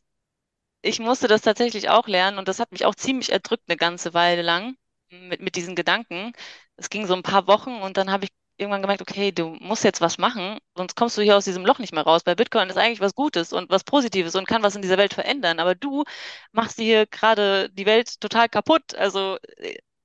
ich 0.81 0.99
musste 0.99 1.27
das 1.27 1.41
tatsächlich 1.41 1.89
auch 1.89 2.07
lernen 2.07 2.37
und 2.37 2.47
das 2.47 2.59
hat 2.59 2.71
mich 2.71 2.85
auch 2.85 2.95
ziemlich 2.95 3.31
erdrückt 3.31 3.63
eine 3.67 3.77
ganze 3.77 4.13
Weile 4.13 4.41
lang 4.41 4.75
mit, 5.09 5.41
mit 5.41 5.55
diesen 5.55 5.75
Gedanken. 5.75 6.33
Es 6.77 6.89
ging 6.89 7.07
so 7.07 7.13
ein 7.13 7.23
paar 7.23 7.47
Wochen 7.47 7.81
und 7.81 7.97
dann 7.97 8.11
habe 8.11 8.25
ich 8.25 8.31
irgendwann 8.57 8.81
gemerkt, 8.81 9.01
okay, 9.01 9.31
du 9.31 9.55
musst 9.61 9.83
jetzt 9.83 10.01
was 10.01 10.17
machen, 10.17 10.59
sonst 10.75 10.95
kommst 10.95 11.17
du 11.17 11.21
hier 11.21 11.37
aus 11.37 11.45
diesem 11.45 11.65
Loch 11.65 11.79
nicht 11.79 11.93
mehr 11.93 12.03
raus. 12.03 12.21
Weil 12.25 12.35
Bitcoin 12.35 12.69
ist 12.69 12.77
eigentlich 12.77 12.99
was 13.01 13.15
Gutes 13.15 13.53
und 13.53 13.69
was 13.69 13.83
Positives 13.83 14.35
und 14.35 14.47
kann 14.47 14.63
was 14.63 14.75
in 14.75 14.81
dieser 14.81 14.97
Welt 14.97 15.13
verändern. 15.13 15.59
Aber 15.59 15.75
du 15.75 16.03
machst 16.51 16.79
hier 16.79 17.05
gerade 17.07 17.69
die 17.71 17.85
Welt 17.85 18.19
total 18.21 18.49
kaputt. 18.49 18.95
Also 18.95 19.37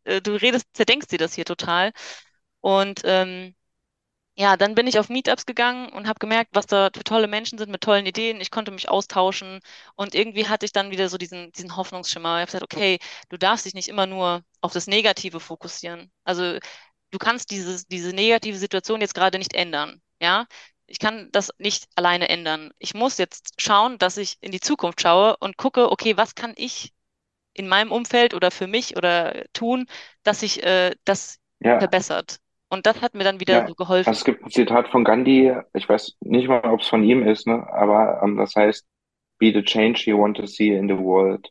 äh, 0.05 0.21
du 0.23 0.33
redest, 0.41 0.67
zerdenkst 0.75 1.09
dir 1.09 1.19
das 1.19 1.35
hier 1.35 1.45
total. 1.45 1.93
Und 2.61 3.03
ähm, 3.05 3.55
ja, 4.37 4.57
dann 4.57 4.75
bin 4.75 4.87
ich 4.89 4.99
auf 4.99 5.09
Meetups 5.09 5.47
gegangen 5.47 5.91
und 5.91 6.09
habe 6.09 6.19
gemerkt, 6.19 6.51
was 6.55 6.67
da 6.67 6.91
für 6.95 7.05
tolle 7.05 7.29
Menschen 7.29 7.57
sind 7.57 7.71
mit 7.71 7.83
tollen 7.83 8.05
Ideen. 8.07 8.41
Ich 8.41 8.51
konnte 8.51 8.73
mich 8.73 8.89
austauschen 8.89 9.61
und 9.95 10.15
irgendwie 10.15 10.49
hatte 10.49 10.67
ich 10.67 10.73
dann 10.73 10.91
wieder 10.91 11.09
so 11.09 11.19
diesen, 11.19 11.53
diesen 11.53 11.77
Hoffnungsschimmer. 11.77 12.39
Ich 12.39 12.41
habe 12.41 12.47
gesagt, 12.47 12.65
okay, 12.65 12.99
du 13.29 13.37
darfst 13.37 13.65
dich 13.65 13.75
nicht 13.75 13.89
immer 13.89 14.07
nur 14.07 14.43
auf 14.61 14.73
das 14.73 14.89
Negative 14.89 15.39
fokussieren. 15.39 16.11
Also 16.25 16.59
du 17.13 17.19
kannst 17.19 17.51
dieses, 17.53 17.87
diese 17.87 18.13
negative 18.13 18.59
Situation 18.59 19.01
jetzt 19.01 19.15
gerade 19.15 19.39
nicht 19.39 19.55
ändern. 19.55 20.03
Ja, 20.21 20.47
ich 20.87 20.99
kann 20.99 21.31
das 21.33 21.53
nicht 21.59 21.87
alleine 21.95 22.29
ändern. 22.29 22.73
Ich 22.79 22.95
muss 22.95 23.19
jetzt 23.19 23.61
schauen, 23.61 23.99
dass 23.99 24.17
ich 24.17 24.37
in 24.41 24.51
die 24.53 24.61
Zukunft 24.61 25.01
schaue 25.01 25.37
und 25.39 25.57
gucke, 25.57 25.91
okay, 25.93 26.17
was 26.17 26.35
kann 26.35 26.55
ich 26.57 26.93
in 27.53 27.69
meinem 27.69 27.93
Umfeld 27.93 28.35
oder 28.35 28.51
für 28.51 28.67
mich 28.67 28.97
oder 28.97 29.45
tun, 29.53 29.87
dass 30.25 30.41
sich 30.41 30.63
äh, 30.65 30.95
das 31.05 31.39
ja. 31.61 31.79
verbessert. 31.79 32.41
Und 32.75 32.87
das 32.87 33.01
hat 33.03 33.15
mir 33.15 33.25
dann 33.25 33.41
wieder 33.41 33.55
Ja, 33.55 33.67
so 33.69 33.75
geholfen. 33.75 34.11
es 34.13 34.25
gibt 34.25 34.45
ein 34.45 34.51
Zitat 34.51 34.89
von 34.89 35.05
Gandhi, 35.05 35.55
ich 35.75 35.89
weiß 35.89 36.17
nicht 36.21 36.49
mal, 36.49 36.63
ob 36.65 36.81
es 36.81 36.89
von 36.89 37.05
ihm 37.05 37.23
ist, 37.27 37.47
ne? 37.47 37.67
Aber 37.73 38.21
ähm, 38.23 38.37
das 38.37 38.55
heißt, 38.57 38.87
be 39.39 39.53
the 39.53 39.63
change 39.63 40.05
you 40.07 40.19
want 40.19 40.37
to 40.37 40.47
see 40.47 40.71
in 40.75 40.89
the 40.89 40.99
world. 40.99 41.49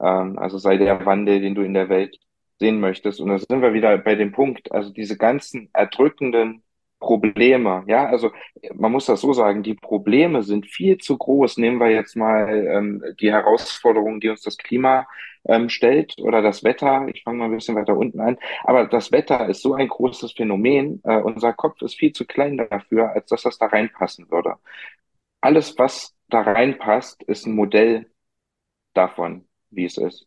Ähm, 0.00 0.38
also 0.38 0.58
sei 0.58 0.76
der 0.76 1.04
Wandel, 1.06 1.40
den 1.40 1.54
du 1.54 1.62
in 1.62 1.74
der 1.74 1.88
Welt 1.88 2.16
sehen 2.58 2.80
möchtest. 2.80 3.20
Und 3.20 3.30
da 3.30 3.38
sind 3.38 3.62
wir 3.62 3.72
wieder 3.74 3.96
bei 3.98 4.14
dem 4.14 4.32
Punkt, 4.32 4.72
also 4.72 4.90
diese 4.92 5.16
ganzen 5.16 5.70
erdrückenden 5.72 6.62
Probleme, 7.00 7.84
ja, 7.86 8.06
also 8.06 8.32
man 8.74 8.90
muss 8.92 9.06
das 9.06 9.20
so 9.20 9.32
sagen, 9.32 9.62
die 9.62 9.74
Probleme 9.74 10.42
sind 10.42 10.66
viel 10.66 10.98
zu 10.98 11.16
groß. 11.16 11.58
Nehmen 11.58 11.78
wir 11.80 11.90
jetzt 11.90 12.16
mal 12.16 12.48
ähm, 12.50 13.04
die 13.20 13.30
Herausforderungen, 13.32 14.20
die 14.20 14.28
uns 14.30 14.42
das 14.42 14.56
Klima 14.58 15.06
ähm, 15.48 15.68
stellt 15.68 16.14
oder 16.20 16.42
das 16.42 16.62
Wetter. 16.64 17.08
Ich 17.12 17.22
fange 17.22 17.38
mal 17.38 17.44
ein 17.46 17.54
bisschen 17.54 17.74
weiter 17.74 17.96
unten 17.96 18.20
an. 18.20 18.38
Aber 18.64 18.86
das 18.86 19.10
Wetter 19.12 19.48
ist 19.48 19.62
so 19.62 19.74
ein 19.74 19.88
großes 19.88 20.32
Phänomen. 20.32 21.00
Äh, 21.04 21.16
unser 21.22 21.52
Kopf 21.52 21.82
ist 21.82 21.96
viel 21.96 22.12
zu 22.12 22.26
klein 22.26 22.58
dafür, 22.58 23.10
als 23.12 23.26
dass 23.30 23.42
das 23.42 23.58
da 23.58 23.66
reinpassen 23.66 24.30
würde. 24.30 24.56
Alles, 25.40 25.78
was 25.78 26.14
da 26.28 26.42
reinpasst, 26.42 27.22
ist 27.24 27.46
ein 27.46 27.54
Modell 27.54 28.10
davon, 28.94 29.46
wie 29.70 29.84
es 29.86 29.96
ist. 29.98 30.26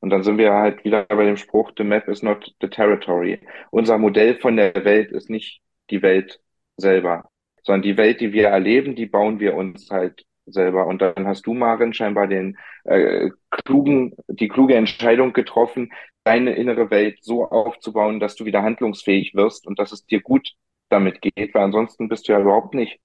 Und 0.00 0.10
dann 0.10 0.22
sind 0.22 0.38
wir 0.38 0.52
halt 0.52 0.84
wieder 0.84 1.04
bei 1.04 1.24
dem 1.24 1.36
Spruch, 1.36 1.72
the 1.76 1.84
map 1.84 2.08
is 2.08 2.22
not 2.22 2.54
the 2.60 2.68
territory. 2.68 3.40
Unser 3.70 3.98
Modell 3.98 4.38
von 4.38 4.56
der 4.56 4.74
Welt 4.84 5.10
ist 5.10 5.30
nicht 5.30 5.60
die 5.90 6.02
Welt 6.02 6.40
selber, 6.76 7.30
sondern 7.62 7.82
die 7.82 7.96
Welt, 7.96 8.20
die 8.20 8.32
wir 8.32 8.48
erleben, 8.48 8.94
die 8.94 9.06
bauen 9.06 9.40
wir 9.40 9.54
uns 9.56 9.90
halt 9.90 10.24
selber. 10.52 10.86
Und 10.86 11.02
dann 11.02 11.26
hast 11.26 11.46
du, 11.46 11.54
Marin, 11.54 11.92
scheinbar 11.92 12.26
den 12.26 12.58
äh, 12.84 13.30
klugen, 13.50 14.14
die 14.28 14.48
kluge 14.48 14.74
Entscheidung 14.74 15.32
getroffen, 15.32 15.92
deine 16.24 16.54
innere 16.54 16.90
Welt 16.90 17.18
so 17.22 17.48
aufzubauen, 17.48 18.20
dass 18.20 18.36
du 18.36 18.44
wieder 18.44 18.62
handlungsfähig 18.62 19.34
wirst 19.34 19.66
und 19.66 19.78
dass 19.78 19.92
es 19.92 20.04
dir 20.06 20.20
gut 20.20 20.52
damit 20.90 21.20
geht, 21.22 21.54
weil 21.54 21.62
ansonsten 21.62 22.08
bist 22.08 22.28
du 22.28 22.32
ja 22.32 22.40
überhaupt 22.40 22.74
nicht 22.74 23.00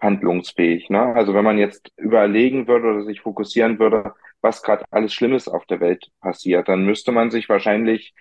handlungsfähig. 0.00 0.90
Ne? 0.90 1.14
Also 1.14 1.34
wenn 1.34 1.44
man 1.44 1.58
jetzt 1.58 1.90
überlegen 1.96 2.68
würde 2.68 2.88
oder 2.88 3.04
sich 3.04 3.20
fokussieren 3.20 3.78
würde, 3.78 4.14
was 4.40 4.62
gerade 4.62 4.84
alles 4.90 5.12
Schlimmes 5.14 5.48
auf 5.48 5.64
der 5.66 5.80
Welt 5.80 6.10
passiert, 6.20 6.68
dann 6.68 6.84
müsste 6.84 7.12
man 7.12 7.30
sich 7.30 7.48
wahrscheinlich 7.48 8.14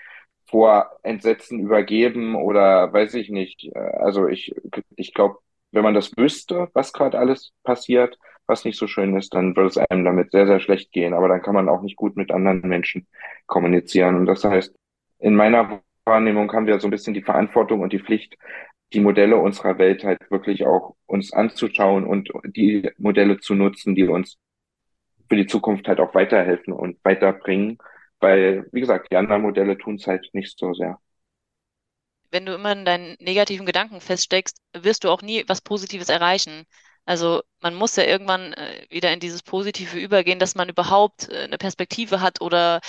vor 0.48 0.92
Entsetzen 1.04 1.60
übergeben 1.60 2.36
oder 2.36 2.94
weiß 2.94 3.16
ich 3.16 3.30
nicht. 3.30 3.76
Also 3.76 4.28
ich, 4.28 4.54
ich 4.96 5.14
glaube, 5.14 5.40
wenn 5.72 5.84
man 5.84 5.94
das 5.94 6.16
wüsste, 6.16 6.70
was 6.74 6.94
gerade 6.94 7.18
alles 7.20 7.52
passiert, 7.64 8.18
was 8.48 8.66
nicht 8.66 8.78
so 8.78 8.88
schön 8.88 9.16
ist, 9.18 9.34
dann 9.34 9.56
würde 9.56 9.70
es 9.70 9.78
einem 9.78 10.06
damit 10.06 10.32
sehr, 10.32 10.48
sehr 10.48 10.60
schlecht 10.60 10.92
gehen. 10.92 11.14
Aber 11.14 11.28
dann 11.28 11.42
kann 11.42 11.56
man 11.56 11.70
auch 11.70 11.82
nicht 11.82 11.96
gut 11.96 12.16
mit 12.16 12.32
anderen 12.32 12.62
Menschen 12.62 13.08
kommunizieren. 13.48 14.16
Und 14.16 14.26
das 14.26 14.44
heißt, 14.44 14.76
in 15.20 15.36
meiner 15.36 15.82
Wahrnehmung 16.06 16.52
haben 16.54 16.68
wir 16.68 16.80
so 16.80 16.88
ein 16.88 16.92
bisschen 16.92 17.14
die 17.14 17.24
Verantwortung 17.24 17.82
und 17.82 17.94
die 17.94 18.00
Pflicht, 18.00 18.38
die 18.94 19.00
Modelle 19.00 19.38
unserer 19.38 19.78
Welt 19.78 20.04
halt 20.04 20.20
wirklich 20.30 20.66
auch 20.66 20.96
uns 21.08 21.34
anzuschauen 21.34 22.06
und 22.06 22.30
die 22.46 22.90
Modelle 22.98 23.40
zu 23.40 23.56
nutzen, 23.56 23.96
die 23.96 24.08
uns 24.08 24.38
für 25.30 25.36
die 25.36 25.48
Zukunft 25.48 25.88
halt 25.88 26.00
auch 26.00 26.14
weiterhelfen 26.14 26.74
und 26.74 26.98
weiterbringen 27.04 27.80
weil, 28.20 28.68
wie 28.72 28.80
gesagt, 28.80 29.12
die 29.12 29.18
anderen 29.18 29.42
Modelle 29.42 29.78
tun 29.78 29.96
es 29.96 30.08
halt 30.08 30.30
nicht 30.34 30.58
so 30.58 30.74
sehr. 30.74 31.00
Wenn 32.32 32.46
du 32.46 32.56
immer 32.56 32.72
in 32.72 32.86
deinen 32.86 33.16
negativen 33.20 33.66
Gedanken 33.66 34.02
feststeckst, 34.02 34.60
wirst 34.74 35.04
du 35.04 35.10
auch 35.10 35.22
nie 35.22 35.44
was 35.48 35.62
Positives 35.62 36.10
erreichen. 36.10 36.66
Also 37.06 37.44
man 37.62 37.76
muss 37.76 37.96
ja 37.96 38.04
irgendwann 38.04 38.54
äh, 38.54 38.88
wieder 38.90 39.14
in 39.14 39.20
dieses 39.20 39.44
Positive 39.44 39.98
übergehen, 40.00 40.40
dass 40.40 40.56
man 40.56 40.70
überhaupt 40.70 41.30
äh, 41.30 41.44
eine 41.44 41.58
Perspektive 41.58 42.22
hat 42.22 42.42
oder 42.42 42.82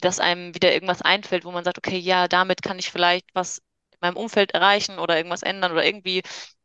dass 0.00 0.20
einem 0.20 0.54
wieder 0.54 0.72
irgendwas 0.72 1.02
einfällt, 1.02 1.44
wo 1.44 1.52
man 1.52 1.64
sagt, 1.64 1.78
okay, 1.78 1.98
ja, 1.98 2.28
damit 2.28 2.62
kann 2.62 2.78
ich 2.78 2.90
vielleicht 2.90 3.26
was 3.34 3.58
in 3.92 3.98
meinem 4.00 4.16
Umfeld 4.16 4.52
erreichen 4.52 4.98
oder 4.98 5.16
irgendwas 5.16 5.42
ändern 5.42 5.72
oder 5.72 5.84
irgendwie 5.84 6.22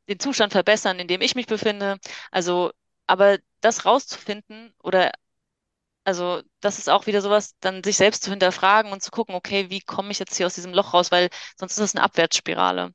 den 0.07 0.19
Zustand 0.19 0.53
verbessern, 0.53 0.99
in 0.99 1.07
dem 1.07 1.21
ich 1.21 1.35
mich 1.35 1.47
befinde. 1.47 1.99
Also, 2.31 2.71
aber 3.07 3.37
das 3.61 3.85
rauszufinden 3.85 4.73
oder 4.83 5.11
also 6.03 6.41
das 6.61 6.79
ist 6.79 6.89
auch 6.89 7.05
wieder 7.07 7.21
sowas, 7.21 7.55
dann 7.59 7.83
sich 7.83 7.97
selbst 7.97 8.23
zu 8.23 8.31
hinterfragen 8.31 8.91
und 8.91 9.03
zu 9.03 9.11
gucken, 9.11 9.35
okay, 9.35 9.69
wie 9.69 9.81
komme 9.81 10.11
ich 10.11 10.19
jetzt 10.19 10.35
hier 10.37 10.47
aus 10.47 10.55
diesem 10.55 10.73
Loch 10.73 10.93
raus, 10.93 11.11
weil 11.11 11.29
sonst 11.57 11.73
ist 11.73 11.79
es 11.79 11.95
eine 11.95 12.03
Abwärtsspirale. 12.03 12.93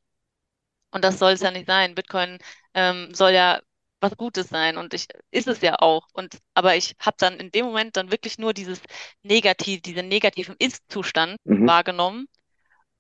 Und 0.91 1.05
das 1.05 1.19
soll 1.19 1.33
es 1.33 1.41
ja 1.41 1.51
nicht 1.51 1.67
sein. 1.67 1.95
Bitcoin 1.95 2.39
ähm, 2.75 3.15
soll 3.15 3.33
ja 3.33 3.61
was 4.01 4.17
Gutes 4.17 4.49
sein 4.49 4.77
und 4.77 4.93
ich 4.95 5.07
ist 5.31 5.49
es 5.49 5.61
ja 5.61 5.77
auch. 5.79 6.07
Und 6.13 6.39
aber 6.55 6.77
ich 6.77 6.95
habe 6.99 7.17
dann 7.19 7.39
in 7.39 7.51
dem 7.51 7.67
Moment 7.67 7.97
dann 7.97 8.11
wirklich 8.11 8.39
nur 8.39 8.53
dieses 8.53 8.81
Negativ, 9.23 9.83
diesen 9.83 10.09
negativen 10.09 10.57
Ist-Zustand 10.59 11.37
mhm. 11.45 11.67
wahrgenommen 11.67 12.27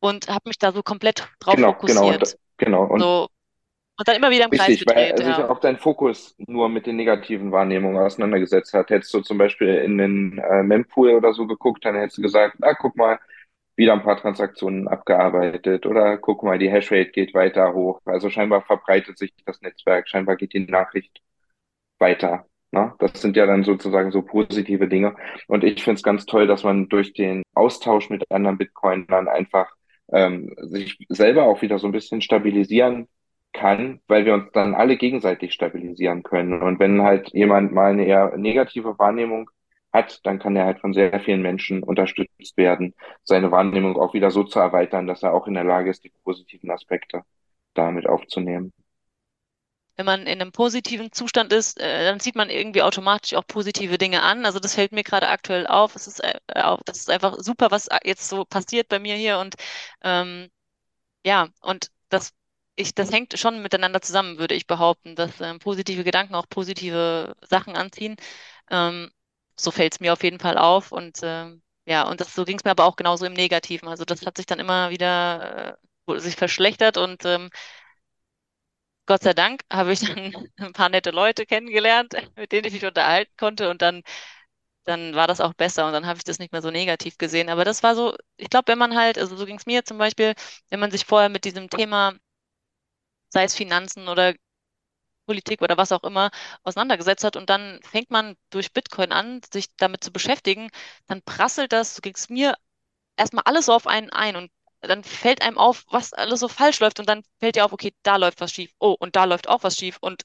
und 0.01 0.29
habe 0.29 0.49
mich 0.49 0.59
da 0.59 0.73
so 0.73 0.83
komplett 0.83 1.29
drauf 1.41 1.57
genau, 1.57 1.73
genau 1.73 2.03
fokussiert. 2.03 2.39
Genau, 2.57 2.87
genau. 2.87 2.93
Und 2.93 3.01
so, 3.01 3.29
und 3.97 4.09
dann 4.09 4.17
immer 4.17 4.31
wieder 4.31 4.47
im 4.47 4.51
Kreis 4.51 4.69
Richtig, 4.69 4.89
gedreht. 4.89 5.19
weil 5.19 5.27
ja. 5.27 5.37
sich 5.37 5.45
auch 5.45 5.61
dein 5.61 5.79
Fokus 5.79 6.35
nur 6.39 6.69
mit 6.69 6.87
den 6.87 6.97
negativen 6.97 7.53
Wahrnehmungen 7.53 7.97
auseinandergesetzt 7.97 8.75
hat. 8.75 8.91
Hättest 8.91 9.15
du 9.15 9.21
zum 9.21 9.39
Beispiel 9.39 9.69
in 9.69 9.99
den 9.99 10.39
äh, 10.39 10.65
Mempool 10.65 11.11
oder 11.11 11.33
so 11.33 11.47
geguckt, 11.47 11.85
dann 11.85 11.95
hättest 11.95 12.19
du 12.19 12.23
gesagt, 12.23 12.57
ah, 12.63 12.75
guck 12.75 12.97
mal, 12.97 13.21
wieder 13.77 13.93
ein 13.95 14.03
paar 14.03 14.17
Transaktionen 14.17 14.89
abgearbeitet 14.89 15.87
oder 15.87 16.19
guck 16.19 16.43
mal, 16.43 16.59
die 16.59 16.71
Hashrate 16.71 17.11
geht 17.11 17.35
weiter 17.35 17.75
hoch. 17.75 18.01
Also 18.05 18.31
scheinbar 18.31 18.63
verbreitet 18.63 19.19
sich 19.19 19.33
das 19.45 19.61
Netzwerk, 19.63 20.09
scheinbar 20.09 20.37
geht 20.37 20.53
die 20.53 20.61
Nachricht 20.61 21.21
weiter. 21.99 22.47
Ne? 22.73 22.95
Das 22.99 23.21
sind 23.21 23.37
ja 23.37 23.47
dann 23.47 23.65
sozusagen 23.65 24.11
so 24.11 24.23
positive 24.23 24.89
Dinge. 24.89 25.17
Und 25.49 25.65
ich 25.65 25.83
finde 25.83 25.97
es 25.97 26.03
ganz 26.03 26.27
toll, 26.27 26.47
dass 26.47 26.65
man 26.65 26.89
durch 26.89 27.13
den 27.15 27.43
Austausch 27.55 28.11
mit 28.11 28.31
anderen 28.31 28.59
Bitcoinern 28.59 29.29
einfach 29.29 29.73
ähm, 30.13 30.55
sich 30.59 30.99
selber 31.09 31.45
auch 31.45 31.63
wieder 31.63 31.79
so 31.79 31.87
ein 31.87 31.93
bisschen 31.93 32.21
stabilisieren 32.21 33.09
kann, 33.53 34.01
weil 34.09 34.27
wir 34.27 34.35
uns 34.35 34.51
dann 34.53 34.75
alle 34.75 34.97
gegenseitig 34.97 35.55
stabilisieren 35.55 36.23
können. 36.25 36.63
Und 36.63 36.81
wenn 36.81 37.03
halt 37.03 37.31
jemand 37.33 37.73
mal 37.73 37.93
eine 37.93 38.05
eher 38.07 38.37
negative 38.37 38.99
Wahrnehmung 38.99 39.51
hat, 39.95 40.21
dann 40.27 40.39
kann 40.39 40.57
er 40.57 40.67
halt 40.67 40.81
von 40.81 40.93
sehr 40.93 41.21
vielen 41.21 41.41
Menschen 41.41 41.83
unterstützt 41.83 42.57
werden, 42.57 42.95
seine 43.23 43.51
Wahrnehmung 43.51 43.97
auch 43.97 44.13
wieder 44.13 44.31
so 44.31 44.45
zu 44.45 44.59
erweitern, 44.59 45.07
dass 45.07 45.23
er 45.23 45.33
auch 45.33 45.47
in 45.47 45.55
der 45.55 45.65
Lage 45.65 45.91
ist, 45.91 46.05
die 46.05 46.13
positiven 46.25 46.71
Aspekte 46.71 47.23
damit 47.75 48.07
aufzunehmen. 48.07 48.73
Wenn 49.97 50.07
man 50.07 50.23
in 50.23 50.41
einem 50.41 50.51
positiven 50.51 51.13
Zustand 51.13 51.53
ist, 51.53 51.79
äh, 51.81 52.05
dann 52.05 52.19
zieht 52.19 52.35
man 52.35 52.51
irgendwie 52.51 52.83
automatisch 52.83 53.35
auch 53.35 53.47
positive 53.47 53.97
Dinge 53.97 54.23
an. 54.23 54.45
Also 54.45 54.59
das 54.59 54.75
fällt 54.75 54.91
mir 54.91 55.05
gerade 55.05 55.29
aktuell 55.29 55.69
auf. 55.69 55.95
Es 55.95 56.09
ist, 56.09 56.19
äh, 56.19 56.35
das 56.85 56.99
ist 56.99 57.11
einfach 57.11 57.37
super, 57.39 57.71
was 57.71 57.89
jetzt 58.03 58.29
so 58.29 58.45
passiert 58.45 58.89
bei 58.89 58.99
mir 58.99 59.15
hier. 59.15 59.39
Und 59.39 59.55
ähm, 60.03 60.49
ja, 61.25 61.49
und 61.63 61.91
das 62.09 62.33
ich, 62.77 62.95
das 62.95 63.13
hängt 63.13 63.39
schon 63.39 63.63
miteinander 63.63 64.01
zusammen, 64.03 64.39
würde 64.39 64.55
ich 64.55 64.67
behaupten, 64.67 65.15
dass 65.17 65.41
ähm, 65.41 65.59
positive 65.61 66.05
Gedanken 66.05 66.35
auch 66.35 66.49
positive 66.49 67.37
Sachen 67.49 67.77
anziehen. 67.77 68.17
Ähm, 68.71 69.11
so 69.59 69.71
fällt 69.71 69.95
es 69.95 70.01
mir 70.01 70.13
auf 70.13 70.23
jeden 70.23 70.41
Fall 70.41 70.59
auf 70.59 70.93
und 70.93 71.21
ähm, 71.23 71.63
ja, 71.87 72.05
und 72.09 72.21
das, 72.21 72.35
so 72.35 72.45
ging 72.45 72.57
es 72.59 72.65
mir 72.65 72.71
aber 72.73 72.85
auch 72.85 72.97
genauso 72.97 73.27
im 73.27 73.35
Negativen. 73.35 73.89
Also 73.89 74.05
das 74.05 74.25
hat 74.27 74.37
sich 74.39 74.47
dann 74.47 74.59
immer 74.59 74.91
wieder 74.91 75.79
äh, 76.09 76.19
sich 76.21 76.37
verschlechtert 76.37 76.97
und 76.97 77.25
ähm, 77.27 77.51
Gott 79.07 79.23
sei 79.23 79.35
Dank 79.35 79.63
habe 79.73 79.93
ich 79.93 80.01
dann 80.07 80.35
ein 80.59 80.73
paar 80.73 80.89
nette 80.89 81.11
Leute 81.11 81.47
kennengelernt, 81.47 82.15
mit 82.37 82.53
denen 82.53 82.67
ich 82.67 82.73
mich 82.75 82.85
unterhalten 82.85 83.33
konnte 83.37 83.71
und 83.71 83.83
dann, 83.83 84.03
dann 84.85 85.15
war 85.15 85.27
das 85.29 85.41
auch 85.41 85.55
besser 85.55 85.87
und 85.87 85.93
dann 85.95 86.07
habe 86.07 86.19
ich 86.19 86.25
das 86.25 86.39
nicht 86.41 86.53
mehr 86.53 86.63
so 86.63 86.71
negativ 86.71 87.19
gesehen. 87.19 87.49
Aber 87.51 87.65
das 87.65 87.83
war 87.83 87.95
so, 87.97 88.17
ich 88.37 88.51
glaube, 88.51 88.69
wenn 88.73 88.79
man 88.79 88.97
halt, 88.97 89.19
also 89.19 89.37
so 89.37 89.47
ging 89.47 89.57
es 89.59 89.67
mir 89.67 89.85
zum 89.85 89.99
Beispiel, 89.99 90.35
wenn 90.71 90.81
man 90.81 90.91
sich 90.91 91.07
vorher 91.07 91.29
mit 91.31 91.45
diesem 91.45 91.71
Thema, 91.71 92.15
sei 93.29 93.45
es 93.45 93.55
Finanzen 93.55 94.09
oder 94.09 94.35
Politik 95.27 95.63
oder 95.63 95.77
was 95.77 95.93
auch 95.93 96.05
immer, 96.05 96.31
auseinandergesetzt 96.65 97.25
hat 97.25 97.37
und 97.37 97.51
dann 97.51 97.81
fängt 97.83 98.11
man 98.11 98.37
durch 98.51 98.73
Bitcoin 98.73 99.13
an, 99.13 99.41
sich 99.53 99.67
damit 99.77 100.05
zu 100.05 100.13
beschäftigen, 100.13 100.69
dann 101.07 101.23
prasselt 101.23 101.73
das, 101.73 101.95
so 101.97 102.01
ging 102.03 102.15
es 102.17 102.29
mir, 102.29 102.55
erstmal 103.17 103.45
alles 103.47 103.67
so 103.67 103.73
auf 103.75 103.87
einen 103.87 104.11
ein 104.11 104.37
und 104.37 104.51
dann 104.81 105.05
fällt 105.05 105.43
einem 105.43 105.59
auf, 105.59 105.85
was 105.91 106.13
alles 106.13 106.41
so 106.41 106.49
falsch 106.49 106.81
läuft 106.81 107.01
und 107.01 107.09
dann 107.09 107.23
fällt 107.41 107.57
dir 107.57 107.65
auf, 107.65 107.73
okay, 107.73 107.95
da 108.03 108.17
läuft 108.17 108.41
was 108.41 108.53
schief. 108.53 108.71
Oh, 108.79 108.95
und 108.99 109.17
da 109.17 109.25
läuft 109.25 109.49
auch 109.49 109.63
was 109.63 109.77
schief. 109.79 109.97
Und 110.01 110.25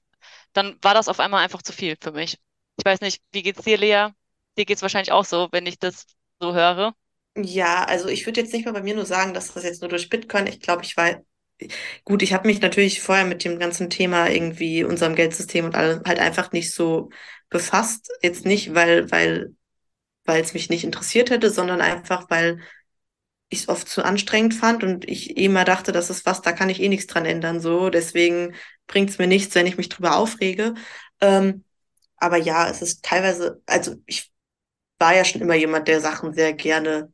dann 0.54 0.78
war 0.82 0.94
das 0.94 1.08
auf 1.08 1.20
einmal 1.22 1.44
einfach 1.44 1.62
zu 1.62 1.74
viel 1.74 1.96
für 2.02 2.12
mich. 2.12 2.38
Ich 2.78 2.86
weiß 2.86 3.02
nicht, 3.02 3.22
wie 3.32 3.44
geht's 3.44 3.64
dir, 3.64 3.78
Lea? 3.78 4.10
Dir 4.58 4.66
geht's 4.66 4.82
wahrscheinlich 4.82 5.12
auch 5.14 5.26
so, 5.26 5.48
wenn 5.52 5.66
ich 5.66 5.80
das 5.80 6.06
so 6.42 6.54
höre. 6.54 6.94
Ja, 7.38 7.86
also 7.86 8.10
ich 8.10 8.26
würde 8.26 8.42
jetzt 8.42 8.52
nicht 8.54 8.66
mal 8.66 8.74
bei 8.74 8.82
mir 8.84 8.96
nur 8.96 9.06
sagen, 9.06 9.34
dass 9.34 9.54
das 9.54 9.64
jetzt 9.64 9.82
nur 9.82 9.90
durch 9.90 10.10
Bitcoin, 10.10 10.48
ich 10.48 10.60
glaube, 10.60 10.84
ich 10.84 10.98
war, 10.98 11.22
gut, 12.06 12.22
ich 12.22 12.34
habe 12.34 12.48
mich 12.48 12.62
natürlich 12.62 13.02
vorher 13.02 13.26
mit 13.26 13.44
dem 13.44 13.60
ganzen 13.60 13.90
Thema 13.90 14.28
irgendwie 14.30 14.84
unserem 14.84 15.16
Geldsystem 15.16 15.66
und 15.66 15.76
allem 15.76 16.02
halt 16.06 16.20
einfach 16.20 16.52
nicht 16.52 16.74
so 16.74 17.10
befasst. 17.50 18.10
Jetzt 18.22 18.46
nicht, 18.46 18.74
weil, 18.76 19.10
weil, 19.12 19.56
weil 20.26 20.42
es 20.42 20.54
mich 20.54 20.70
nicht 20.70 20.84
interessiert 20.84 21.30
hätte, 21.32 21.50
sondern 21.52 21.82
einfach, 21.82 22.30
weil 22.30 22.62
ich 23.50 23.62
es 23.62 23.70
oft 23.70 23.88
zu 23.90 24.04
anstrengend 24.04 24.54
fand 24.54 24.84
und 24.84 25.08
ich 25.10 25.38
immer 25.38 25.66
dachte, 25.66 25.92
das 25.92 26.10
ist 26.10 26.26
was, 26.26 26.42
da 26.42 26.52
kann 26.52 26.70
ich 26.70 26.82
eh 26.82 26.90
nichts 26.90 27.08
dran 27.08 27.26
ändern. 27.26 27.60
So, 27.60 27.90
deswegen 27.90 28.56
bringt 28.88 29.10
es 29.10 29.18
mir 29.18 29.28
nichts, 29.28 29.56
wenn 29.56 29.68
ich 29.68 29.78
mich 29.78 29.90
drüber 29.90 30.18
aufrege. 30.18 30.76
Ähm, 31.22 31.64
aber 32.18 32.38
ja, 32.38 32.70
es 32.70 32.82
ist 32.82 33.04
teilweise, 33.06 33.62
also 33.66 33.96
ich 34.06 34.32
war 35.00 35.16
ja 35.16 35.26
schon 35.26 35.42
immer 35.42 35.56
jemand, 35.56 35.88
der 35.88 36.02
Sachen 36.02 36.34
sehr 36.34 36.54
gerne 36.54 37.14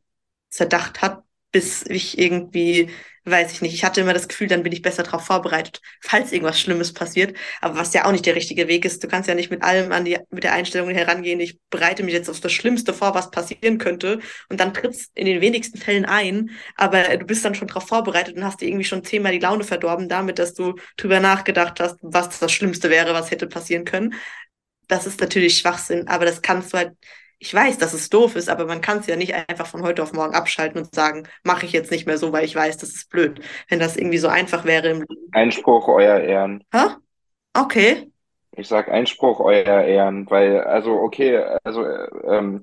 zerdacht 0.50 1.02
hat, 1.02 1.24
bis 1.56 1.84
ich 1.88 2.18
irgendwie 2.18 2.90
weiß 3.24 3.50
ich 3.52 3.62
nicht. 3.62 3.74
Ich 3.74 3.82
hatte 3.82 4.00
immer 4.02 4.12
das 4.12 4.28
Gefühl, 4.28 4.46
dann 4.46 4.62
bin 4.62 4.72
ich 4.72 4.82
besser 4.82 5.02
darauf 5.02 5.24
vorbereitet, 5.24 5.80
falls 6.00 6.32
irgendwas 6.32 6.60
Schlimmes 6.60 6.92
passiert. 6.92 7.36
Aber 7.62 7.76
was 7.76 7.92
ja 7.94 8.04
auch 8.04 8.12
nicht 8.12 8.26
der 8.26 8.36
richtige 8.36 8.68
Weg 8.68 8.84
ist. 8.84 9.02
Du 9.02 9.08
kannst 9.08 9.28
ja 9.28 9.34
nicht 9.34 9.50
mit 9.50 9.62
allem 9.62 9.90
an 9.90 10.04
die, 10.04 10.18
mit 10.30 10.44
der 10.44 10.52
Einstellung 10.52 10.90
herangehen, 10.90 11.40
ich 11.40 11.58
bereite 11.70 12.02
mich 12.04 12.14
jetzt 12.14 12.30
auf 12.30 12.40
das 12.40 12.52
Schlimmste 12.52 12.94
vor, 12.94 13.14
was 13.14 13.30
passieren 13.30 13.78
könnte. 13.78 14.20
Und 14.48 14.60
dann 14.60 14.74
tritt's 14.74 15.10
in 15.14 15.26
den 15.26 15.40
wenigsten 15.40 15.78
Fällen 15.78 16.04
ein. 16.04 16.50
Aber 16.76 17.16
du 17.16 17.24
bist 17.26 17.44
dann 17.44 17.54
schon 17.54 17.68
darauf 17.68 17.88
vorbereitet 17.88 18.36
und 18.36 18.44
hast 18.44 18.60
dir 18.60 18.68
irgendwie 18.68 18.84
schon 18.84 19.02
zehnmal 19.02 19.32
die 19.32 19.40
Laune 19.40 19.64
verdorben, 19.64 20.08
damit, 20.08 20.38
dass 20.38 20.54
du 20.54 20.74
drüber 20.98 21.18
nachgedacht 21.18 21.80
hast, 21.80 21.96
was 22.02 22.38
das 22.38 22.52
Schlimmste 22.52 22.90
wäre, 22.90 23.14
was 23.14 23.30
hätte 23.32 23.48
passieren 23.48 23.84
können. 23.84 24.14
Das 24.88 25.06
ist 25.06 25.20
natürlich 25.20 25.58
Schwachsinn, 25.58 26.06
aber 26.06 26.26
das 26.26 26.42
kannst 26.42 26.72
du 26.72 26.78
halt 26.78 26.92
ich 27.38 27.52
weiß, 27.52 27.78
dass 27.78 27.92
es 27.92 28.08
doof 28.08 28.36
ist, 28.36 28.48
aber 28.48 28.66
man 28.66 28.80
kann 28.80 28.98
es 28.98 29.06
ja 29.06 29.16
nicht 29.16 29.34
einfach 29.34 29.66
von 29.66 29.82
heute 29.82 30.02
auf 30.02 30.12
morgen 30.12 30.34
abschalten 30.34 30.80
und 30.80 30.94
sagen, 30.94 31.28
mache 31.44 31.66
ich 31.66 31.72
jetzt 31.72 31.90
nicht 31.90 32.06
mehr 32.06 32.18
so, 32.18 32.32
weil 32.32 32.44
ich 32.44 32.54
weiß, 32.54 32.78
das 32.78 32.90
ist 32.90 33.10
blöd. 33.10 33.40
Wenn 33.68 33.78
das 33.78 33.96
irgendwie 33.96 34.18
so 34.18 34.28
einfach 34.28 34.64
wäre 34.64 34.88
im 34.88 35.00
Leben. 35.00 35.28
Einspruch, 35.32 35.88
euer 35.88 36.20
Ehren. 36.20 36.64
Hä? 36.72 36.96
Okay. 37.52 38.10
Ich 38.52 38.68
sag 38.68 38.88
Einspruch, 38.88 39.40
euer 39.40 39.82
Ehren, 39.82 40.28
weil, 40.30 40.60
also, 40.62 40.92
okay, 40.92 41.36
also, 41.62 41.84
ähm, 42.24 42.62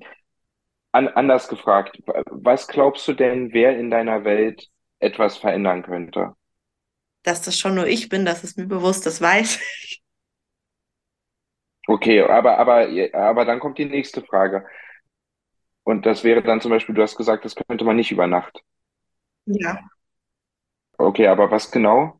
an, 0.91 1.07
anders 1.07 1.47
gefragt, 1.47 2.01
was 2.29 2.67
glaubst 2.67 3.07
du 3.07 3.13
denn, 3.13 3.53
wer 3.53 3.77
in 3.77 3.91
deiner 3.91 4.23
Welt 4.23 4.69
etwas 4.99 5.37
verändern 5.37 5.83
könnte? 5.83 6.33
Dass 7.23 7.41
das 7.41 7.57
schon 7.57 7.75
nur 7.75 7.87
ich 7.87 8.09
bin, 8.09 8.25
das 8.25 8.43
ist 8.43 8.57
mir 8.57 8.67
bewusst, 8.67 9.05
das 9.05 9.21
weiß 9.21 9.57
ich. 9.57 9.82
Okay, 11.87 12.21
aber, 12.21 12.57
aber, 12.59 12.87
aber 13.13 13.45
dann 13.45 13.59
kommt 13.59 13.77
die 13.77 13.85
nächste 13.85 14.21
Frage. 14.21 14.65
Und 15.85 16.05
das 16.05 16.25
wäre 16.25 16.43
dann 16.43 16.59
zum 16.59 16.71
Beispiel, 16.71 16.93
du 16.93 17.01
hast 17.01 17.15
gesagt, 17.15 17.45
das 17.45 17.55
könnte 17.55 17.85
man 17.85 17.95
nicht 17.95 18.11
über 18.11 18.27
Nacht. 18.27 18.61
Ja. 19.45 19.83
Okay, 20.97 21.27
aber 21.27 21.51
was 21.51 21.69
genau? 21.71 22.19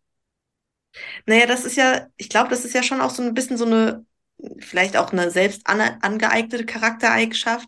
Naja, 1.25 1.45
das 1.45 1.65
ist 1.65 1.75
ja, 1.77 2.07
ich 2.17 2.29
glaube, 2.29 2.49
das 2.49 2.65
ist 2.65 2.73
ja 2.73 2.83
schon 2.83 3.01
auch 3.01 3.09
so 3.09 3.21
ein 3.23 3.33
bisschen 3.33 3.57
so 3.57 3.65
eine, 3.65 4.05
vielleicht 4.59 4.97
auch 4.97 5.11
eine 5.11 5.29
selbst 5.31 5.67
angeeignete 5.67 6.65
Charaktereigenschaft, 6.65 7.67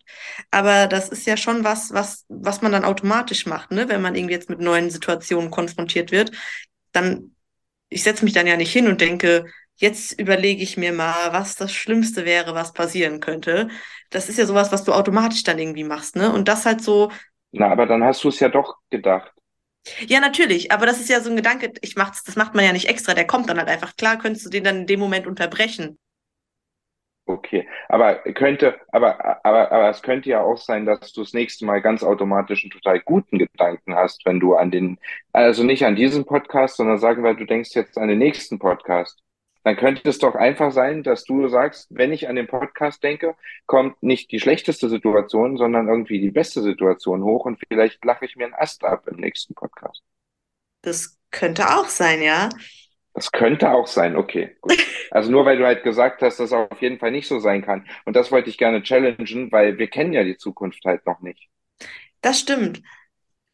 aber 0.52 0.88
das 0.88 1.10
ist 1.10 1.26
ja 1.26 1.38
schon 1.38 1.64
was, 1.64 1.94
was, 1.94 2.26
was 2.30 2.62
man 2.62 2.72
dann 2.72 2.84
automatisch 2.86 3.46
macht, 3.46 3.72
ne? 3.72 3.88
Wenn 3.90 4.02
man 4.02 4.16
irgendwie 4.16 4.34
jetzt 4.34 4.50
mit 4.50 4.60
neuen 4.60 4.90
Situationen 4.90 5.52
konfrontiert 5.52 6.12
wird, 6.12 6.32
dann, 6.92 7.36
ich 7.90 8.04
setze 8.04 8.26
mich 8.26 8.34
dann 8.34 8.48
ja 8.48 8.58
nicht 8.58 8.72
hin 8.74 8.88
und 8.88 9.02
denke, 9.02 9.46
jetzt 9.76 10.20
überlege 10.20 10.64
ich 10.64 10.78
mir 10.78 10.94
mal, 10.94 11.34
was 11.34 11.56
das 11.56 11.74
Schlimmste 11.74 12.26
wäre, 12.26 12.56
was 12.56 12.74
passieren 12.74 13.20
könnte. 13.20 13.70
Das 14.10 14.30
ist 14.30 14.38
ja 14.38 14.46
sowas, 14.46 14.72
was 14.72 14.84
du 14.84 14.94
automatisch 14.94 15.44
dann 15.44 15.60
irgendwie 15.60 15.84
machst, 15.84 16.16
ne? 16.16 16.32
Und 16.32 16.48
das 16.48 16.66
halt 16.66 16.82
so. 16.82 17.12
Na, 17.52 17.72
aber 17.72 17.86
dann 17.86 18.04
hast 18.04 18.24
du 18.24 18.30
es 18.30 18.40
ja 18.40 18.50
doch 18.50 18.78
gedacht. 18.90 19.32
Ja, 20.08 20.20
natürlich, 20.20 20.72
aber 20.72 20.86
das 20.86 21.00
ist 21.00 21.10
ja 21.10 21.20
so 21.20 21.30
ein 21.30 21.36
Gedanke, 21.36 21.72
ich 21.82 21.96
mach's, 21.96 22.24
das 22.24 22.36
macht 22.36 22.56
man 22.56 22.66
ja 22.66 22.74
nicht 22.74 22.90
extra, 22.90 23.14
der 23.14 23.28
kommt 23.28 23.50
dann 23.50 23.60
halt 23.60 23.70
einfach. 23.70 23.96
Klar 23.96 24.18
könntest 24.18 24.46
du 24.46 24.50
den 24.50 24.64
dann 24.64 24.78
in 24.78 24.88
dem 24.88 25.00
Moment 25.00 25.28
unterbrechen. 25.28 26.00
Okay, 27.28 27.68
aber 27.90 28.18
könnte, 28.34 28.80
aber, 28.92 29.44
aber, 29.44 29.72
aber 29.72 29.90
es 29.90 30.04
könnte 30.04 30.30
ja 30.30 30.42
auch 30.42 30.58
sein, 30.58 30.86
dass 30.86 31.12
du 31.12 31.22
das 31.22 31.34
nächste 31.34 31.66
Mal 31.66 31.82
ganz 31.82 32.04
automatisch 32.04 32.64
einen 32.64 32.72
total 32.72 33.00
guten 33.00 33.40
Gedanken 33.40 33.96
hast, 33.96 34.24
wenn 34.26 34.40
du 34.40 34.56
an 34.56 34.70
den, 34.70 35.00
also 35.34 35.64
nicht 35.64 35.86
an 35.86 35.96
diesen 35.96 36.26
Podcast, 36.26 36.78
sondern 36.78 37.00
sagen 37.00 37.24
wir, 37.24 37.34
du 37.34 37.46
denkst 37.46 37.72
jetzt 37.74 37.98
an 37.98 38.10
den 38.10 38.20
nächsten 38.20 38.60
Podcast 38.60 39.25
dann 39.66 39.78
könnte 39.78 40.08
es 40.08 40.20
doch 40.20 40.36
einfach 40.36 40.72
sein, 40.72 41.02
dass 41.02 41.24
du 41.24 41.48
sagst, 41.48 41.88
wenn 41.90 42.14
ich 42.14 42.30
an 42.30 42.36
den 42.36 42.46
Podcast 42.46 43.02
denke, 43.02 43.36
kommt 43.66 44.02
nicht 44.04 44.32
die 44.32 44.40
schlechteste 44.40 44.90
Situation, 44.90 45.58
sondern 45.58 45.88
irgendwie 45.88 46.20
die 46.22 46.30
beste 46.30 46.62
Situation 46.62 47.24
hoch 47.24 47.46
und 47.46 47.60
vielleicht 47.68 48.06
lache 48.06 48.26
ich 48.26 48.36
mir 48.36 48.46
einen 48.46 48.54
Ast 48.54 48.84
ab 48.84 49.08
im 49.08 49.18
nächsten 49.18 49.56
Podcast. 49.56 50.04
Das 50.84 51.18
könnte 51.32 51.68
auch 51.76 51.88
sein, 51.88 52.22
ja. 52.22 52.50
Das 53.16 53.32
könnte 53.32 53.72
auch 53.72 53.88
sein, 53.88 54.16
okay. 54.16 54.56
Gut. 54.62 54.78
Also 55.10 55.32
nur 55.32 55.46
weil 55.46 55.58
du 55.58 55.66
halt 55.66 55.82
gesagt 55.82 56.22
hast, 56.22 56.40
dass 56.40 56.52
das 56.52 56.54
auf 56.72 56.80
jeden 56.80 57.00
Fall 57.00 57.10
nicht 57.10 57.28
so 57.28 57.40
sein 57.40 57.64
kann. 57.64 57.88
Und 58.06 58.16
das 58.16 58.32
wollte 58.32 58.52
ich 58.52 58.60
gerne 58.60 58.84
challengen, 58.84 59.52
weil 59.52 59.80
wir 59.80 59.88
kennen 59.88 60.14
ja 60.14 60.24
die 60.24 60.38
Zukunft 60.38 60.86
halt 60.86 61.08
noch 61.08 61.22
nicht. 61.22 61.50
Das 62.22 62.40
stimmt. 62.40 62.84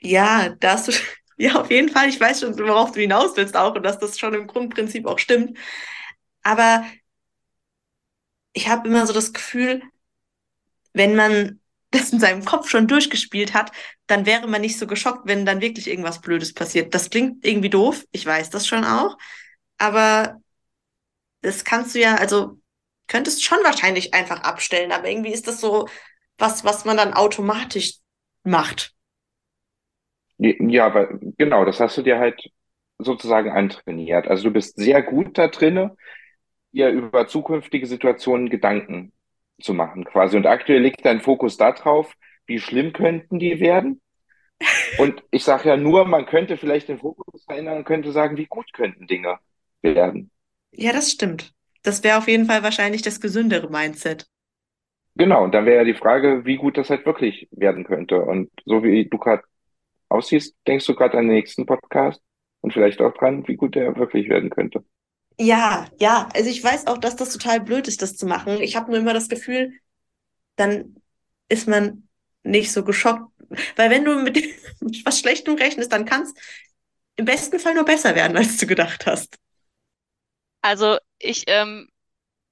Ja, 0.01 0.49
da 0.59 0.74
hast 0.74 0.88
du, 0.89 0.91
ja, 1.38 1.55
auf 1.55 1.72
jeden 1.72 1.88
Fall. 1.88 2.09
Ich 2.09 2.20
weiß 2.20 2.41
schon, 2.41 2.59
worauf 2.59 2.91
du 2.91 2.99
hinaus 2.99 3.38
willst 3.38 3.55
auch 3.55 3.76
und 3.76 3.84
dass 3.84 3.97
das 3.97 4.20
schon 4.20 4.34
im 4.34 4.47
Grundprinzip 4.47 5.05
auch 5.05 5.20
stimmt. 5.20 5.57
Aber 6.44 6.86
ich 8.54 8.68
habe 8.70 8.88
immer 8.88 9.06
so 9.08 9.14
das 9.14 9.34
Gefühl, 9.34 9.82
wenn 10.94 11.16
man 11.16 11.60
das 11.92 12.14
in 12.14 12.20
seinem 12.20 12.46
Kopf 12.46 12.70
schon 12.70 12.88
durchgespielt 12.88 13.54
hat, 13.54 13.72
dann 14.08 14.26
wäre 14.26 14.48
man 14.48 14.62
nicht 14.62 14.80
so 14.80 14.88
geschockt, 14.88 15.28
wenn 15.28 15.46
dann 15.46 15.60
wirklich 15.62 15.88
irgendwas 15.89 16.22
Blödes 16.22 16.54
passiert. 16.54 16.94
Das 16.96 17.10
klingt 17.10 17.46
irgendwie 17.46 17.70
doof, 17.70 18.06
ich 18.12 18.26
weiß 18.26 18.50
das 18.50 18.66
schon 18.66 18.86
auch, 18.86 19.18
aber 19.78 20.39
das 21.42 21.64
kannst 21.66 21.96
du 21.96 22.00
ja, 22.00 22.16
also 22.16 22.60
könntest 23.08 23.44
schon 23.44 23.60
wahrscheinlich 23.64 24.14
einfach 24.14 24.42
abstellen, 24.42 24.92
aber 24.92 25.10
irgendwie 25.10 25.32
ist 25.34 25.48
das 25.48 25.60
so 25.62 25.88
was, 26.38 26.64
was 26.64 26.86
man 26.86 26.98
dann 26.98 27.14
automatisch 27.14 27.96
macht. 28.44 28.94
Ja, 30.38 30.88
aber 30.88 31.08
genau, 31.38 31.66
das 31.66 31.80
hast 31.80 31.98
du 31.98 32.02
dir 32.02 32.18
halt 32.20 32.42
sozusagen 32.98 33.52
antrainiert. 33.52 34.28
Also 34.28 34.46
du 34.46 34.52
bist 34.52 34.76
sehr 34.78 35.02
gut 35.04 35.38
da 35.38 35.48
drinne, 35.48 35.96
ihr 36.72 36.89
über 36.89 37.28
zukünftige 37.28 37.86
Situationen 37.86 38.49
Gedanken 38.49 39.13
zu 39.61 39.74
machen 39.74 40.05
quasi. 40.05 40.38
Und 40.38 40.45
aktuell 40.45 40.82
liegt 40.82 41.05
dein 41.05 41.22
Fokus 41.22 41.57
darauf, 41.57 42.13
wie 42.45 42.59
schlimm 42.59 42.93
könnten 42.93 43.39
die 43.39 43.59
werden? 43.59 44.01
Und 44.97 45.24
ich 45.32 45.43
sage 45.43 45.69
ja 45.69 45.78
nur, 45.78 46.05
man 46.05 46.26
könnte 46.26 46.57
vielleicht 46.57 46.89
den 46.89 46.99
Fokus 46.99 47.43
verändern 47.45 47.78
und 47.78 47.84
könnte 47.86 48.11
sagen, 48.11 48.38
wie 48.38 48.45
gut 48.45 48.72
könnten 48.74 49.07
Dinge 49.07 49.39
werden. 49.82 50.32
Ja, 50.72 50.91
das 50.91 51.11
stimmt. 51.11 51.53
Das 51.84 52.03
wäre 52.03 52.17
auf 52.17 52.28
jeden 52.28 52.45
Fall 52.45 52.63
wahrscheinlich 52.63 53.01
das 53.01 53.19
gesündere 53.19 53.69
Mindset. 53.69 54.28
Genau, 55.15 55.43
und 55.43 55.53
dann 55.53 55.65
wäre 55.65 55.78
ja 55.78 55.84
die 55.84 55.97
Frage, 55.97 56.45
wie 56.45 56.55
gut 56.57 56.78
das 56.78 56.89
halt 56.89 57.05
wirklich 57.05 57.47
werden 57.51 57.84
könnte. 57.84 58.22
Und 58.22 58.49
so 58.65 58.84
wie 58.84 59.05
du 59.05 59.17
gerade 59.17 59.43
aussiehst, 60.09 60.55
denkst 60.67 60.86
du 60.86 60.95
gerade 60.95 61.17
an 61.17 61.26
den 61.26 61.36
nächsten 61.36 61.65
Podcast 61.65 62.22
und 62.61 62.72
vielleicht 62.72 63.01
auch 63.01 63.13
dran, 63.13 63.47
wie 63.47 63.55
gut 63.55 63.76
der 63.76 63.95
wirklich 63.97 64.30
werden 64.30 64.49
könnte. 64.49 64.86
Ja, 65.40 65.88
ja. 66.00 66.30
Also 66.34 66.50
ich 66.50 66.64
weiß 66.64 66.88
auch, 66.88 66.98
dass 66.98 67.16
das 67.16 67.32
total 67.34 67.62
blöd 67.62 67.88
ist, 67.88 68.02
das 68.02 68.16
zu 68.18 68.26
machen. 68.26 68.62
Ich 68.62 68.76
habe 68.76 68.92
nur 68.92 69.00
immer 69.00 69.14
das 69.14 69.30
Gefühl, 69.30 69.74
dann 70.58 70.96
ist 71.50 71.68
man 71.68 72.10
nicht 72.44 72.72
so 72.74 72.84
geschockt. 72.84 73.32
Weil 73.78 73.90
wenn 73.92 74.06
du 74.06 74.16
mit, 74.22 74.38
was 75.06 75.20
Schlechtem 75.20 75.56
rechnest, 75.56 75.94
dann 75.94 76.06
kann 76.06 76.24
es 76.24 76.34
im 77.18 77.26
besten 77.26 77.60
Fall 77.60 77.76
nur 77.76 77.86
besser 77.86 78.16
werden, 78.16 78.38
als 78.38 78.58
du 78.58 78.68
gedacht 78.68 79.06
hast. 79.08 79.38
Also 80.62 80.98
ich 81.20 81.44
ähm, 81.48 81.88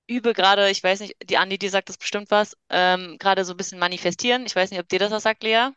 übe 0.07 0.33
gerade, 0.33 0.69
ich 0.71 0.83
weiß 0.83 1.01
nicht, 1.01 1.15
die 1.23 1.37
Andi, 1.37 1.57
die 1.59 1.69
sagt 1.69 1.89
das 1.89 1.97
bestimmt 1.99 2.31
was, 2.31 2.57
ähm, 2.69 3.17
gerade 3.19 3.45
so 3.45 3.53
ein 3.53 3.57
bisschen 3.57 3.79
manifestieren. 3.79 4.45
Ich 4.47 4.55
weiß 4.55 4.71
nicht, 4.71 4.79
ob 4.81 4.89
dir 4.89 4.99
das 4.99 5.11
was 5.11 5.23
sagt, 5.23 5.43
Lea. 5.43 5.69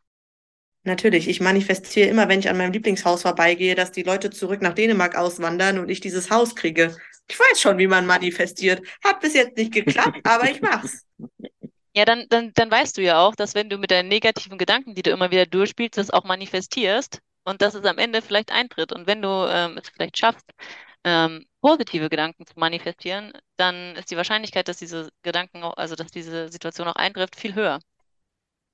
Natürlich, 0.84 1.28
ich 1.28 1.40
manifestiere 1.40 2.08
immer, 2.08 2.28
wenn 2.28 2.40
ich 2.40 2.48
an 2.48 2.56
meinem 2.56 2.72
Lieblingshaus 2.72 3.22
vorbeigehe, 3.22 3.76
dass 3.76 3.92
die 3.92 4.02
Leute 4.02 4.30
zurück 4.30 4.62
nach 4.62 4.74
Dänemark 4.74 5.16
auswandern 5.16 5.78
und 5.78 5.88
ich 5.88 6.00
dieses 6.00 6.30
Haus 6.30 6.56
kriege. 6.56 6.96
Ich 7.28 7.38
weiß 7.38 7.60
schon, 7.60 7.78
wie 7.78 7.86
man 7.86 8.04
manifestiert. 8.04 8.84
Hat 9.04 9.20
bis 9.20 9.34
jetzt 9.34 9.56
nicht 9.56 9.72
geklappt, 9.72 10.20
aber 10.24 10.50
ich 10.50 10.60
mach's. 10.60 11.06
Ja, 11.94 12.04
dann, 12.04 12.26
dann, 12.30 12.52
dann 12.54 12.70
weißt 12.70 12.96
du 12.96 13.02
ja 13.02 13.20
auch, 13.20 13.36
dass 13.36 13.54
wenn 13.54 13.70
du 13.70 13.78
mit 13.78 13.90
deinen 13.90 14.08
negativen 14.08 14.58
Gedanken, 14.58 14.94
die 14.94 15.02
du 15.02 15.10
immer 15.10 15.30
wieder 15.30 15.46
durchspielst, 15.46 15.98
das 15.98 16.10
auch 16.10 16.24
manifestierst 16.24 17.20
und 17.44 17.62
dass 17.62 17.74
es 17.74 17.84
am 17.84 17.98
Ende 17.98 18.22
vielleicht 18.22 18.50
eintritt. 18.50 18.92
Und 18.92 19.06
wenn 19.06 19.22
du 19.22 19.28
ähm, 19.28 19.78
es 19.78 19.88
vielleicht 19.88 20.18
schaffst, 20.18 20.46
ähm, 21.04 21.46
positive 21.60 22.08
Gedanken 22.08 22.46
zu 22.46 22.54
manifestieren, 22.56 23.32
dann 23.56 23.96
ist 23.96 24.10
die 24.10 24.16
Wahrscheinlichkeit, 24.16 24.68
dass 24.68 24.78
diese 24.78 25.10
Gedanken, 25.22 25.62
auch, 25.62 25.76
also 25.76 25.94
dass 25.94 26.10
diese 26.10 26.48
Situation 26.48 26.88
auch 26.88 26.96
eintrifft, 26.96 27.36
viel 27.36 27.54
höher. 27.54 27.80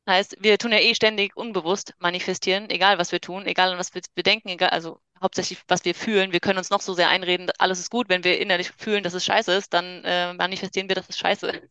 Heißt, 0.09 0.39
wir 0.41 0.57
tun 0.57 0.73
ja 0.73 0.79
eh 0.79 0.95
ständig 0.95 1.37
unbewusst 1.37 1.95
manifestieren, 1.99 2.71
egal 2.71 2.97
was 2.99 3.13
wir 3.13 3.21
tun, 3.21 3.45
egal 3.45 3.77
was 3.77 3.95
wir, 3.95 4.01
wir 4.15 4.23
denken, 4.23 4.49
egal, 4.49 4.71
also 4.71 5.01
hauptsächlich 5.21 5.61
was 5.69 5.85
wir 5.85 5.95
fühlen. 5.95 6.33
Wir 6.33 6.41
können 6.41 6.57
uns 6.57 6.71
noch 6.71 6.81
so 6.81 6.95
sehr 6.95 7.11
einreden, 7.11 7.51
alles 7.59 7.79
ist 7.79 7.91
gut. 7.91 8.09
Wenn 8.09 8.25
wir 8.25 8.41
innerlich 8.41 8.71
fühlen, 8.71 9.03
dass 9.03 9.13
es 9.13 9.27
scheiße 9.27 9.53
ist, 9.53 9.75
dann 9.75 10.03
äh, 10.05 10.33
manifestieren 10.33 10.89
wir, 10.89 10.95
dass 10.95 11.11
es 11.11 11.19
scheiße 11.19 11.49
ist. 11.51 11.69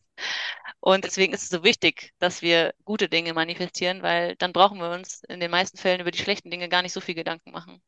Und 0.78 1.04
deswegen 1.04 1.32
ist 1.32 1.42
es 1.42 1.48
so 1.48 1.64
wichtig, 1.64 2.12
dass 2.20 2.40
wir 2.40 2.74
gute 2.84 3.08
Dinge 3.08 3.34
manifestieren, 3.34 4.02
weil 4.02 4.36
dann 4.36 4.52
brauchen 4.52 4.78
wir 4.78 4.92
uns 4.92 5.24
in 5.28 5.40
den 5.40 5.50
meisten 5.50 5.76
Fällen 5.76 6.00
über 6.00 6.12
die 6.12 6.18
schlechten 6.18 6.48
Dinge 6.48 6.68
gar 6.68 6.82
nicht 6.82 6.92
so 6.92 7.00
viel 7.00 7.16
Gedanken 7.16 7.50
machen. 7.50 7.82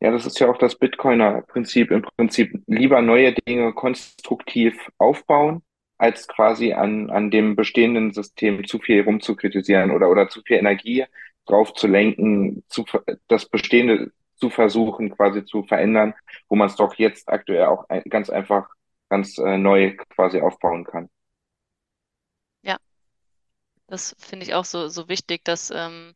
Ja, 0.00 0.10
das 0.10 0.26
ist 0.26 0.38
ja 0.38 0.50
auch 0.50 0.58
das 0.58 0.76
Bitcoiner-Prinzip. 0.76 1.90
Im 1.90 2.02
Prinzip 2.02 2.62
lieber 2.66 3.00
neue 3.00 3.32
Dinge 3.32 3.72
konstruktiv 3.72 4.74
aufbauen, 4.98 5.62
als 6.00 6.26
quasi 6.28 6.72
an, 6.72 7.10
an 7.10 7.30
dem 7.30 7.56
bestehenden 7.56 8.12
System 8.14 8.66
zu 8.66 8.78
viel 8.78 9.02
rumzukritisieren 9.02 9.90
oder, 9.90 10.08
oder 10.08 10.30
zu 10.30 10.40
viel 10.40 10.56
Energie 10.56 11.04
drauf 11.44 11.74
zu 11.74 11.86
lenken, 11.86 12.64
zu, 12.68 12.86
das 13.28 13.44
Bestehende 13.46 14.10
zu 14.36 14.48
versuchen, 14.48 15.10
quasi 15.10 15.44
zu 15.44 15.62
verändern, 15.62 16.14
wo 16.48 16.56
man 16.56 16.68
es 16.68 16.76
doch 16.76 16.94
jetzt 16.94 17.28
aktuell 17.28 17.66
auch 17.66 17.86
ganz 18.08 18.30
einfach, 18.30 18.70
ganz 19.10 19.36
äh, 19.36 19.58
neu 19.58 19.94
quasi 20.08 20.40
aufbauen 20.40 20.84
kann. 20.84 21.10
Ja, 22.62 22.78
das 23.86 24.16
finde 24.18 24.46
ich 24.46 24.54
auch 24.54 24.64
so, 24.64 24.88
so 24.88 25.10
wichtig, 25.10 25.44
dass 25.44 25.70
ähm, 25.70 26.14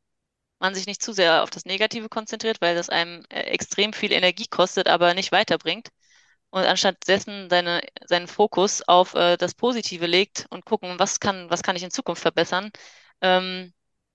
man 0.60 0.74
sich 0.74 0.86
nicht 0.86 1.02
zu 1.02 1.12
sehr 1.12 1.42
auf 1.42 1.50
das 1.50 1.66
Negative 1.66 2.08
konzentriert, 2.08 2.62
weil 2.62 2.74
das 2.74 2.88
einem 2.88 3.22
äh, 3.28 3.40
extrem 3.40 3.92
viel 3.92 4.12
Energie 4.12 4.46
kostet, 4.48 4.88
aber 4.88 5.12
nicht 5.12 5.30
weiterbringt 5.30 5.90
und 6.54 6.64
anstatt 6.66 7.08
dessen 7.08 7.50
seine, 7.50 7.82
seinen 8.06 8.28
Fokus 8.28 8.80
auf 8.82 9.14
äh, 9.14 9.36
das 9.36 9.54
Positive 9.54 10.06
legt 10.06 10.46
und 10.50 10.64
gucken, 10.64 11.00
was 11.00 11.18
kann, 11.18 11.50
was 11.50 11.64
kann 11.64 11.74
ich 11.74 11.82
in 11.82 11.90
Zukunft 11.90 12.22
verbessern. 12.22 12.70
Ähm, 13.20 13.72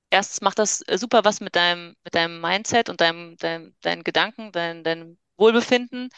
erstens 0.10 0.42
macht 0.42 0.60
das 0.60 0.82
äh, 0.88 0.98
super 0.98 1.26
was 1.26 1.42
mit 1.42 1.56
deinem, 1.58 1.96
mit 2.06 2.16
deinem 2.16 2.40
Mindset 2.42 2.90
und 2.90 3.02
deinem, 3.02 3.36
deinem, 3.38 3.76
deinen 3.82 4.04
Gedanken, 4.06 4.54
dein, 4.54 4.86
deinem 4.86 5.18
Wohlbefinden. 5.38 6.10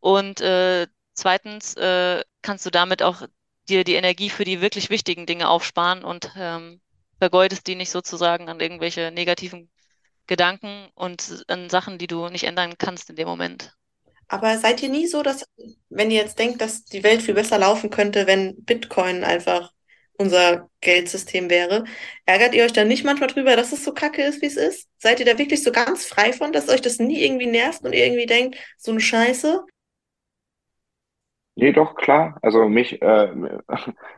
Und 0.00 0.42
äh, 0.42 0.86
zweitens 1.14 1.74
äh, 1.76 2.22
kannst 2.42 2.66
du 2.66 2.70
damit 2.70 3.02
auch 3.02 3.22
dir 3.68 3.82
die 3.84 3.94
Energie 3.94 4.28
für 4.30 4.44
die 4.44 4.60
wirklich 4.60 4.90
wichtigen 4.90 5.24
Dinge 5.26 5.48
aufsparen 5.48 6.04
und 6.04 6.30
ähm, 6.36 6.82
vergeudest 7.18 7.66
die 7.66 7.74
nicht 7.76 7.90
sozusagen 7.90 8.50
an 8.50 8.60
irgendwelche 8.60 9.12
negativen 9.12 9.70
Gedanken 10.26 10.90
und 10.94 11.44
an 11.48 11.70
Sachen, 11.70 11.96
die 11.98 12.06
du 12.06 12.28
nicht 12.28 12.44
ändern 12.44 12.76
kannst 12.78 13.08
in 13.10 13.16
dem 13.16 13.28
Moment. 13.28 13.74
Aber 14.32 14.56
seid 14.58 14.80
ihr 14.82 14.88
nie 14.88 15.08
so, 15.08 15.22
dass, 15.24 15.44
wenn 15.88 16.10
ihr 16.12 16.18
jetzt 16.20 16.38
denkt, 16.38 16.60
dass 16.60 16.84
die 16.84 17.02
Welt 17.02 17.20
viel 17.20 17.34
besser 17.34 17.58
laufen 17.58 17.90
könnte, 17.90 18.28
wenn 18.28 18.64
Bitcoin 18.64 19.24
einfach 19.24 19.72
unser 20.18 20.70
Geldsystem 20.80 21.50
wäre, 21.50 21.84
ärgert 22.26 22.54
ihr 22.54 22.62
euch 22.64 22.72
dann 22.72 22.86
nicht 22.86 23.04
manchmal 23.04 23.28
drüber, 23.28 23.56
dass 23.56 23.72
es 23.72 23.84
so 23.84 23.92
kacke 23.92 24.22
ist, 24.22 24.40
wie 24.40 24.46
es 24.46 24.56
ist? 24.56 24.88
Seid 24.98 25.18
ihr 25.18 25.26
da 25.26 25.36
wirklich 25.36 25.64
so 25.64 25.72
ganz 25.72 26.06
frei 26.06 26.32
von, 26.32 26.52
dass 26.52 26.68
euch 26.68 26.80
das 26.80 27.00
nie 27.00 27.20
irgendwie 27.24 27.48
nervt 27.48 27.82
und 27.82 27.92
ihr 27.92 28.04
irgendwie 28.06 28.26
denkt, 28.26 28.56
so 28.78 28.92
eine 28.92 29.00
Scheiße? 29.00 29.64
Nee, 31.56 31.72
doch, 31.72 31.96
klar. 31.96 32.38
Also 32.42 32.68
mich, 32.68 33.02
äh, 33.02 33.32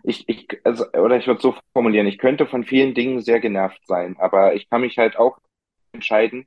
ich, 0.05 0.29
ich, 0.29 0.47
also, 0.65 0.85
oder 0.93 1.17
ich 1.17 1.27
würde 1.27 1.41
so 1.41 1.57
formulieren, 1.73 2.07
ich 2.07 2.19
könnte 2.19 2.47
von 2.47 2.65
vielen 2.65 2.95
Dingen 2.95 3.23
sehr 3.23 3.41
genervt 3.41 3.81
sein, 3.87 4.17
aber 4.19 4.55
ich 4.55 4.69
kann 4.69 4.83
mich 4.83 4.99
halt 4.99 5.17
auch 5.17 5.39
entscheiden, 5.93 6.47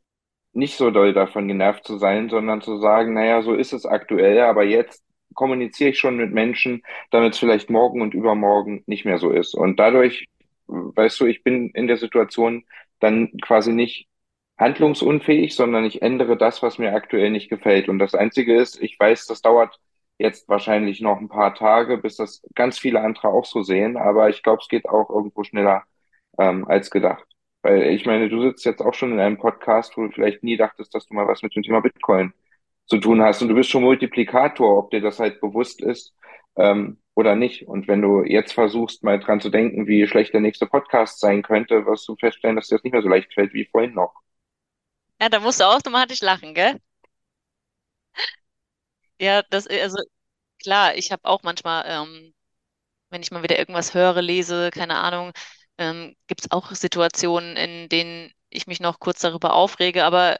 nicht 0.56 0.78
so 0.78 0.92
doll 0.92 1.14
davon 1.14 1.48
genervt 1.48 1.86
zu 1.86 1.98
sein, 1.98 2.30
sondern 2.30 2.62
zu 2.62 2.78
sagen, 2.78 3.14
naja, 3.14 3.42
so 3.42 3.54
ist 3.54 3.74
es 3.74 3.86
aktuell, 3.86 4.40
aber 4.42 4.64
jetzt 4.64 5.04
kommuniziere 5.34 5.92
ich 5.92 6.00
schon 6.00 6.18
mit 6.18 6.32
Menschen, 6.34 6.84
damit 7.12 7.34
es 7.34 7.40
vielleicht 7.40 7.70
morgen 7.70 8.02
und 8.02 8.14
übermorgen 8.14 8.84
nicht 8.88 9.06
mehr 9.06 9.18
so 9.20 9.32
ist. 9.32 9.54
Und 9.54 9.80
dadurch, 9.80 10.28
weißt 10.68 11.20
du, 11.20 11.26
ich 11.26 11.44
bin 11.44 11.70
in 11.72 11.88
der 11.88 11.98
Situation 11.98 12.66
dann 13.00 13.32
quasi 13.42 13.74
nicht 13.74 14.08
handlungsunfähig, 14.58 15.56
sondern 15.56 15.84
ich 15.86 16.02
ändere 16.02 16.38
das, 16.38 16.64
was 16.64 16.78
mir 16.78 16.94
aktuell 16.96 17.30
nicht 17.32 17.50
gefällt. 17.50 17.90
Und 17.90 18.00
das 18.00 18.16
Einzige 18.16 18.56
ist, 18.56 18.82
ich 18.82 19.00
weiß, 19.00 19.28
das 19.28 19.42
dauert 19.42 19.80
jetzt 20.18 20.48
wahrscheinlich 20.48 21.02
noch 21.02 21.20
ein 21.20 21.28
paar 21.28 21.54
Tage, 21.56 21.98
bis 21.98 22.16
das 22.18 22.42
ganz 22.56 22.80
viele 22.80 23.02
andere 23.02 23.28
auch 23.30 23.46
so 23.46 23.64
sehen, 23.64 23.98
aber 23.98 24.30
ich 24.30 24.44
glaube, 24.44 24.62
es 24.62 24.70
geht 24.70 24.88
auch 24.88 25.10
irgendwo 25.10 25.44
schneller 25.44 25.84
ähm, 26.40 26.66
als 26.68 26.90
gedacht. 26.90 27.26
Weil 27.66 27.82
ich 27.96 28.06
meine, 28.06 28.30
du 28.30 28.44
sitzt 28.44 28.64
jetzt 28.64 28.80
auch 28.84 28.94
schon 28.94 29.12
in 29.14 29.20
einem 29.20 29.40
Podcast, 29.40 29.98
wo 29.98 30.04
du 30.04 30.12
vielleicht 30.12 30.44
nie 30.44 30.56
dachtest, 30.56 30.94
dass 30.94 31.08
du 31.08 31.16
mal 31.16 31.28
was 31.28 31.42
mit 31.42 31.56
dem 31.56 31.64
Thema 31.64 31.82
Bitcoin 31.82 32.32
zu 32.86 33.00
tun 33.00 33.24
hast. 33.24 33.42
Und 33.42 33.50
du 33.50 33.56
bist 33.56 33.72
schon 33.72 33.82
Multiplikator, 33.82 34.78
ob 34.78 34.92
dir 34.92 35.02
das 35.02 35.20
halt 35.20 35.42
bewusst 35.42 35.82
ist 35.82 36.14
ähm, 36.58 37.00
oder 37.16 37.36
nicht. 37.36 37.68
Und 37.68 37.88
wenn 37.88 38.04
du 38.04 38.22
jetzt 38.22 38.54
versuchst, 38.54 39.04
mal 39.04 39.20
dran 39.20 39.42
zu 39.42 39.50
denken, 39.50 39.88
wie 39.88 40.06
schlecht 40.06 40.32
der 40.36 40.42
nächste 40.42 40.68
Podcast 40.68 41.20
sein 41.20 41.42
könnte, 41.42 41.88
wirst 41.88 42.08
du 42.08 42.16
feststellen, 42.16 42.56
dass 42.56 42.68
dir 42.68 42.76
das 42.76 42.84
nicht 42.84 42.94
mehr 42.94 43.02
so 43.02 43.10
leicht 43.10 43.34
fällt 43.34 43.52
wie 43.56 43.66
vorhin 43.66 43.96
noch. 43.96 44.14
Ja, 45.20 45.30
da 45.30 45.40
musst 45.40 45.60
du 45.60 45.64
automatisch 45.64 46.22
lachen, 46.22 46.54
gell? 46.54 46.80
Ja, 49.20 49.42
das, 49.50 49.66
also 49.66 49.98
klar, 50.62 50.96
ich 50.96 51.12
habe 51.12 51.26
auch 51.26 51.42
manchmal, 51.42 51.84
ähm, 51.88 52.36
wenn 53.10 53.24
ich 53.24 53.32
mal 53.32 53.42
wieder 53.42 53.58
irgendwas 53.58 53.96
höre, 53.96 54.22
lese, 54.22 54.70
keine 54.70 54.98
Ahnung, 54.98 55.32
ähm, 55.78 56.16
gibt 56.28 56.42
es 56.42 56.52
auch 56.52 56.72
Situationen, 56.72 57.58
in 57.58 57.90
denen 57.90 58.32
ich 58.50 58.68
mich 58.68 58.80
noch 58.80 59.00
kurz 59.00 59.20
darüber 59.22 59.54
aufrege, 59.54 60.06
aber 60.06 60.38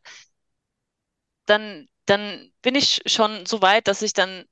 dann, 1.46 1.88
dann 2.06 2.52
bin 2.62 2.76
ich 2.76 3.02
schon 3.06 3.46
so 3.46 3.62
weit, 3.62 3.88
dass 3.88 4.02
ich 4.02 4.14
dann 4.14 4.46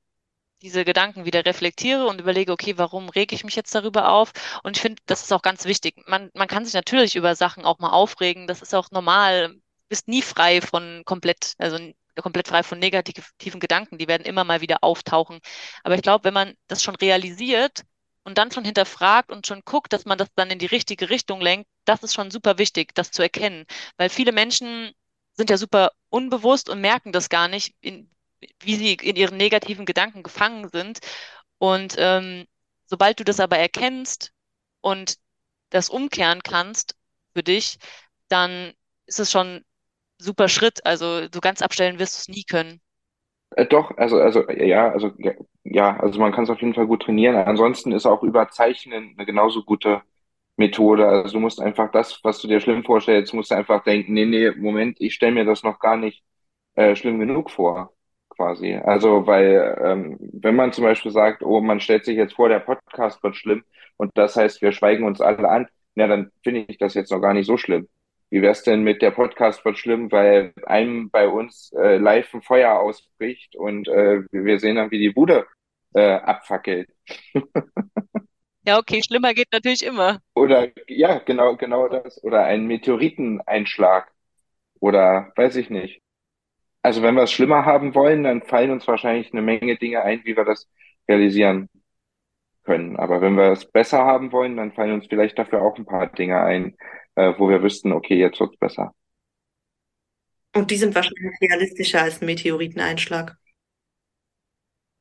diese 0.62 0.84
Gedanken 0.84 1.24
wieder 1.26 1.44
reflektiere 1.44 2.06
und 2.06 2.20
überlege, 2.20 2.52
okay, 2.52 2.78
warum 2.78 3.08
rege 3.10 3.34
ich 3.34 3.44
mich 3.44 3.56
jetzt 3.56 3.74
darüber 3.74 4.10
auf? 4.10 4.32
Und 4.62 4.76
ich 4.76 4.82
finde, 4.82 5.02
das 5.06 5.22
ist 5.22 5.32
auch 5.32 5.42
ganz 5.42 5.64
wichtig. 5.66 5.96
Man, 6.08 6.30
man 6.34 6.48
kann 6.48 6.64
sich 6.64 6.74
natürlich 6.74 7.16
über 7.16 7.36
Sachen 7.36 7.64
auch 7.64 7.78
mal 7.80 7.90
aufregen, 7.90 8.46
das 8.46 8.62
ist 8.62 8.74
auch 8.74 8.90
normal. 8.90 9.50
Du 9.50 9.60
bist 9.88 10.08
nie 10.08 10.22
frei 10.22 10.60
von 10.62 11.02
komplett, 11.04 11.54
also 11.58 11.78
komplett 12.22 12.48
frei 12.48 12.62
von 12.62 12.78
negativen 12.78 13.60
Gedanken, 13.60 13.98
die 13.98 14.08
werden 14.08 14.24
immer 14.24 14.44
mal 14.44 14.60
wieder 14.62 14.82
auftauchen. 14.82 15.40
Aber 15.82 15.96
ich 15.96 16.02
glaube, 16.02 16.24
wenn 16.24 16.34
man 16.34 16.54
das 16.68 16.82
schon 16.82 16.94
realisiert, 16.96 17.82
und 18.24 18.38
dann 18.38 18.50
schon 18.50 18.64
hinterfragt 18.64 19.30
und 19.30 19.46
schon 19.46 19.62
guckt, 19.64 19.92
dass 19.92 20.06
man 20.06 20.18
das 20.18 20.28
dann 20.34 20.50
in 20.50 20.58
die 20.58 20.66
richtige 20.66 21.10
Richtung 21.10 21.40
lenkt, 21.40 21.68
das 21.84 22.02
ist 22.02 22.14
schon 22.14 22.30
super 22.30 22.58
wichtig, 22.58 22.94
das 22.94 23.10
zu 23.10 23.22
erkennen. 23.22 23.66
Weil 23.96 24.08
viele 24.08 24.32
Menschen 24.32 24.92
sind 25.34 25.50
ja 25.50 25.56
super 25.58 25.92
unbewusst 26.08 26.68
und 26.68 26.80
merken 26.80 27.12
das 27.12 27.28
gar 27.28 27.48
nicht, 27.48 27.74
in, 27.80 28.10
wie 28.60 28.76
sie 28.76 28.94
in 28.94 29.16
ihren 29.16 29.36
negativen 29.36 29.84
Gedanken 29.84 30.22
gefangen 30.22 30.68
sind. 30.72 31.00
Und 31.58 31.96
ähm, 31.98 32.46
sobald 32.86 33.20
du 33.20 33.24
das 33.24 33.40
aber 33.40 33.58
erkennst 33.58 34.32
und 34.80 35.16
das 35.70 35.88
umkehren 35.88 36.42
kannst 36.42 36.96
für 37.34 37.42
dich, 37.42 37.78
dann 38.28 38.72
ist 39.06 39.20
es 39.20 39.30
schon 39.30 39.64
super 40.18 40.48
Schritt. 40.48 40.84
Also 40.86 41.26
so 41.32 41.40
ganz 41.40 41.62
abstellen 41.62 41.98
wirst 41.98 42.14
du 42.14 42.18
es 42.20 42.36
nie 42.36 42.44
können. 42.44 42.80
Äh, 43.50 43.66
doch, 43.66 43.90
also, 43.96 44.18
also, 44.20 44.48
ja, 44.50 44.90
also, 44.90 45.12
ja, 45.18 45.32
also 45.72 46.20
man 46.20 46.32
kann 46.32 46.44
es 46.44 46.50
auf 46.50 46.60
jeden 46.60 46.74
Fall 46.74 46.86
gut 46.86 47.02
trainieren. 47.02 47.36
Ansonsten 47.36 47.92
ist 47.92 48.06
auch 48.06 48.22
Überzeichnen 48.22 49.14
eine 49.16 49.26
genauso 49.26 49.64
gute 49.64 50.02
Methode. 50.56 51.06
Also 51.08 51.34
du 51.34 51.40
musst 51.40 51.60
einfach 51.60 51.90
das, 51.90 52.20
was 52.24 52.40
du 52.40 52.48
dir 52.48 52.60
schlimm 52.60 52.84
vorstellst, 52.84 53.34
musst 53.34 53.50
du 53.50 53.56
einfach 53.56 53.82
denken, 53.84 54.12
nee, 54.14 54.26
nee, 54.26 54.50
Moment, 54.52 55.00
ich 55.00 55.14
stelle 55.14 55.32
mir 55.32 55.44
das 55.44 55.62
noch 55.62 55.78
gar 55.80 55.96
nicht 55.96 56.22
äh, 56.76 56.96
schlimm 56.96 57.18
genug 57.20 57.50
vor, 57.50 57.92
quasi. 58.30 58.74
Also, 58.76 59.26
weil, 59.26 59.78
ähm, 59.82 60.18
wenn 60.20 60.56
man 60.56 60.72
zum 60.72 60.84
Beispiel 60.84 61.12
sagt, 61.12 61.42
oh, 61.42 61.60
man 61.60 61.80
stellt 61.80 62.04
sich 62.04 62.16
jetzt 62.16 62.34
vor, 62.34 62.48
der 62.48 62.60
Podcast 62.60 63.22
wird 63.22 63.36
schlimm 63.36 63.64
und 63.96 64.12
das 64.16 64.36
heißt, 64.36 64.62
wir 64.62 64.72
schweigen 64.72 65.04
uns 65.06 65.20
alle 65.20 65.48
an, 65.48 65.68
na, 65.94 66.06
dann 66.08 66.30
finde 66.42 66.64
ich 66.68 66.78
das 66.78 66.94
jetzt 66.94 67.12
noch 67.12 67.20
gar 67.20 67.34
nicht 67.34 67.46
so 67.46 67.56
schlimm. 67.56 67.88
Wie 68.34 68.42
wär's 68.42 68.64
denn 68.64 68.82
mit 68.82 69.00
der 69.00 69.12
Podcast 69.12 69.64
wird 69.64 69.78
schlimm, 69.78 70.10
weil 70.10 70.52
einem 70.66 71.08
bei 71.08 71.28
uns 71.28 71.72
äh, 71.72 71.98
live 71.98 72.34
ein 72.34 72.42
Feuer 72.42 72.80
ausbricht 72.80 73.54
und 73.54 73.86
äh, 73.86 74.24
wir 74.32 74.58
sehen 74.58 74.74
dann, 74.74 74.90
wie 74.90 74.98
die 74.98 75.10
Bude 75.10 75.46
äh, 75.94 76.14
abfackelt. 76.14 76.88
Ja, 78.66 78.78
okay, 78.78 79.02
schlimmer 79.06 79.34
geht 79.34 79.52
natürlich 79.52 79.84
immer. 79.84 80.20
Oder 80.34 80.68
ja, 80.88 81.18
genau, 81.18 81.54
genau 81.54 81.86
das. 81.86 82.24
Oder 82.24 82.44
ein 82.44 82.66
Meteoriteneinschlag. 82.66 84.10
Oder 84.80 85.34
weiß 85.36 85.56
ich 85.56 85.68
nicht. 85.68 86.00
Also 86.80 87.02
wenn 87.02 87.14
wir 87.14 87.24
es 87.24 87.32
schlimmer 87.32 87.66
haben 87.66 87.94
wollen, 87.94 88.24
dann 88.24 88.40
fallen 88.40 88.70
uns 88.70 88.88
wahrscheinlich 88.88 89.34
eine 89.34 89.42
Menge 89.42 89.76
Dinge 89.76 90.00
ein, 90.00 90.24
wie 90.24 90.34
wir 90.34 90.46
das 90.46 90.66
realisieren 91.06 91.68
können. 92.62 92.96
Aber 92.96 93.20
wenn 93.20 93.36
wir 93.36 93.52
es 93.52 93.70
besser 93.70 93.98
haben 94.06 94.32
wollen, 94.32 94.56
dann 94.56 94.72
fallen 94.72 94.94
uns 94.94 95.08
vielleicht 95.08 95.38
dafür 95.38 95.60
auch 95.60 95.76
ein 95.76 95.84
paar 95.84 96.06
Dinge 96.06 96.40
ein, 96.40 96.74
äh, 97.16 97.32
wo 97.38 97.48
wir 97.48 97.62
wüssten, 97.62 97.92
okay, 97.92 98.16
jetzt 98.16 98.40
wird's 98.40 98.56
besser. 98.56 98.94
Und 100.54 100.70
die 100.70 100.76
sind 100.76 100.94
wahrscheinlich 100.94 101.34
realistischer 101.40 102.02
als 102.02 102.22
ein 102.22 102.26
Meteoriteneinschlag. 102.26 103.36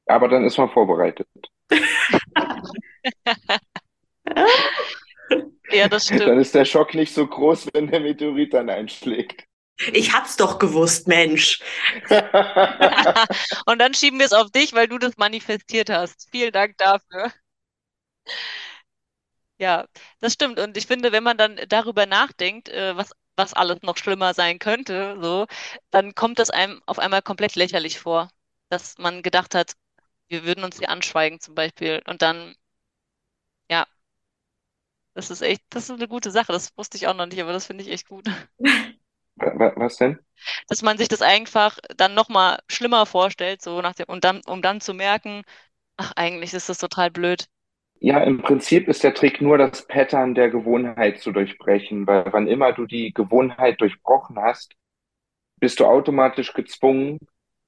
Aber 0.06 0.28
dann 0.28 0.46
ist 0.46 0.58
man 0.58 0.70
vorbereitet. 0.70 1.28
Ja, 5.72 5.88
das 5.88 6.08
Dann 6.08 6.20
stimmt. 6.20 6.42
ist 6.42 6.56
der 6.56 6.66
Schock 6.66 6.94
nicht 6.94 7.14
so 7.14 7.26
groß, 7.26 7.70
wenn 7.74 7.88
der 7.88 8.00
Meteorit 8.00 8.54
dann 8.54 8.70
einschlägt. 8.70 9.46
Ich 9.92 10.14
hab's 10.14 10.38
doch 10.38 10.60
gewusst, 10.60 11.08
Mensch. 11.08 11.60
Und 13.66 13.80
dann 13.80 13.94
schieben 13.94 14.20
wir 14.20 14.26
es 14.26 14.34
auf 14.34 14.52
dich, 14.52 14.74
weil 14.74 14.88
du 14.88 14.98
das 15.00 15.18
manifestiert 15.18 15.90
hast. 15.90 16.28
Vielen 16.32 16.52
Dank 16.52 16.78
dafür. 16.78 17.32
Ja, 19.60 19.88
das 20.20 20.34
stimmt. 20.34 20.60
Und 20.60 20.78
ich 20.78 20.88
finde, 20.88 21.12
wenn 21.12 21.24
man 21.24 21.38
dann 21.38 21.60
darüber 21.70 22.06
nachdenkt, 22.06 22.70
äh, 22.70 22.96
was, 22.98 23.12
was 23.36 23.54
alles 23.54 23.82
noch 23.82 23.98
schlimmer 23.98 24.34
sein 24.34 24.60
könnte, 24.60 25.18
so, 25.22 25.48
dann 25.92 26.16
kommt 26.16 26.40
das 26.40 26.50
einem 26.50 26.82
auf 26.86 27.00
einmal 27.00 27.22
komplett 27.22 27.56
lächerlich 27.56 28.00
vor, 28.00 28.30
dass 28.70 28.98
man 28.98 29.22
gedacht 29.24 29.56
hat, 29.56 29.74
wir 30.30 30.44
würden 30.46 30.64
uns 30.64 30.80
hier 30.80 30.90
anschweigen 30.90 31.40
zum 31.40 31.56
Beispiel. 31.56 32.02
Und 32.08 32.22
dann, 32.22 32.56
ja, 33.70 33.86
das 35.16 35.30
ist 35.32 35.42
echt, 35.42 35.64
das 35.70 35.86
ist 35.86 35.92
eine 35.92 36.08
gute 36.08 36.32
Sache. 36.32 36.52
Das 36.52 36.76
wusste 36.78 36.98
ich 36.98 37.08
auch 37.08 37.16
noch 37.16 37.26
nicht, 37.26 37.42
aber 37.42 37.54
das 37.54 37.66
finde 37.68 37.84
ich 37.84 37.90
echt 37.90 38.08
gut. 38.08 38.26
Wa- 39.38 39.54
wa- 39.60 39.74
Was 39.78 39.98
denn? 39.98 40.20
Dass 40.68 40.82
man 40.82 40.98
sich 40.98 41.08
das 41.08 41.22
einfach 41.22 41.80
dann 41.96 42.14
nochmal 42.16 42.60
schlimmer 42.68 43.06
vorstellt, 43.06 43.62
so 43.62 43.82
nach 43.82 43.94
dem, 43.94 44.06
und 44.08 44.24
dann, 44.26 44.42
um 44.46 44.62
dann 44.62 44.82
zu 44.82 44.94
merken, 44.94 45.44
ach, 45.98 46.14
eigentlich 46.18 46.54
ist 46.56 46.70
das 46.70 46.80
total 46.80 47.12
blöd. 47.12 47.48
Ja, 48.06 48.20
im 48.20 48.40
Prinzip 48.42 48.90
ist 48.90 49.06
der 49.06 49.14
Trick 49.14 49.40
nur, 49.40 49.58
das 49.58 49.88
Pattern 49.88 50.36
der 50.36 50.50
Gewohnheit 50.50 51.22
zu 51.22 51.32
durchbrechen, 51.32 52.06
weil 52.06 52.26
wann 52.34 52.48
immer 52.48 52.74
du 52.74 52.86
die 52.86 53.14
Gewohnheit 53.14 53.80
durchbrochen 53.80 54.38
hast, 54.38 54.76
bist 55.62 55.80
du 55.80 55.86
automatisch 55.86 56.54
gezwungen, 56.54 57.20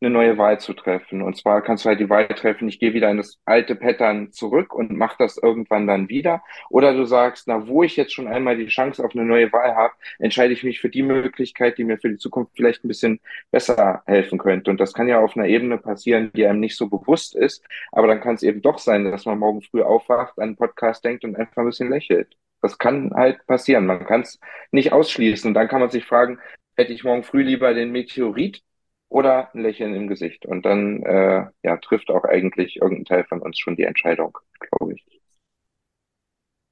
eine 0.02 0.10
neue 0.10 0.38
Wahl 0.38 0.60
zu 0.60 0.74
treffen. 0.74 1.22
Und 1.22 1.38
zwar 1.38 1.62
kannst 1.62 1.86
du 1.86 1.89
halt 1.89 2.00
die 2.00 2.10
Wahl 2.10 2.28
treffen, 2.28 2.68
ich 2.68 2.80
gehe 2.80 2.93
wieder 2.93 3.10
in 3.10 3.18
das 3.18 3.39
alte 3.46 3.76
Pattern 3.76 4.32
zurück 4.32 4.74
und 4.74 4.91
mache 4.91 5.16
das 5.20 5.38
irgendwann 5.38 5.88
dann 5.88 6.10
wieder. 6.10 6.43
Oder 6.70 6.93
du 6.93 7.06
sagst, 7.06 7.48
na, 7.48 7.68
wo 7.68 7.84
ich 7.84 7.96
jetzt 7.96 8.14
schon 8.14 8.28
einmal 8.28 8.58
die 8.58 8.68
Chance 8.68 9.04
auf 9.04 9.16
eine 9.16 9.26
neue 9.26 9.52
Wahl 9.54 9.76
habe, 9.76 9.93
entscheide 10.20 10.54
ich 10.54 10.64
mich 10.64 10.82
für 10.82 10.89
die 10.89 11.04
Möglichkeit, 11.04 11.78
die 11.78 11.86
mir 11.86 11.98
für 11.98 12.10
die 12.10 12.18
Zukunft 12.18 12.52
vielleicht 12.56 12.84
ein 12.84 12.89
bisschen 12.89 13.20
besser 13.52 14.04
helfen 14.06 14.38
könnte. 14.38 14.70
Und 14.70 14.80
das 14.80 14.93
kann 14.93 15.08
ja 15.08 15.20
auf 15.20 15.36
einer 15.38 15.48
Ebene 15.48 15.78
passieren, 15.78 16.32
die 16.36 16.46
einem 16.46 16.60
nicht 16.60 16.76
so 16.78 16.89
bewusst 16.89 17.36
ist. 17.36 17.64
Aber 17.91 18.08
dann 18.08 18.22
kann 18.22 18.36
es 18.36 18.43
eben 18.43 18.62
doch 18.62 18.80
sein, 18.80 19.10
dass 19.10 19.26
man 19.26 19.39
morgen 19.39 19.62
früh 19.62 19.82
aufwacht, 19.82 20.38
an 20.38 20.43
einen 20.43 20.56
Podcast 20.58 21.06
denkt 21.06 21.24
und 21.24 21.36
einfach 21.38 21.58
ein 21.58 21.66
bisschen 21.66 21.89
lächelt. 21.89 22.36
Das 22.62 22.78
kann 22.78 23.14
halt 23.14 23.46
passieren. 23.48 23.86
Man 23.86 24.06
kann 24.06 24.22
es 24.22 24.39
nicht 24.72 24.91
ausschließen. 24.91 25.50
Und 25.50 25.54
dann 25.54 25.68
kann 25.68 25.80
man 25.82 25.89
sich 25.89 26.06
fragen, 26.06 26.39
hätte 26.76 26.93
ich 26.93 27.04
morgen 27.04 27.24
früh 27.24 27.43
lieber 27.43 27.74
den 27.74 27.91
Meteorit 27.91 28.62
oder 29.10 29.53
ein 29.53 29.62
Lächeln 29.62 29.95
im 29.95 30.08
Gesicht? 30.08 30.45
Und 30.45 30.66
dann 30.66 31.03
äh, 31.03 31.45
ja, 31.64 31.78
trifft 31.78 32.10
auch 32.10 32.24
eigentlich 32.24 32.78
irgendein 32.78 33.06
Teil 33.06 33.24
von 33.26 33.41
uns 33.41 33.60
schon 33.60 33.76
die 33.76 33.84
Entscheidung, 33.84 34.38
glaube 34.60 34.93
ich. 34.93 35.06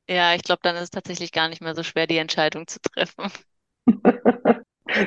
Ja, 0.10 0.36
ich 0.36 0.44
glaube, 0.44 0.60
dann 0.64 0.76
ist 0.76 0.84
es 0.84 0.90
tatsächlich 0.92 1.32
gar 1.32 1.48
nicht 1.48 1.62
mehr 1.62 1.76
so 1.76 1.84
schwer, 1.84 2.08
die 2.08 2.18
Entscheidung 2.18 2.68
zu 2.68 2.80
treffen. 2.82 3.32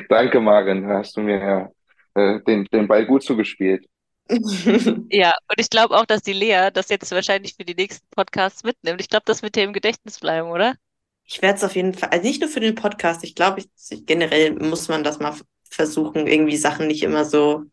Danke, 0.09 0.39
Marin. 0.39 0.87
Da 0.87 0.99
hast 0.99 1.15
du 1.17 1.21
mir 1.21 1.71
äh, 2.15 2.41
den, 2.41 2.65
den 2.65 2.87
Ball 2.87 3.05
gut 3.05 3.23
zugespielt. 3.23 3.85
Ja, 5.09 5.33
und 5.49 5.59
ich 5.59 5.69
glaube 5.69 5.95
auch, 5.97 6.05
dass 6.05 6.21
die 6.21 6.33
Lea 6.33 6.69
das 6.73 6.89
jetzt 6.89 7.11
wahrscheinlich 7.11 7.55
für 7.55 7.63
die 7.63 7.75
nächsten 7.75 8.05
Podcasts 8.09 8.63
mitnimmt. 8.63 8.99
Ich 8.99 9.09
glaube, 9.09 9.23
das 9.25 9.41
wird 9.41 9.55
dir 9.55 9.63
im 9.63 9.73
Gedächtnis 9.73 10.19
bleiben, 10.19 10.49
oder? 10.49 10.75
Ich 11.23 11.41
werde 11.41 11.57
es 11.57 11.63
auf 11.63 11.75
jeden 11.75 11.93
Fall, 11.93 12.09
also 12.09 12.25
nicht 12.25 12.41
nur 12.41 12.49
für 12.49 12.59
den 12.61 12.75
Podcast, 12.75 13.23
ich 13.23 13.35
glaube, 13.35 13.61
ich, 13.61 14.05
generell 14.05 14.53
muss 14.53 14.87
man 14.87 15.03
das 15.03 15.19
mal 15.19 15.33
versuchen, 15.75 16.27
irgendwie 16.27 16.57
Sachen 16.57 16.87
nicht 16.87 17.03
immer 17.03 17.25
so 17.25 17.65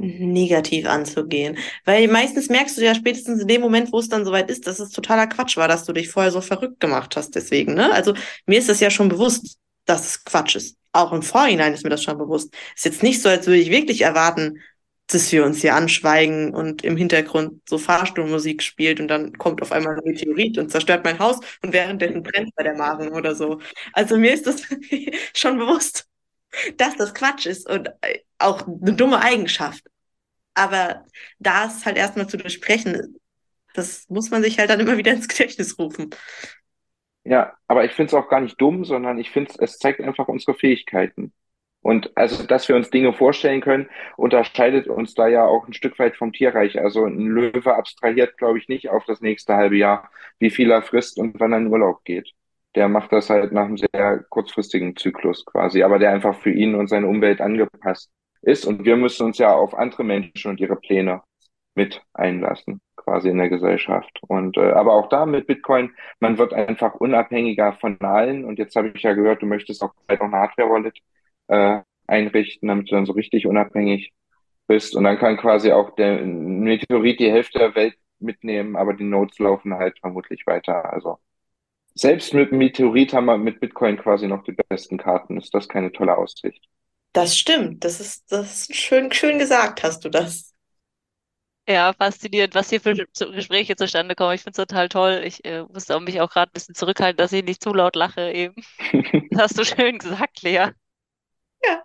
negativ 0.00 0.86
anzugehen. 0.86 1.58
Weil 1.84 2.08
meistens 2.08 2.48
merkst 2.48 2.78
du 2.78 2.84
ja 2.84 2.94
spätestens 2.94 3.42
in 3.42 3.48
dem 3.48 3.60
Moment, 3.60 3.92
wo 3.92 3.98
es 3.98 4.08
dann 4.08 4.24
soweit 4.24 4.50
ist, 4.50 4.66
dass 4.66 4.80
es 4.80 4.90
totaler 4.90 5.26
Quatsch 5.26 5.56
war, 5.56 5.68
dass 5.68 5.84
du 5.84 5.92
dich 5.92 6.08
vorher 6.08 6.32
so 6.32 6.40
verrückt 6.40 6.80
gemacht 6.80 7.16
hast. 7.16 7.34
Deswegen, 7.34 7.74
ne? 7.74 7.92
Also 7.92 8.14
mir 8.46 8.58
ist 8.58 8.68
das 8.68 8.80
ja 8.80 8.90
schon 8.90 9.08
bewusst, 9.08 9.58
dass 9.84 10.06
es 10.06 10.24
Quatsch 10.24 10.56
ist. 10.56 10.76
Auch 10.92 11.12
im 11.12 11.22
Vorhinein 11.22 11.74
ist 11.74 11.84
mir 11.84 11.90
das 11.90 12.02
schon 12.02 12.18
bewusst. 12.18 12.52
Ist 12.74 12.84
jetzt 12.84 13.02
nicht 13.02 13.20
so, 13.20 13.28
als 13.28 13.46
würde 13.46 13.60
ich 13.60 13.70
wirklich 13.70 14.00
erwarten, 14.00 14.60
dass 15.10 15.30
wir 15.32 15.44
uns 15.44 15.60
hier 15.60 15.74
anschweigen 15.74 16.54
und 16.54 16.84
im 16.84 16.96
Hintergrund 16.96 17.60
so 17.68 17.78
Fahrstuhlmusik 17.78 18.62
spielt 18.62 19.00
und 19.00 19.08
dann 19.08 19.36
kommt 19.38 19.62
auf 19.62 19.72
einmal 19.72 19.96
ein 19.96 20.04
Meteorit 20.04 20.58
und 20.58 20.70
zerstört 20.70 21.04
mein 21.04 21.18
Haus 21.18 21.40
und 21.62 21.72
währenddessen 21.72 22.22
brennt 22.22 22.54
bei 22.54 22.62
der 22.62 22.76
Maren 22.76 23.10
oder 23.10 23.34
so. 23.34 23.60
Also 23.92 24.16
mir 24.16 24.32
ist 24.32 24.46
das 24.46 24.62
schon 25.34 25.58
bewusst, 25.58 26.08
dass 26.76 26.96
das 26.96 27.14
Quatsch 27.14 27.46
ist 27.46 27.68
und 27.68 27.88
äh, 28.02 28.20
auch 28.38 28.66
eine 28.66 28.94
dumme 28.94 29.20
Eigenschaft. 29.20 29.84
Aber 30.54 31.06
da 31.38 31.64
ist 31.64 31.86
halt 31.86 31.96
erstmal 31.96 32.28
zu 32.28 32.36
durchsprechen, 32.36 33.16
das 33.74 34.08
muss 34.08 34.30
man 34.30 34.42
sich 34.42 34.58
halt 34.58 34.70
dann 34.70 34.80
immer 34.80 34.96
wieder 34.96 35.12
ins 35.12 35.28
Gedächtnis 35.28 35.78
rufen. 35.78 36.10
Ja, 37.24 37.54
aber 37.66 37.84
ich 37.84 37.92
finde 37.92 38.08
es 38.08 38.14
auch 38.14 38.28
gar 38.28 38.40
nicht 38.40 38.60
dumm, 38.60 38.84
sondern 38.84 39.18
ich 39.18 39.30
finde, 39.30 39.52
es 39.58 39.78
zeigt 39.78 40.00
einfach 40.00 40.28
unsere 40.28 40.54
Fähigkeiten. 40.54 41.32
Und 41.82 42.10
also, 42.14 42.46
dass 42.46 42.68
wir 42.68 42.76
uns 42.76 42.90
Dinge 42.90 43.12
vorstellen 43.12 43.62
können, 43.62 43.88
unterscheidet 44.16 44.86
uns 44.86 45.14
da 45.14 45.28
ja 45.28 45.46
auch 45.46 45.66
ein 45.66 45.72
Stück 45.72 45.98
weit 45.98 46.16
vom 46.16 46.32
Tierreich. 46.32 46.78
Also 46.78 47.04
ein 47.04 47.18
Löwe 47.26 47.74
abstrahiert, 47.74 48.36
glaube 48.36 48.58
ich, 48.58 48.68
nicht 48.68 48.90
auf 48.90 49.04
das 49.06 49.20
nächste 49.22 49.54
halbe 49.56 49.76
Jahr, 49.76 50.10
wie 50.38 50.50
viel 50.50 50.70
er 50.70 50.82
frisst 50.82 51.18
und 51.18 51.40
wann 51.40 51.52
er 51.52 51.58
in 51.58 51.68
Urlaub 51.68 52.04
geht. 52.04 52.32
Der 52.74 52.88
macht 52.88 53.12
das 53.12 53.30
halt 53.30 53.52
nach 53.52 53.64
einem 53.64 53.78
sehr 53.78 54.24
kurzfristigen 54.28 54.94
Zyklus 54.96 55.44
quasi, 55.46 55.82
aber 55.82 55.98
der 55.98 56.12
einfach 56.12 56.36
für 56.36 56.50
ihn 56.50 56.74
und 56.74 56.88
seine 56.88 57.08
Umwelt 57.08 57.40
angepasst 57.40 58.10
ist. 58.42 58.66
Und 58.66 58.84
wir 58.84 58.96
müssen 58.96 59.26
uns 59.26 59.38
ja 59.38 59.52
auf 59.54 59.74
andere 59.74 60.04
Menschen 60.04 60.50
und 60.50 60.60
ihre 60.60 60.76
Pläne 60.76 61.22
mit 61.74 62.02
einlassen, 62.12 62.80
quasi 62.96 63.30
in 63.30 63.38
der 63.38 63.48
Gesellschaft. 63.48 64.20
Und 64.28 64.56
äh, 64.58 64.72
aber 64.72 64.92
auch 64.94 65.08
da 65.08 65.26
mit 65.26 65.46
Bitcoin, 65.46 65.92
man 66.20 66.38
wird 66.38 66.52
einfach 66.52 66.94
unabhängiger 66.94 67.72
von 67.74 68.00
allen. 68.00 68.44
Und 68.44 68.58
jetzt 68.58 68.76
habe 68.76 68.92
ich 68.94 69.02
ja 69.02 69.14
gehört, 69.14 69.42
du 69.42 69.46
möchtest 69.46 69.82
auch 69.82 69.94
noch 70.08 70.20
eine 70.20 70.36
Hardware-Wallet 70.36 70.98
äh, 71.50 71.82
einrichten, 72.08 72.68
damit 72.68 72.90
du 72.90 72.96
dann 72.96 73.06
so 73.06 73.12
richtig 73.14 73.46
unabhängig 73.46 74.12
bist. 74.68 74.96
Und 74.96 75.04
dann 75.04 75.18
kann 75.18 75.38
quasi 75.38 75.72
auch 75.72 75.94
der 75.96 76.22
Meteorit 76.24 77.20
die 77.20 77.30
Hälfte 77.32 77.60
der 77.60 77.76
Welt 77.76 77.96
mitnehmen, 78.20 78.76
aber 78.76 78.94
die 78.94 79.04
Nodes 79.04 79.38
laufen 79.40 79.74
halt 79.74 79.98
vermutlich 80.00 80.46
weiter. 80.46 80.92
Also 80.92 81.18
selbst 81.94 82.34
mit 82.34 82.50
dem 82.52 82.58
Meteorit 82.58 83.14
haben 83.14 83.26
wir 83.26 83.38
mit 83.38 83.60
Bitcoin 83.60 83.98
quasi 83.98 84.26
noch 84.28 84.44
die 84.44 84.56
besten 84.70 84.98
Karten. 84.98 85.38
Ist 85.38 85.54
das 85.54 85.68
keine 85.68 85.92
tolle 85.92 86.18
Aussicht? 86.18 86.66
Das 87.12 87.36
stimmt. 87.38 87.84
Das 87.84 88.00
ist, 88.00 88.30
das 88.32 88.68
ist 88.68 88.74
schön, 88.76 89.12
schön 89.12 89.38
gesagt, 89.38 89.82
hast 89.84 90.04
du 90.04 90.08
das. 90.10 90.54
Ja, 91.68 91.92
faszinierend, 91.92 92.54
was 92.54 92.68
hier 92.70 92.80
für 92.80 92.94
Gespräche 92.96 93.76
zustande 93.76 94.14
kommen. 94.16 94.34
Ich 94.34 94.42
finde 94.42 94.60
es 94.60 94.66
total 94.68 94.88
toll. 94.88 95.22
Ich 95.24 95.44
äh, 95.44 95.62
musste 95.64 95.96
auch 95.96 96.00
mich 96.00 96.20
auch 96.20 96.30
gerade 96.30 96.50
ein 96.50 96.52
bisschen 96.54 96.74
zurückhalten, 96.74 97.18
dass 97.18 97.32
ich 97.32 97.44
nicht 97.44 97.62
zu 97.62 97.72
laut 97.72 97.94
lache 97.96 98.32
eben. 98.32 98.54
Das 99.32 99.42
hast 99.42 99.58
du 99.58 99.64
schön 99.64 99.98
gesagt, 99.98 100.42
Lea. 100.42 100.70
Ja. 101.64 101.82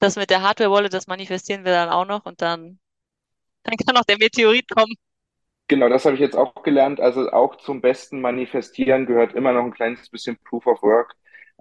Das 0.00 0.16
mit 0.16 0.30
der 0.30 0.42
Hardware-Wallet, 0.42 0.92
das 0.92 1.06
manifestieren 1.06 1.64
wir 1.64 1.72
dann 1.72 1.88
auch 1.88 2.06
noch 2.06 2.24
und 2.24 2.40
dann, 2.40 2.78
dann 3.64 3.76
kann 3.76 3.96
auch 3.96 4.04
der 4.04 4.18
Meteorit 4.18 4.68
kommen. 4.70 4.94
Genau, 5.68 5.88
das 5.90 6.06
habe 6.06 6.14
ich 6.14 6.20
jetzt 6.20 6.36
auch 6.36 6.62
gelernt. 6.62 7.00
Also 7.00 7.30
auch 7.30 7.56
zum 7.56 7.80
besten 7.82 8.20
Manifestieren 8.20 9.06
gehört 9.06 9.34
immer 9.34 9.52
noch 9.52 9.64
ein 9.64 9.74
kleines 9.74 10.08
bisschen 10.08 10.38
Proof 10.44 10.66
of 10.66 10.82
Work. 10.82 11.14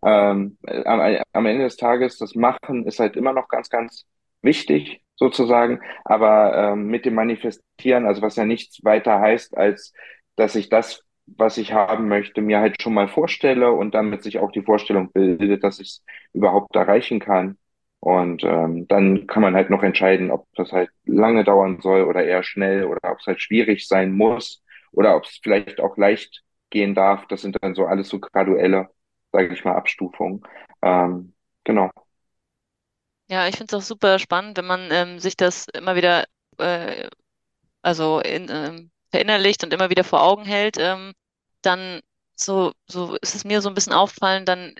Ähm, 0.03 0.57
am, 0.65 1.17
am 1.33 1.45
Ende 1.45 1.65
des 1.65 1.75
Tages, 1.75 2.17
das 2.17 2.35
Machen 2.35 2.85
ist 2.85 2.99
halt 2.99 3.17
immer 3.17 3.33
noch 3.33 3.49
ganz, 3.49 3.69
ganz 3.69 4.05
wichtig, 4.41 5.01
sozusagen. 5.15 5.81
Aber 6.05 6.55
ähm, 6.55 6.87
mit 6.87 7.05
dem 7.05 7.15
Manifestieren, 7.15 8.05
also 8.05 8.21
was 8.21 8.37
ja 8.37 8.45
nichts 8.45 8.83
weiter 8.83 9.19
heißt, 9.19 9.57
als 9.57 9.93
dass 10.37 10.55
ich 10.55 10.69
das, 10.69 11.03
was 11.27 11.57
ich 11.57 11.73
haben 11.73 12.07
möchte, 12.07 12.41
mir 12.41 12.59
halt 12.59 12.81
schon 12.81 12.93
mal 12.93 13.07
vorstelle 13.07 13.71
und 13.71 13.93
damit 13.93 14.23
sich 14.23 14.39
auch 14.39 14.51
die 14.51 14.61
Vorstellung 14.63 15.11
bildet, 15.11 15.63
dass 15.63 15.79
ich 15.79 15.87
es 15.89 16.03
überhaupt 16.33 16.75
erreichen 16.75 17.19
kann. 17.19 17.57
Und 17.99 18.43
ähm, 18.43 18.87
dann 18.87 19.27
kann 19.27 19.41
man 19.41 19.55
halt 19.55 19.69
noch 19.69 19.83
entscheiden, 19.83 20.31
ob 20.31 20.47
das 20.55 20.71
halt 20.71 20.89
lange 21.05 21.43
dauern 21.43 21.81
soll 21.81 22.03
oder 22.03 22.23
eher 22.23 22.43
schnell 22.43 22.85
oder 22.85 23.11
ob 23.11 23.19
es 23.19 23.25
halt 23.27 23.41
schwierig 23.41 23.87
sein 23.87 24.13
muss 24.13 24.63
oder 24.91 25.15
ob 25.17 25.25
es 25.25 25.39
vielleicht 25.43 25.79
auch 25.81 25.97
leicht 25.97 26.43
gehen 26.69 26.95
darf. 26.95 27.27
Das 27.27 27.41
sind 27.41 27.57
dann 27.61 27.75
so 27.75 27.85
alles 27.85 28.09
so 28.09 28.19
graduelle, 28.19 28.89
sage 29.31 29.53
ich 29.53 29.65
mal, 29.65 29.75
Abstufungen. 29.75 30.41
Ähm, 30.81 31.33
genau. 31.63 31.91
Ja, 33.29 33.47
ich 33.47 33.57
finde 33.57 33.75
es 33.75 33.83
auch 33.83 33.85
super 33.85 34.19
spannend, 34.19 34.57
wenn 34.57 34.65
man 34.65 34.89
ähm, 34.91 35.19
sich 35.19 35.35
das 35.35 35.67
immer 35.73 35.95
wieder 35.95 36.25
äh, 36.59 37.09
also 37.81 38.19
in, 38.19 38.47
ähm, 38.49 38.91
verinnerlicht 39.17 39.63
und 39.63 39.73
immer 39.73 39.89
wieder 39.89 40.03
vor 40.03 40.21
Augen 40.23 40.45
hält, 40.45 40.77
ähm, 40.79 41.13
dann 41.61 42.01
so, 42.35 42.73
so 42.87 43.15
ist 43.17 43.35
es 43.35 43.43
mir 43.45 43.61
so 43.61 43.69
ein 43.69 43.75
bisschen 43.75 43.93
auffallen, 43.93 44.45
dann 44.45 44.75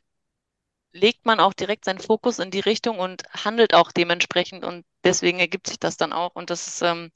legt 0.93 1.25
man 1.25 1.39
auch 1.39 1.53
direkt 1.53 1.85
seinen 1.85 1.99
Fokus 1.99 2.39
in 2.39 2.51
die 2.51 2.59
Richtung 2.59 2.99
und 2.99 3.23
handelt 3.33 3.73
auch 3.73 3.91
dementsprechend 3.91 4.65
und 4.65 4.85
deswegen 5.03 5.39
ergibt 5.39 5.67
sich 5.67 5.79
das 5.79 5.97
dann 5.97 6.13
auch 6.13 6.35
und 6.35 6.49
das 6.49 6.67
ist 6.67 6.81
ähm, 6.81 7.11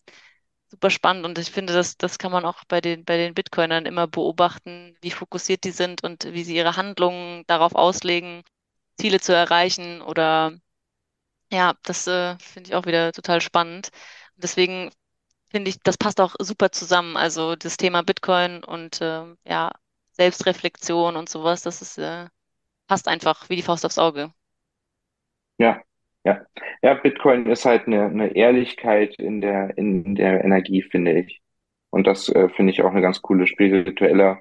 super 0.69 0.89
spannend 0.89 1.25
und 1.25 1.37
ich 1.39 1.51
finde, 1.51 1.73
das, 1.73 1.97
das 1.97 2.17
kann 2.19 2.31
man 2.31 2.45
auch 2.45 2.63
bei 2.67 2.81
den, 2.81 3.05
bei 3.05 3.17
den 3.17 3.33
Bitcoinern 3.35 3.85
immer 3.85 4.07
beobachten, 4.07 4.95
wie 5.01 5.11
fokussiert 5.11 5.63
die 5.65 5.71
sind 5.71 6.03
und 6.03 6.25
wie 6.33 6.43
sie 6.43 6.55
ihre 6.55 6.77
Handlungen 6.77 7.43
darauf 7.47 7.75
auslegen, 7.75 8.43
Ziele 8.97 9.19
zu 9.21 9.33
erreichen 9.35 10.01
oder 10.01 10.53
ja, 11.51 11.73
das 11.83 12.07
äh, 12.07 12.37
finde 12.39 12.69
ich 12.69 12.75
auch 12.75 12.85
wieder 12.85 13.11
total 13.11 13.41
spannend. 13.41 13.89
Und 14.35 14.43
deswegen 14.43 14.91
finde 15.51 15.69
ich, 15.69 15.79
das 15.81 15.97
passt 15.97 16.21
auch 16.21 16.35
super 16.39 16.71
zusammen. 16.71 17.17
Also 17.17 17.55
das 17.55 17.77
Thema 17.77 18.03
Bitcoin 18.03 18.63
und 18.63 19.01
äh, 19.01 19.25
ja, 19.45 19.71
Selbstreflexion 20.13 21.15
und 21.15 21.29
sowas, 21.29 21.61
das 21.63 21.81
ist, 21.81 21.97
äh, 21.97 22.27
passt 22.87 23.07
einfach 23.07 23.49
wie 23.49 23.55
die 23.55 23.61
Faust 23.61 23.85
aufs 23.85 23.99
Auge. 23.99 24.33
Ja, 25.57 25.81
ja. 26.23 26.45
Ja, 26.81 26.93
Bitcoin 26.95 27.45
ist 27.47 27.65
halt 27.65 27.87
eine, 27.87 28.05
eine 28.05 28.35
Ehrlichkeit 28.35 29.15
in 29.19 29.41
der, 29.41 29.77
in 29.77 30.15
der 30.15 30.43
Energie, 30.43 30.81
finde 30.83 31.13
ich. 31.19 31.41
Und 31.89 32.07
das 32.07 32.29
äh, 32.29 32.49
finde 32.49 32.73
ich 32.73 32.81
auch 32.81 32.91
eine 32.91 33.01
ganz 33.01 33.21
coole 33.21 33.47
spirituelle 33.47 34.39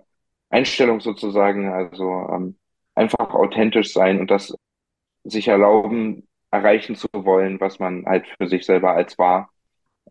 Einstellung 0.51 1.01
sozusagen. 1.01 1.69
Also 1.73 2.05
ähm, 2.33 2.59
einfach 2.95 3.31
authentisch 3.35 3.93
sein 3.93 4.21
und 4.21 4.31
das 4.31 4.55
sich 5.25 5.49
erlauben, 5.49 6.29
erreichen 6.51 6.97
zu 6.97 7.09
wollen, 7.13 7.61
was 7.61 7.79
man 7.79 8.07
halt 8.07 8.27
für 8.39 8.49
sich 8.49 8.65
selber 8.67 8.93
als 8.95 9.19
wahr 9.19 9.51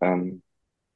ähm, 0.00 0.42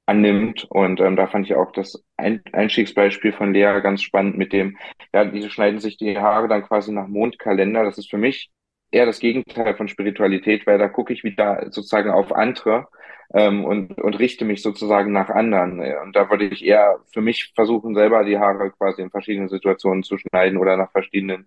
annimmt. 0.07 0.65
Und 0.71 1.01
ähm, 1.01 1.17
da 1.17 1.27
fand 1.27 1.47
ich 1.47 1.55
auch 1.55 1.73
das 1.73 2.05
Ein 2.17 2.43
Einstiegsbeispiel 2.53 3.33
von 3.33 3.53
Lea 3.53 3.81
ganz 3.83 4.03
spannend 4.03 4.37
mit 4.37 4.53
dem, 4.53 4.77
ja, 5.13 5.25
diese 5.25 5.51
schneiden 5.51 5.81
sich 5.81 5.97
die 5.97 6.19
Haare 6.19 6.49
dann 6.49 6.65
quasi 6.65 6.93
nach 6.93 7.09
Mondkalender. 7.09 7.85
Das 7.85 7.99
ist 7.99 8.11
für 8.11 8.19
mich 8.19 8.51
eher 8.91 9.07
das 9.07 9.19
Gegenteil 9.19 9.75
von 9.75 9.89
Spiritualität, 9.89 10.67
weil 10.67 10.79
da 10.79 10.89
gucke 10.89 11.13
ich 11.13 11.25
wieder 11.25 11.65
sozusagen 11.71 12.11
auf 12.11 12.33
andere 12.33 12.87
ähm, 13.33 13.65
und, 13.65 14.01
und 14.01 14.19
richte 14.19 14.45
mich 14.45 14.63
sozusagen 14.63 15.13
nach 15.13 15.31
anderen. 15.31 15.81
Und 16.03 16.15
da 16.15 16.31
würde 16.31 16.47
ich 16.47 16.65
eher 16.65 17.01
für 17.13 17.21
mich 17.21 17.53
versuchen, 17.55 17.95
selber 17.95 18.25
die 18.25 18.39
Haare 18.39 18.71
quasi 18.71 19.03
in 19.03 19.11
verschiedenen 19.11 19.49
Situationen 19.49 20.03
zu 20.05 20.17
schneiden 20.19 20.59
oder 20.59 20.77
nach 20.77 20.93
verschiedenen 20.93 21.47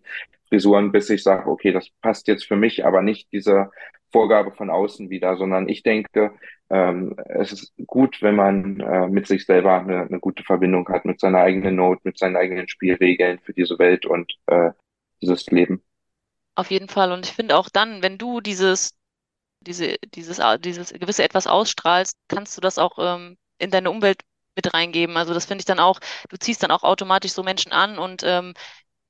Frisuren, 0.49 0.91
bis 0.91 1.09
ich 1.09 1.23
sage, 1.23 1.49
okay, 1.49 1.71
das 1.71 1.89
passt 2.01 2.27
jetzt 2.27 2.45
für 2.45 2.55
mich, 2.55 2.85
aber 2.85 3.01
nicht 3.01 3.31
diese 3.31 3.71
Vorgabe 4.11 4.51
von 4.51 4.69
außen 4.69 5.09
wieder, 5.09 5.37
sondern 5.37 5.69
ich 5.69 5.83
denke, 5.83 6.33
ähm, 6.69 7.15
es 7.27 7.51
ist 7.53 7.73
gut, 7.85 8.21
wenn 8.21 8.35
man 8.35 8.79
äh, 8.79 9.07
mit 9.07 9.27
sich 9.27 9.45
selber 9.45 9.79
eine, 9.79 10.01
eine 10.01 10.19
gute 10.19 10.43
Verbindung 10.43 10.87
hat, 10.89 11.05
mit 11.05 11.19
seiner 11.19 11.39
eigenen 11.39 11.75
Note, 11.75 12.01
mit 12.03 12.17
seinen 12.17 12.35
eigenen 12.35 12.67
Spielregeln 12.67 13.39
für 13.39 13.53
diese 13.53 13.79
Welt 13.79 14.05
und 14.05 14.33
äh, 14.47 14.71
dieses 15.21 15.45
Leben. 15.47 15.83
Auf 16.55 16.71
jeden 16.71 16.89
Fall. 16.89 17.11
Und 17.11 17.25
ich 17.25 17.33
finde 17.33 17.57
auch 17.57 17.69
dann, 17.69 18.01
wenn 18.01 18.17
du 18.17 18.41
dieses, 18.41 18.95
diese, 19.61 19.97
dieses, 20.13 20.41
dieses 20.59 20.91
gewisse 20.93 21.23
Etwas 21.23 21.47
ausstrahlst, 21.47 22.17
kannst 22.27 22.57
du 22.57 22.61
das 22.61 22.77
auch 22.77 22.97
ähm, 22.99 23.37
in 23.59 23.71
deine 23.71 23.91
Umwelt 23.91 24.21
mit 24.55 24.73
reingeben. 24.73 25.17
Also 25.17 25.33
das 25.33 25.45
finde 25.45 25.61
ich 25.61 25.65
dann 25.65 25.79
auch, 25.79 25.99
du 26.29 26.37
ziehst 26.37 26.63
dann 26.63 26.71
auch 26.71 26.83
automatisch 26.83 27.31
so 27.31 27.43
Menschen 27.43 27.71
an 27.71 27.97
und 27.97 28.23
ähm, 28.25 28.53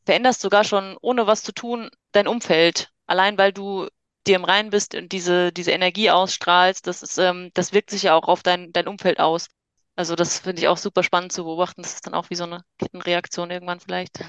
veränderst 0.05 0.41
sogar 0.41 0.64
schon, 0.64 0.97
ohne 1.01 1.28
was 1.28 1.43
zu 1.43 1.53
tun, 1.53 1.89
dein 2.12 2.28
Umfeld. 2.28 2.89
Allein 3.08 3.38
weil 3.38 3.53
du 3.53 3.88
dir 4.28 4.36
im 4.38 4.45
Reinen 4.45 4.69
bist 4.71 4.95
und 4.95 5.11
diese, 5.11 5.51
diese 5.53 5.71
Energie 5.71 6.11
ausstrahlst, 6.11 6.88
das 6.88 7.03
ist, 7.03 7.17
ähm, 7.19 7.51
das 7.55 7.73
wirkt 7.73 7.89
sich 7.91 8.03
ja 8.03 8.15
auch 8.15 8.28
auf 8.28 8.43
dein, 8.43 8.73
dein 8.73 8.88
Umfeld 8.88 9.19
aus. 9.19 9.47
Also 9.95 10.15
das 10.15 10.39
finde 10.39 10.61
ich 10.61 10.67
auch 10.67 10.78
super 10.78 11.03
spannend 11.03 11.32
zu 11.34 11.43
beobachten. 11.45 11.82
Das 11.84 11.95
ist 11.95 12.07
dann 12.07 12.13
auch 12.13 12.30
wie 12.30 12.36
so 12.36 12.43
eine 12.45 12.63
Kettenreaktion 12.80 13.51
irgendwann 13.51 13.80
vielleicht 13.80 14.19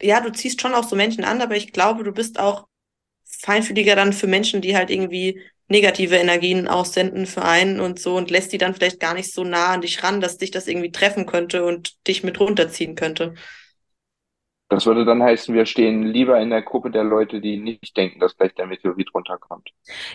ja, 0.00 0.20
du 0.20 0.32
ziehst 0.32 0.60
schon 0.60 0.74
auch 0.74 0.84
so 0.84 0.96
Menschen 0.96 1.24
an, 1.24 1.40
aber 1.40 1.56
ich 1.56 1.72
glaube, 1.72 2.04
du 2.04 2.12
bist 2.12 2.38
auch 2.38 2.66
feinfühliger 3.24 3.96
dann 3.96 4.12
für 4.12 4.26
Menschen, 4.26 4.60
die 4.62 4.76
halt 4.76 4.90
irgendwie 4.90 5.42
negative 5.68 6.16
Energien 6.16 6.68
aussenden 6.68 7.26
für 7.26 7.44
einen 7.44 7.80
und 7.80 7.98
so 8.00 8.16
und 8.16 8.30
lässt 8.30 8.52
die 8.52 8.58
dann 8.58 8.74
vielleicht 8.74 9.00
gar 9.00 9.14
nicht 9.14 9.32
so 9.32 9.44
nah 9.44 9.68
an 9.74 9.80
dich 9.82 10.02
ran, 10.02 10.20
dass 10.20 10.38
dich 10.38 10.50
das 10.52 10.68
irgendwie 10.68 10.92
treffen 10.92 11.26
könnte 11.26 11.64
und 11.64 11.94
dich 12.06 12.22
mit 12.24 12.38
runterziehen 12.40 12.94
könnte. 12.94 13.34
Das 14.68 14.84
würde 14.84 15.04
dann 15.04 15.22
heißen, 15.22 15.54
wir 15.54 15.64
stehen 15.64 16.02
lieber 16.02 16.40
in 16.40 16.50
der 16.50 16.62
Gruppe 16.62 16.90
der 16.90 17.04
Leute, 17.04 17.40
die 17.40 17.56
nicht 17.56 17.96
denken, 17.96 18.18
dass 18.18 18.36
gleich 18.36 18.52
der 18.54 18.66
Meteorit 18.66 19.14
runterkommt. 19.14 19.70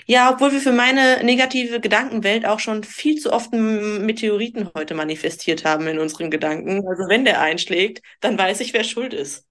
Ja, 0.06 0.30
obwohl 0.34 0.52
wir 0.52 0.60
für 0.60 0.74
meine 0.74 1.24
negative 1.24 1.80
Gedankenwelt 1.80 2.45
auch 2.45 2.60
schon 2.60 2.84
viel 2.84 3.16
zu 3.16 3.32
oft 3.32 3.54
einen 3.54 4.06
Meteoriten 4.06 4.70
heute 4.76 4.93
manifestiert 4.93 5.64
haben 5.64 5.88
in 5.88 5.99
unseren 5.99 6.30
Gedanken. 6.30 6.86
Also 6.86 7.08
wenn 7.08 7.24
der 7.24 7.39
einschlägt, 7.39 8.02
dann 8.20 8.38
weiß 8.38 8.60
ich, 8.60 8.74
wer 8.74 8.84
schuld 8.84 9.14
ist. 9.14 9.47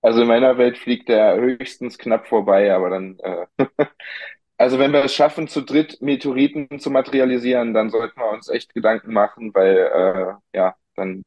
Also 0.00 0.22
in 0.22 0.28
meiner 0.28 0.58
Welt 0.58 0.78
fliegt 0.78 1.08
der 1.08 1.36
höchstens 1.36 1.98
knapp 1.98 2.28
vorbei, 2.28 2.72
aber 2.72 2.90
dann, 2.90 3.18
äh, 3.18 3.46
also 4.58 4.78
wenn 4.78 4.92
wir 4.92 5.02
es 5.02 5.14
schaffen, 5.14 5.48
zu 5.48 5.62
dritt 5.62 6.00
Meteoriten 6.02 6.78
zu 6.78 6.90
materialisieren, 6.90 7.74
dann 7.74 7.90
sollten 7.90 8.20
wir 8.20 8.30
uns 8.30 8.48
echt 8.48 8.74
Gedanken 8.74 9.12
machen, 9.12 9.52
weil, 9.54 9.76
äh, 10.52 10.56
ja, 10.56 10.76
dann 10.94 11.24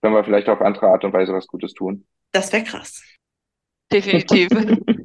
können 0.00 0.14
wir 0.14 0.24
vielleicht 0.24 0.48
auf 0.48 0.60
andere 0.60 0.88
Art 0.88 1.04
und 1.04 1.12
Weise 1.12 1.34
was 1.34 1.46
Gutes 1.46 1.74
tun. 1.74 2.06
Das 2.32 2.52
wäre 2.52 2.64
krass. 2.64 3.02
Definitiv. 3.92 4.48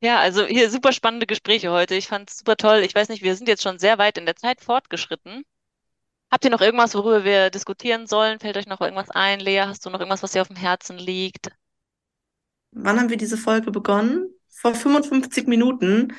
Ja, 0.00 0.20
also 0.20 0.46
hier 0.46 0.70
super 0.70 0.92
spannende 0.92 1.26
Gespräche 1.26 1.72
heute. 1.72 1.96
Ich 1.96 2.06
fand 2.06 2.30
es 2.30 2.38
super 2.38 2.56
toll. 2.56 2.82
Ich 2.84 2.94
weiß 2.94 3.08
nicht, 3.08 3.24
wir 3.24 3.34
sind 3.34 3.48
jetzt 3.48 3.64
schon 3.64 3.80
sehr 3.80 3.98
weit 3.98 4.16
in 4.16 4.26
der 4.26 4.36
Zeit 4.36 4.60
fortgeschritten. 4.60 5.42
Habt 6.30 6.44
ihr 6.44 6.50
noch 6.50 6.60
irgendwas, 6.60 6.94
worüber 6.94 7.24
wir 7.24 7.50
diskutieren 7.50 8.06
sollen? 8.06 8.38
Fällt 8.38 8.56
euch 8.56 8.66
noch 8.66 8.80
irgendwas 8.80 9.10
ein? 9.10 9.40
Lea, 9.40 9.62
hast 9.66 9.84
du 9.84 9.90
noch 9.90 9.98
irgendwas, 9.98 10.22
was 10.22 10.32
dir 10.32 10.42
auf 10.42 10.48
dem 10.48 10.56
Herzen 10.56 10.98
liegt? 10.98 11.50
Wann 12.70 13.00
haben 13.00 13.08
wir 13.08 13.16
diese 13.16 13.36
Folge 13.36 13.72
begonnen? 13.72 14.28
Vor 14.48 14.74
55 14.74 15.48
Minuten 15.48 16.12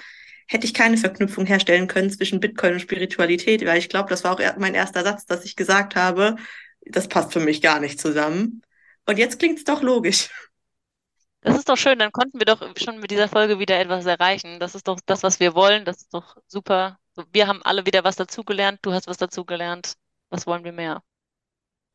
hätte 0.48 0.66
ich 0.66 0.74
keine 0.74 0.98
Verknüpfung 0.98 1.46
herstellen 1.46 1.88
können 1.88 2.10
zwischen 2.10 2.40
Bitcoin 2.40 2.74
und 2.74 2.80
Spiritualität, 2.80 3.66
weil 3.66 3.78
ich 3.78 3.88
glaube, 3.88 4.10
das 4.10 4.24
war 4.24 4.34
auch 4.34 4.58
mein 4.58 4.74
erster 4.74 5.04
Satz, 5.04 5.26
dass 5.26 5.46
ich 5.46 5.56
gesagt 5.56 5.96
habe, 5.96 6.36
das 6.82 7.08
passt 7.08 7.32
für 7.32 7.40
mich 7.40 7.62
gar 7.62 7.80
nicht 7.80 8.00
zusammen. 8.00 8.62
Und 9.10 9.18
jetzt 9.18 9.40
klingt 9.40 9.58
es 9.58 9.64
doch 9.64 9.82
logisch. 9.82 10.30
Das 11.42 11.58
ist 11.58 11.70
doch 11.70 11.78
schön, 11.78 12.00
dann 12.00 12.12
konnten 12.12 12.40
wir 12.40 12.46
doch 12.46 12.62
schon 12.78 13.00
mit 13.00 13.12
dieser 13.12 13.28
Folge 13.28 13.60
wieder 13.60 13.80
etwas 13.80 14.06
erreichen. 14.06 14.60
Das 14.60 14.76
ist 14.76 14.88
doch 14.88 15.00
das, 15.06 15.24
was 15.24 15.40
wir 15.40 15.56
wollen. 15.56 15.86
Das 15.86 15.98
ist 15.98 16.14
doch 16.14 16.38
super 16.48 17.00
wir 17.32 17.48
haben 17.48 17.62
alle 17.64 17.86
wieder 17.86 18.04
was 18.04 18.16
dazugelernt, 18.16 18.80
du 18.82 18.94
hast 18.94 19.08
was 19.08 19.18
dazugelernt. 19.18 19.94
Was 20.30 20.46
wollen 20.46 20.64
wir 20.64 20.72
mehr? 20.72 21.02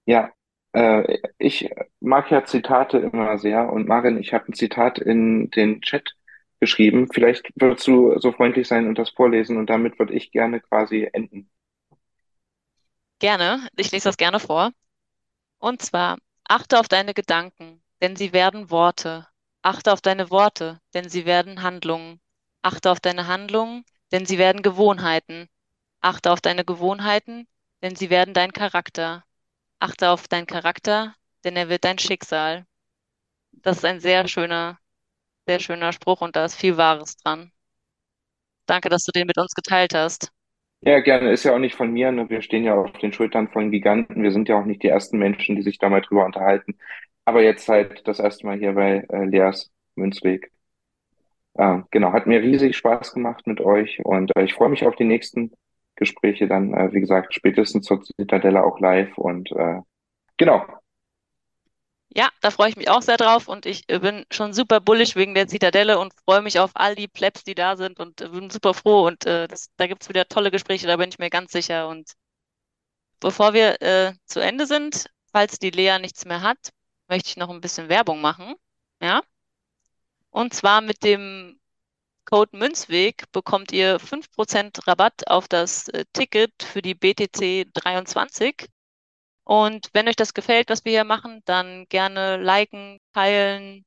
Ja, 0.06 0.32
äh, 0.72 1.18
ich 1.38 1.70
mag 2.00 2.30
ja 2.30 2.44
Zitate 2.44 2.98
immer 2.98 3.38
sehr 3.38 3.72
und 3.72 3.86
Marin, 3.86 4.18
ich 4.18 4.34
habe 4.34 4.50
ein 4.50 4.54
Zitat 4.54 4.98
in 4.98 5.50
den 5.50 5.80
Chat 5.82 6.14
geschrieben. 6.60 7.08
Vielleicht 7.12 7.50
würdest 7.54 7.86
du 7.86 8.18
so 8.18 8.32
freundlich 8.32 8.66
sein 8.66 8.88
und 8.88 8.98
das 8.98 9.10
vorlesen 9.10 9.56
und 9.56 9.70
damit 9.70 9.98
würde 9.98 10.14
ich 10.14 10.32
gerne 10.32 10.60
quasi 10.60 11.08
enden. 11.12 11.48
Gerne, 13.20 13.68
ich 13.76 13.92
lese 13.92 14.08
das 14.08 14.16
gerne 14.16 14.40
vor. 14.40 14.72
Und 15.58 15.80
zwar, 15.80 16.18
achte 16.48 16.78
auf 16.80 16.88
deine 16.88 17.14
Gedanken, 17.14 17.82
denn 18.00 18.16
sie 18.16 18.32
werden 18.32 18.70
Worte. 18.70 19.28
Achte 19.62 19.92
auf 19.92 20.00
deine 20.00 20.30
Worte, 20.30 20.80
denn 20.94 21.08
sie 21.08 21.24
werden 21.26 21.62
Handlungen. 21.62 22.20
Achte 22.62 22.90
auf 22.90 23.00
deine 23.00 23.26
Handlungen, 23.26 23.84
denn 24.12 24.26
sie 24.26 24.38
werden 24.38 24.62
Gewohnheiten. 24.62 25.48
Achte 26.00 26.32
auf 26.32 26.40
deine 26.40 26.64
Gewohnheiten, 26.64 27.48
denn 27.82 27.96
sie 27.96 28.10
werden 28.10 28.34
dein 28.34 28.52
Charakter. 28.52 29.24
Achte 29.80 30.10
auf 30.10 30.28
deinen 30.28 30.46
Charakter, 30.46 31.14
denn 31.44 31.56
er 31.56 31.68
wird 31.68 31.84
dein 31.84 31.98
Schicksal. 31.98 32.66
Das 33.52 33.78
ist 33.78 33.84
ein 33.86 34.00
sehr 34.00 34.28
schöner, 34.28 34.78
sehr 35.46 35.60
schöner 35.60 35.92
Spruch 35.94 36.20
und 36.20 36.36
da 36.36 36.44
ist 36.46 36.56
viel 36.56 36.76
Wahres 36.76 37.16
dran. 37.16 37.52
Danke, 38.66 38.90
dass 38.90 39.04
du 39.04 39.12
den 39.12 39.26
mit 39.26 39.38
uns 39.38 39.54
geteilt 39.54 39.94
hast. 39.94 40.33
Ja, 40.86 41.00
gerne. 41.00 41.32
Ist 41.32 41.44
ja 41.44 41.54
auch 41.54 41.58
nicht 41.58 41.76
von 41.76 41.92
mir. 41.92 42.12
Ne? 42.12 42.28
Wir 42.28 42.42
stehen 42.42 42.64
ja 42.64 42.74
auf 42.74 42.92
den 42.92 43.12
Schultern 43.12 43.48
von 43.48 43.70
Giganten. 43.70 44.22
Wir 44.22 44.32
sind 44.32 44.48
ja 44.48 44.58
auch 44.58 44.66
nicht 44.66 44.82
die 44.82 44.88
ersten 44.88 45.18
Menschen, 45.18 45.56
die 45.56 45.62
sich 45.62 45.78
da 45.78 45.88
mal 45.88 46.02
drüber 46.02 46.24
unterhalten. 46.26 46.76
Aber 47.24 47.42
jetzt 47.42 47.68
halt 47.68 48.06
das 48.06 48.20
erste 48.20 48.46
Mal 48.46 48.58
hier 48.58 48.72
bei 48.74 49.06
äh, 49.08 49.24
Leas 49.24 49.72
Münzweg. 49.96 50.52
Äh, 51.54 51.78
genau, 51.90 52.12
hat 52.12 52.26
mir 52.26 52.42
riesig 52.42 52.76
Spaß 52.76 53.14
gemacht 53.14 53.46
mit 53.46 53.60
euch 53.60 54.00
und 54.04 54.36
äh, 54.36 54.44
ich 54.44 54.54
freue 54.54 54.68
mich 54.68 54.86
auf 54.86 54.96
die 54.96 55.04
nächsten 55.04 55.52
Gespräche 55.96 56.48
dann, 56.48 56.74
äh, 56.74 56.92
wie 56.92 57.00
gesagt, 57.00 57.34
spätestens 57.34 57.86
zur 57.86 58.02
Zitadelle 58.02 58.64
auch 58.64 58.80
live 58.80 59.16
und 59.18 59.52
äh, 59.52 59.80
genau. 60.36 60.66
Ja, 62.16 62.30
da 62.40 62.50
freue 62.52 62.68
ich 62.68 62.76
mich 62.76 62.88
auch 62.88 63.02
sehr 63.02 63.16
drauf 63.16 63.48
und 63.48 63.66
ich 63.66 63.88
äh, 63.88 63.98
bin 63.98 64.24
schon 64.30 64.52
super 64.52 64.80
bullisch 64.80 65.16
wegen 65.16 65.34
der 65.34 65.48
Zitadelle 65.48 65.98
und 65.98 66.14
freue 66.24 66.42
mich 66.42 66.60
auf 66.60 66.70
all 66.74 66.94
die 66.94 67.08
Plebs, 67.08 67.42
die 67.42 67.56
da 67.56 67.76
sind 67.76 67.98
und 67.98 68.20
äh, 68.20 68.28
bin 68.28 68.50
super 68.50 68.72
froh 68.72 69.06
und 69.06 69.26
äh, 69.26 69.48
das, 69.48 69.68
da 69.76 69.88
gibt's 69.88 70.08
wieder 70.08 70.28
tolle 70.28 70.52
Gespräche, 70.52 70.86
da 70.86 70.96
bin 70.96 71.08
ich 71.08 71.18
mir 71.18 71.28
ganz 71.30 71.50
sicher. 71.50 71.88
Und 71.88 72.12
bevor 73.18 73.52
wir 73.52 73.82
äh, 73.82 74.14
zu 74.26 74.40
Ende 74.40 74.66
sind, 74.66 75.10
falls 75.32 75.58
die 75.58 75.70
Lea 75.70 75.98
nichts 75.98 76.24
mehr 76.24 76.42
hat, 76.42 76.70
möchte 77.08 77.30
ich 77.30 77.36
noch 77.36 77.50
ein 77.50 77.60
bisschen 77.60 77.88
Werbung 77.88 78.20
machen. 78.20 78.54
Ja? 79.00 79.22
Und 80.30 80.54
zwar 80.54 80.80
mit 80.82 81.02
dem 81.04 81.58
Code 82.26 82.56
Münzweg 82.56 83.30
bekommt 83.32 83.72
ihr 83.72 83.98
5% 84.00 84.86
Rabatt 84.86 85.26
auf 85.28 85.48
das 85.48 85.88
äh, 85.88 86.04
Ticket 86.12 86.62
für 86.62 86.82
die 86.82 86.94
BTC 86.94 87.66
23. 87.74 88.68
Und 89.44 89.90
wenn 89.92 90.08
euch 90.08 90.16
das 90.16 90.34
gefällt, 90.34 90.70
was 90.70 90.84
wir 90.84 90.92
hier 90.92 91.04
machen, 91.04 91.42
dann 91.44 91.86
gerne 91.88 92.38
liken, 92.38 92.98
teilen. 93.12 93.84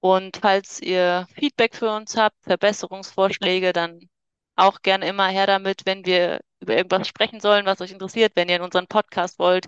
Und 0.00 0.38
falls 0.38 0.80
ihr 0.80 1.26
Feedback 1.34 1.74
für 1.76 1.90
uns 1.94 2.16
habt, 2.16 2.36
Verbesserungsvorschläge, 2.44 3.72
dann 3.72 4.08
auch 4.56 4.82
gerne 4.82 5.06
immer 5.08 5.28
her 5.28 5.46
damit, 5.46 5.86
wenn 5.86 6.04
wir 6.04 6.40
über 6.60 6.76
irgendwas 6.76 7.08
sprechen 7.08 7.40
sollen, 7.40 7.66
was 7.66 7.80
euch 7.80 7.92
interessiert. 7.92 8.32
Wenn 8.36 8.48
ihr 8.48 8.56
in 8.56 8.62
unseren 8.62 8.88
Podcast 8.88 9.38
wollt, 9.38 9.66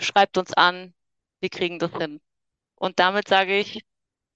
schreibt 0.00 0.38
uns 0.38 0.52
an. 0.54 0.94
Wir 1.40 1.50
kriegen 1.50 1.78
das 1.78 1.92
hin. 1.92 2.20
Und 2.76 2.98
damit 3.00 3.28
sage 3.28 3.58
ich 3.58 3.84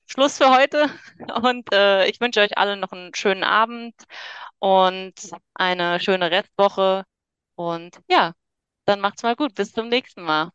Schluss 0.06 0.38
für 0.38 0.50
heute 0.50 0.90
und 1.42 1.72
äh, 1.72 2.06
ich 2.08 2.20
wünsche 2.20 2.40
euch 2.40 2.58
allen 2.58 2.80
noch 2.80 2.92
einen 2.92 3.14
schönen 3.14 3.44
Abend 3.44 3.94
und 4.58 5.14
eine 5.54 6.00
schöne 6.00 6.30
Restwoche. 6.30 7.04
Und 7.56 8.00
ja, 8.08 8.34
dann 8.84 9.00
macht's 9.00 9.22
mal 9.22 9.36
gut. 9.36 9.54
Bis 9.54 9.72
zum 9.72 9.88
nächsten 9.88 10.22
Mal. 10.22 10.50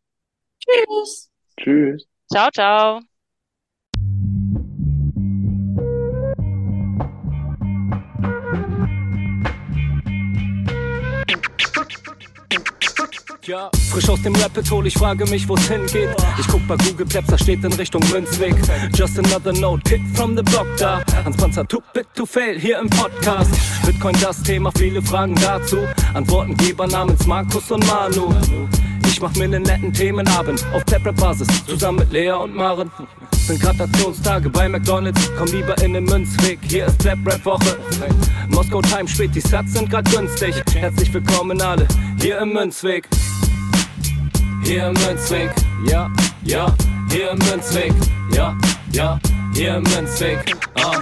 Tschüss. 0.59 1.29
Tschüss. 1.57 2.07
Ciao, 2.31 2.49
ciao. 2.51 3.08
Ja, 13.49 13.71
frisch 13.89 14.07
aus 14.07 14.21
dem 14.21 14.35
Rapid 14.35 14.69
hol, 14.69 14.85
ich 14.85 14.93
frage 14.93 15.25
mich, 15.25 15.49
wo's 15.49 15.67
hingeht. 15.67 16.11
Ich 16.39 16.47
guck 16.47 16.67
bei 16.67 16.77
Google 16.77 17.07
Maps, 17.11 17.29
da 17.29 17.35
steht 17.35 17.63
in 17.63 17.73
Richtung 17.73 18.03
Münzweg. 18.11 18.53
Just 18.93 19.17
another 19.17 19.51
note, 19.53 19.81
Kid 19.89 20.01
from 20.13 20.37
the 20.37 20.43
Block 20.43 20.67
da. 20.77 21.01
Hans 21.25 21.35
Panzer, 21.35 21.67
too 21.67 21.81
big 21.91 22.05
to 22.13 22.27
fail, 22.27 22.59
hier 22.59 22.77
im 22.77 22.87
Podcast. 22.91 23.49
Bitcoin 23.83 24.15
das 24.21 24.43
Thema, 24.43 24.71
viele 24.77 25.01
Fragen 25.01 25.33
dazu. 25.33 25.77
Antwortengeber 26.13 26.85
namens 26.85 27.25
Markus 27.25 27.71
und 27.71 27.87
Manu. 27.87 28.31
Ich 29.07 29.19
mach 29.19 29.33
mir 29.33 29.47
nen 29.47 29.63
netten 29.63 29.91
Themenabend 29.93 30.63
auf 30.71 30.85
Pepper-Basis, 30.85 31.47
zusammen 31.65 31.97
mit 31.97 32.11
Lea 32.11 32.33
und 32.33 32.55
Maren. 32.55 32.91
Sind 33.49 34.53
bei 34.53 34.69
McDonalds, 34.69 35.31
komm 35.35 35.47
lieber 35.47 35.75
in 35.81 35.93
den 35.93 36.03
Münzweg, 36.03 36.59
hier 36.61 36.85
ist 36.85 36.99
Plap 36.99 37.17
Rap 37.25 37.43
Woche. 37.43 37.79
Moskau 38.47 38.79
Time 38.79 39.07
spät, 39.07 39.33
die 39.33 39.39
Sats 39.39 39.73
sind 39.73 39.89
grad 39.89 40.05
günstig. 40.11 40.53
Herzlich 40.75 41.11
willkommen 41.11 41.59
alle, 41.59 41.87
hier 42.21 42.37
im 42.41 42.53
Münzweg. 42.53 43.07
Hier 44.61 44.89
im 44.89 44.93
Münzweg, 44.93 45.49
ja, 45.87 46.11
ja, 46.43 46.71
hier 47.09 47.31
im 47.31 47.39
Münzweg, 47.39 47.91
ja, 48.35 48.55
ja, 48.91 49.19
hier 49.55 49.77
im 49.77 49.83
Münzweg, 49.83 50.55
ah, 50.75 51.01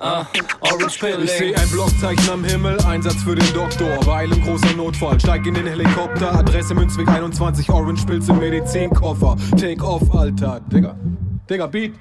ah, 0.00 0.24
Orange 0.60 0.86
Ich 0.94 1.00
Pilling. 1.00 1.26
sehe 1.26 1.56
ein 1.56 1.68
Blockzeichen 1.70 2.30
am 2.30 2.44
Himmel, 2.44 2.78
Einsatz 2.84 3.22
für 3.22 3.34
den 3.34 3.52
Doktor. 3.54 3.98
Bei 4.04 4.18
einem 4.24 4.40
großer 4.42 4.72
Notfall, 4.76 5.18
steig 5.20 5.46
in 5.46 5.54
den 5.54 5.66
Helikopter. 5.66 6.34
Adresse 6.34 6.74
Münzweg 6.74 7.08
21, 7.08 7.68
Orange 7.70 8.04
Pilz 8.06 8.28
im 8.28 8.38
Medizinkoffer. 8.38 9.36
Take 9.58 9.82
off, 9.84 10.02
Alter. 10.14 10.60
Digga, 10.72 10.96
Digga, 11.48 11.66
Beat. 11.66 11.94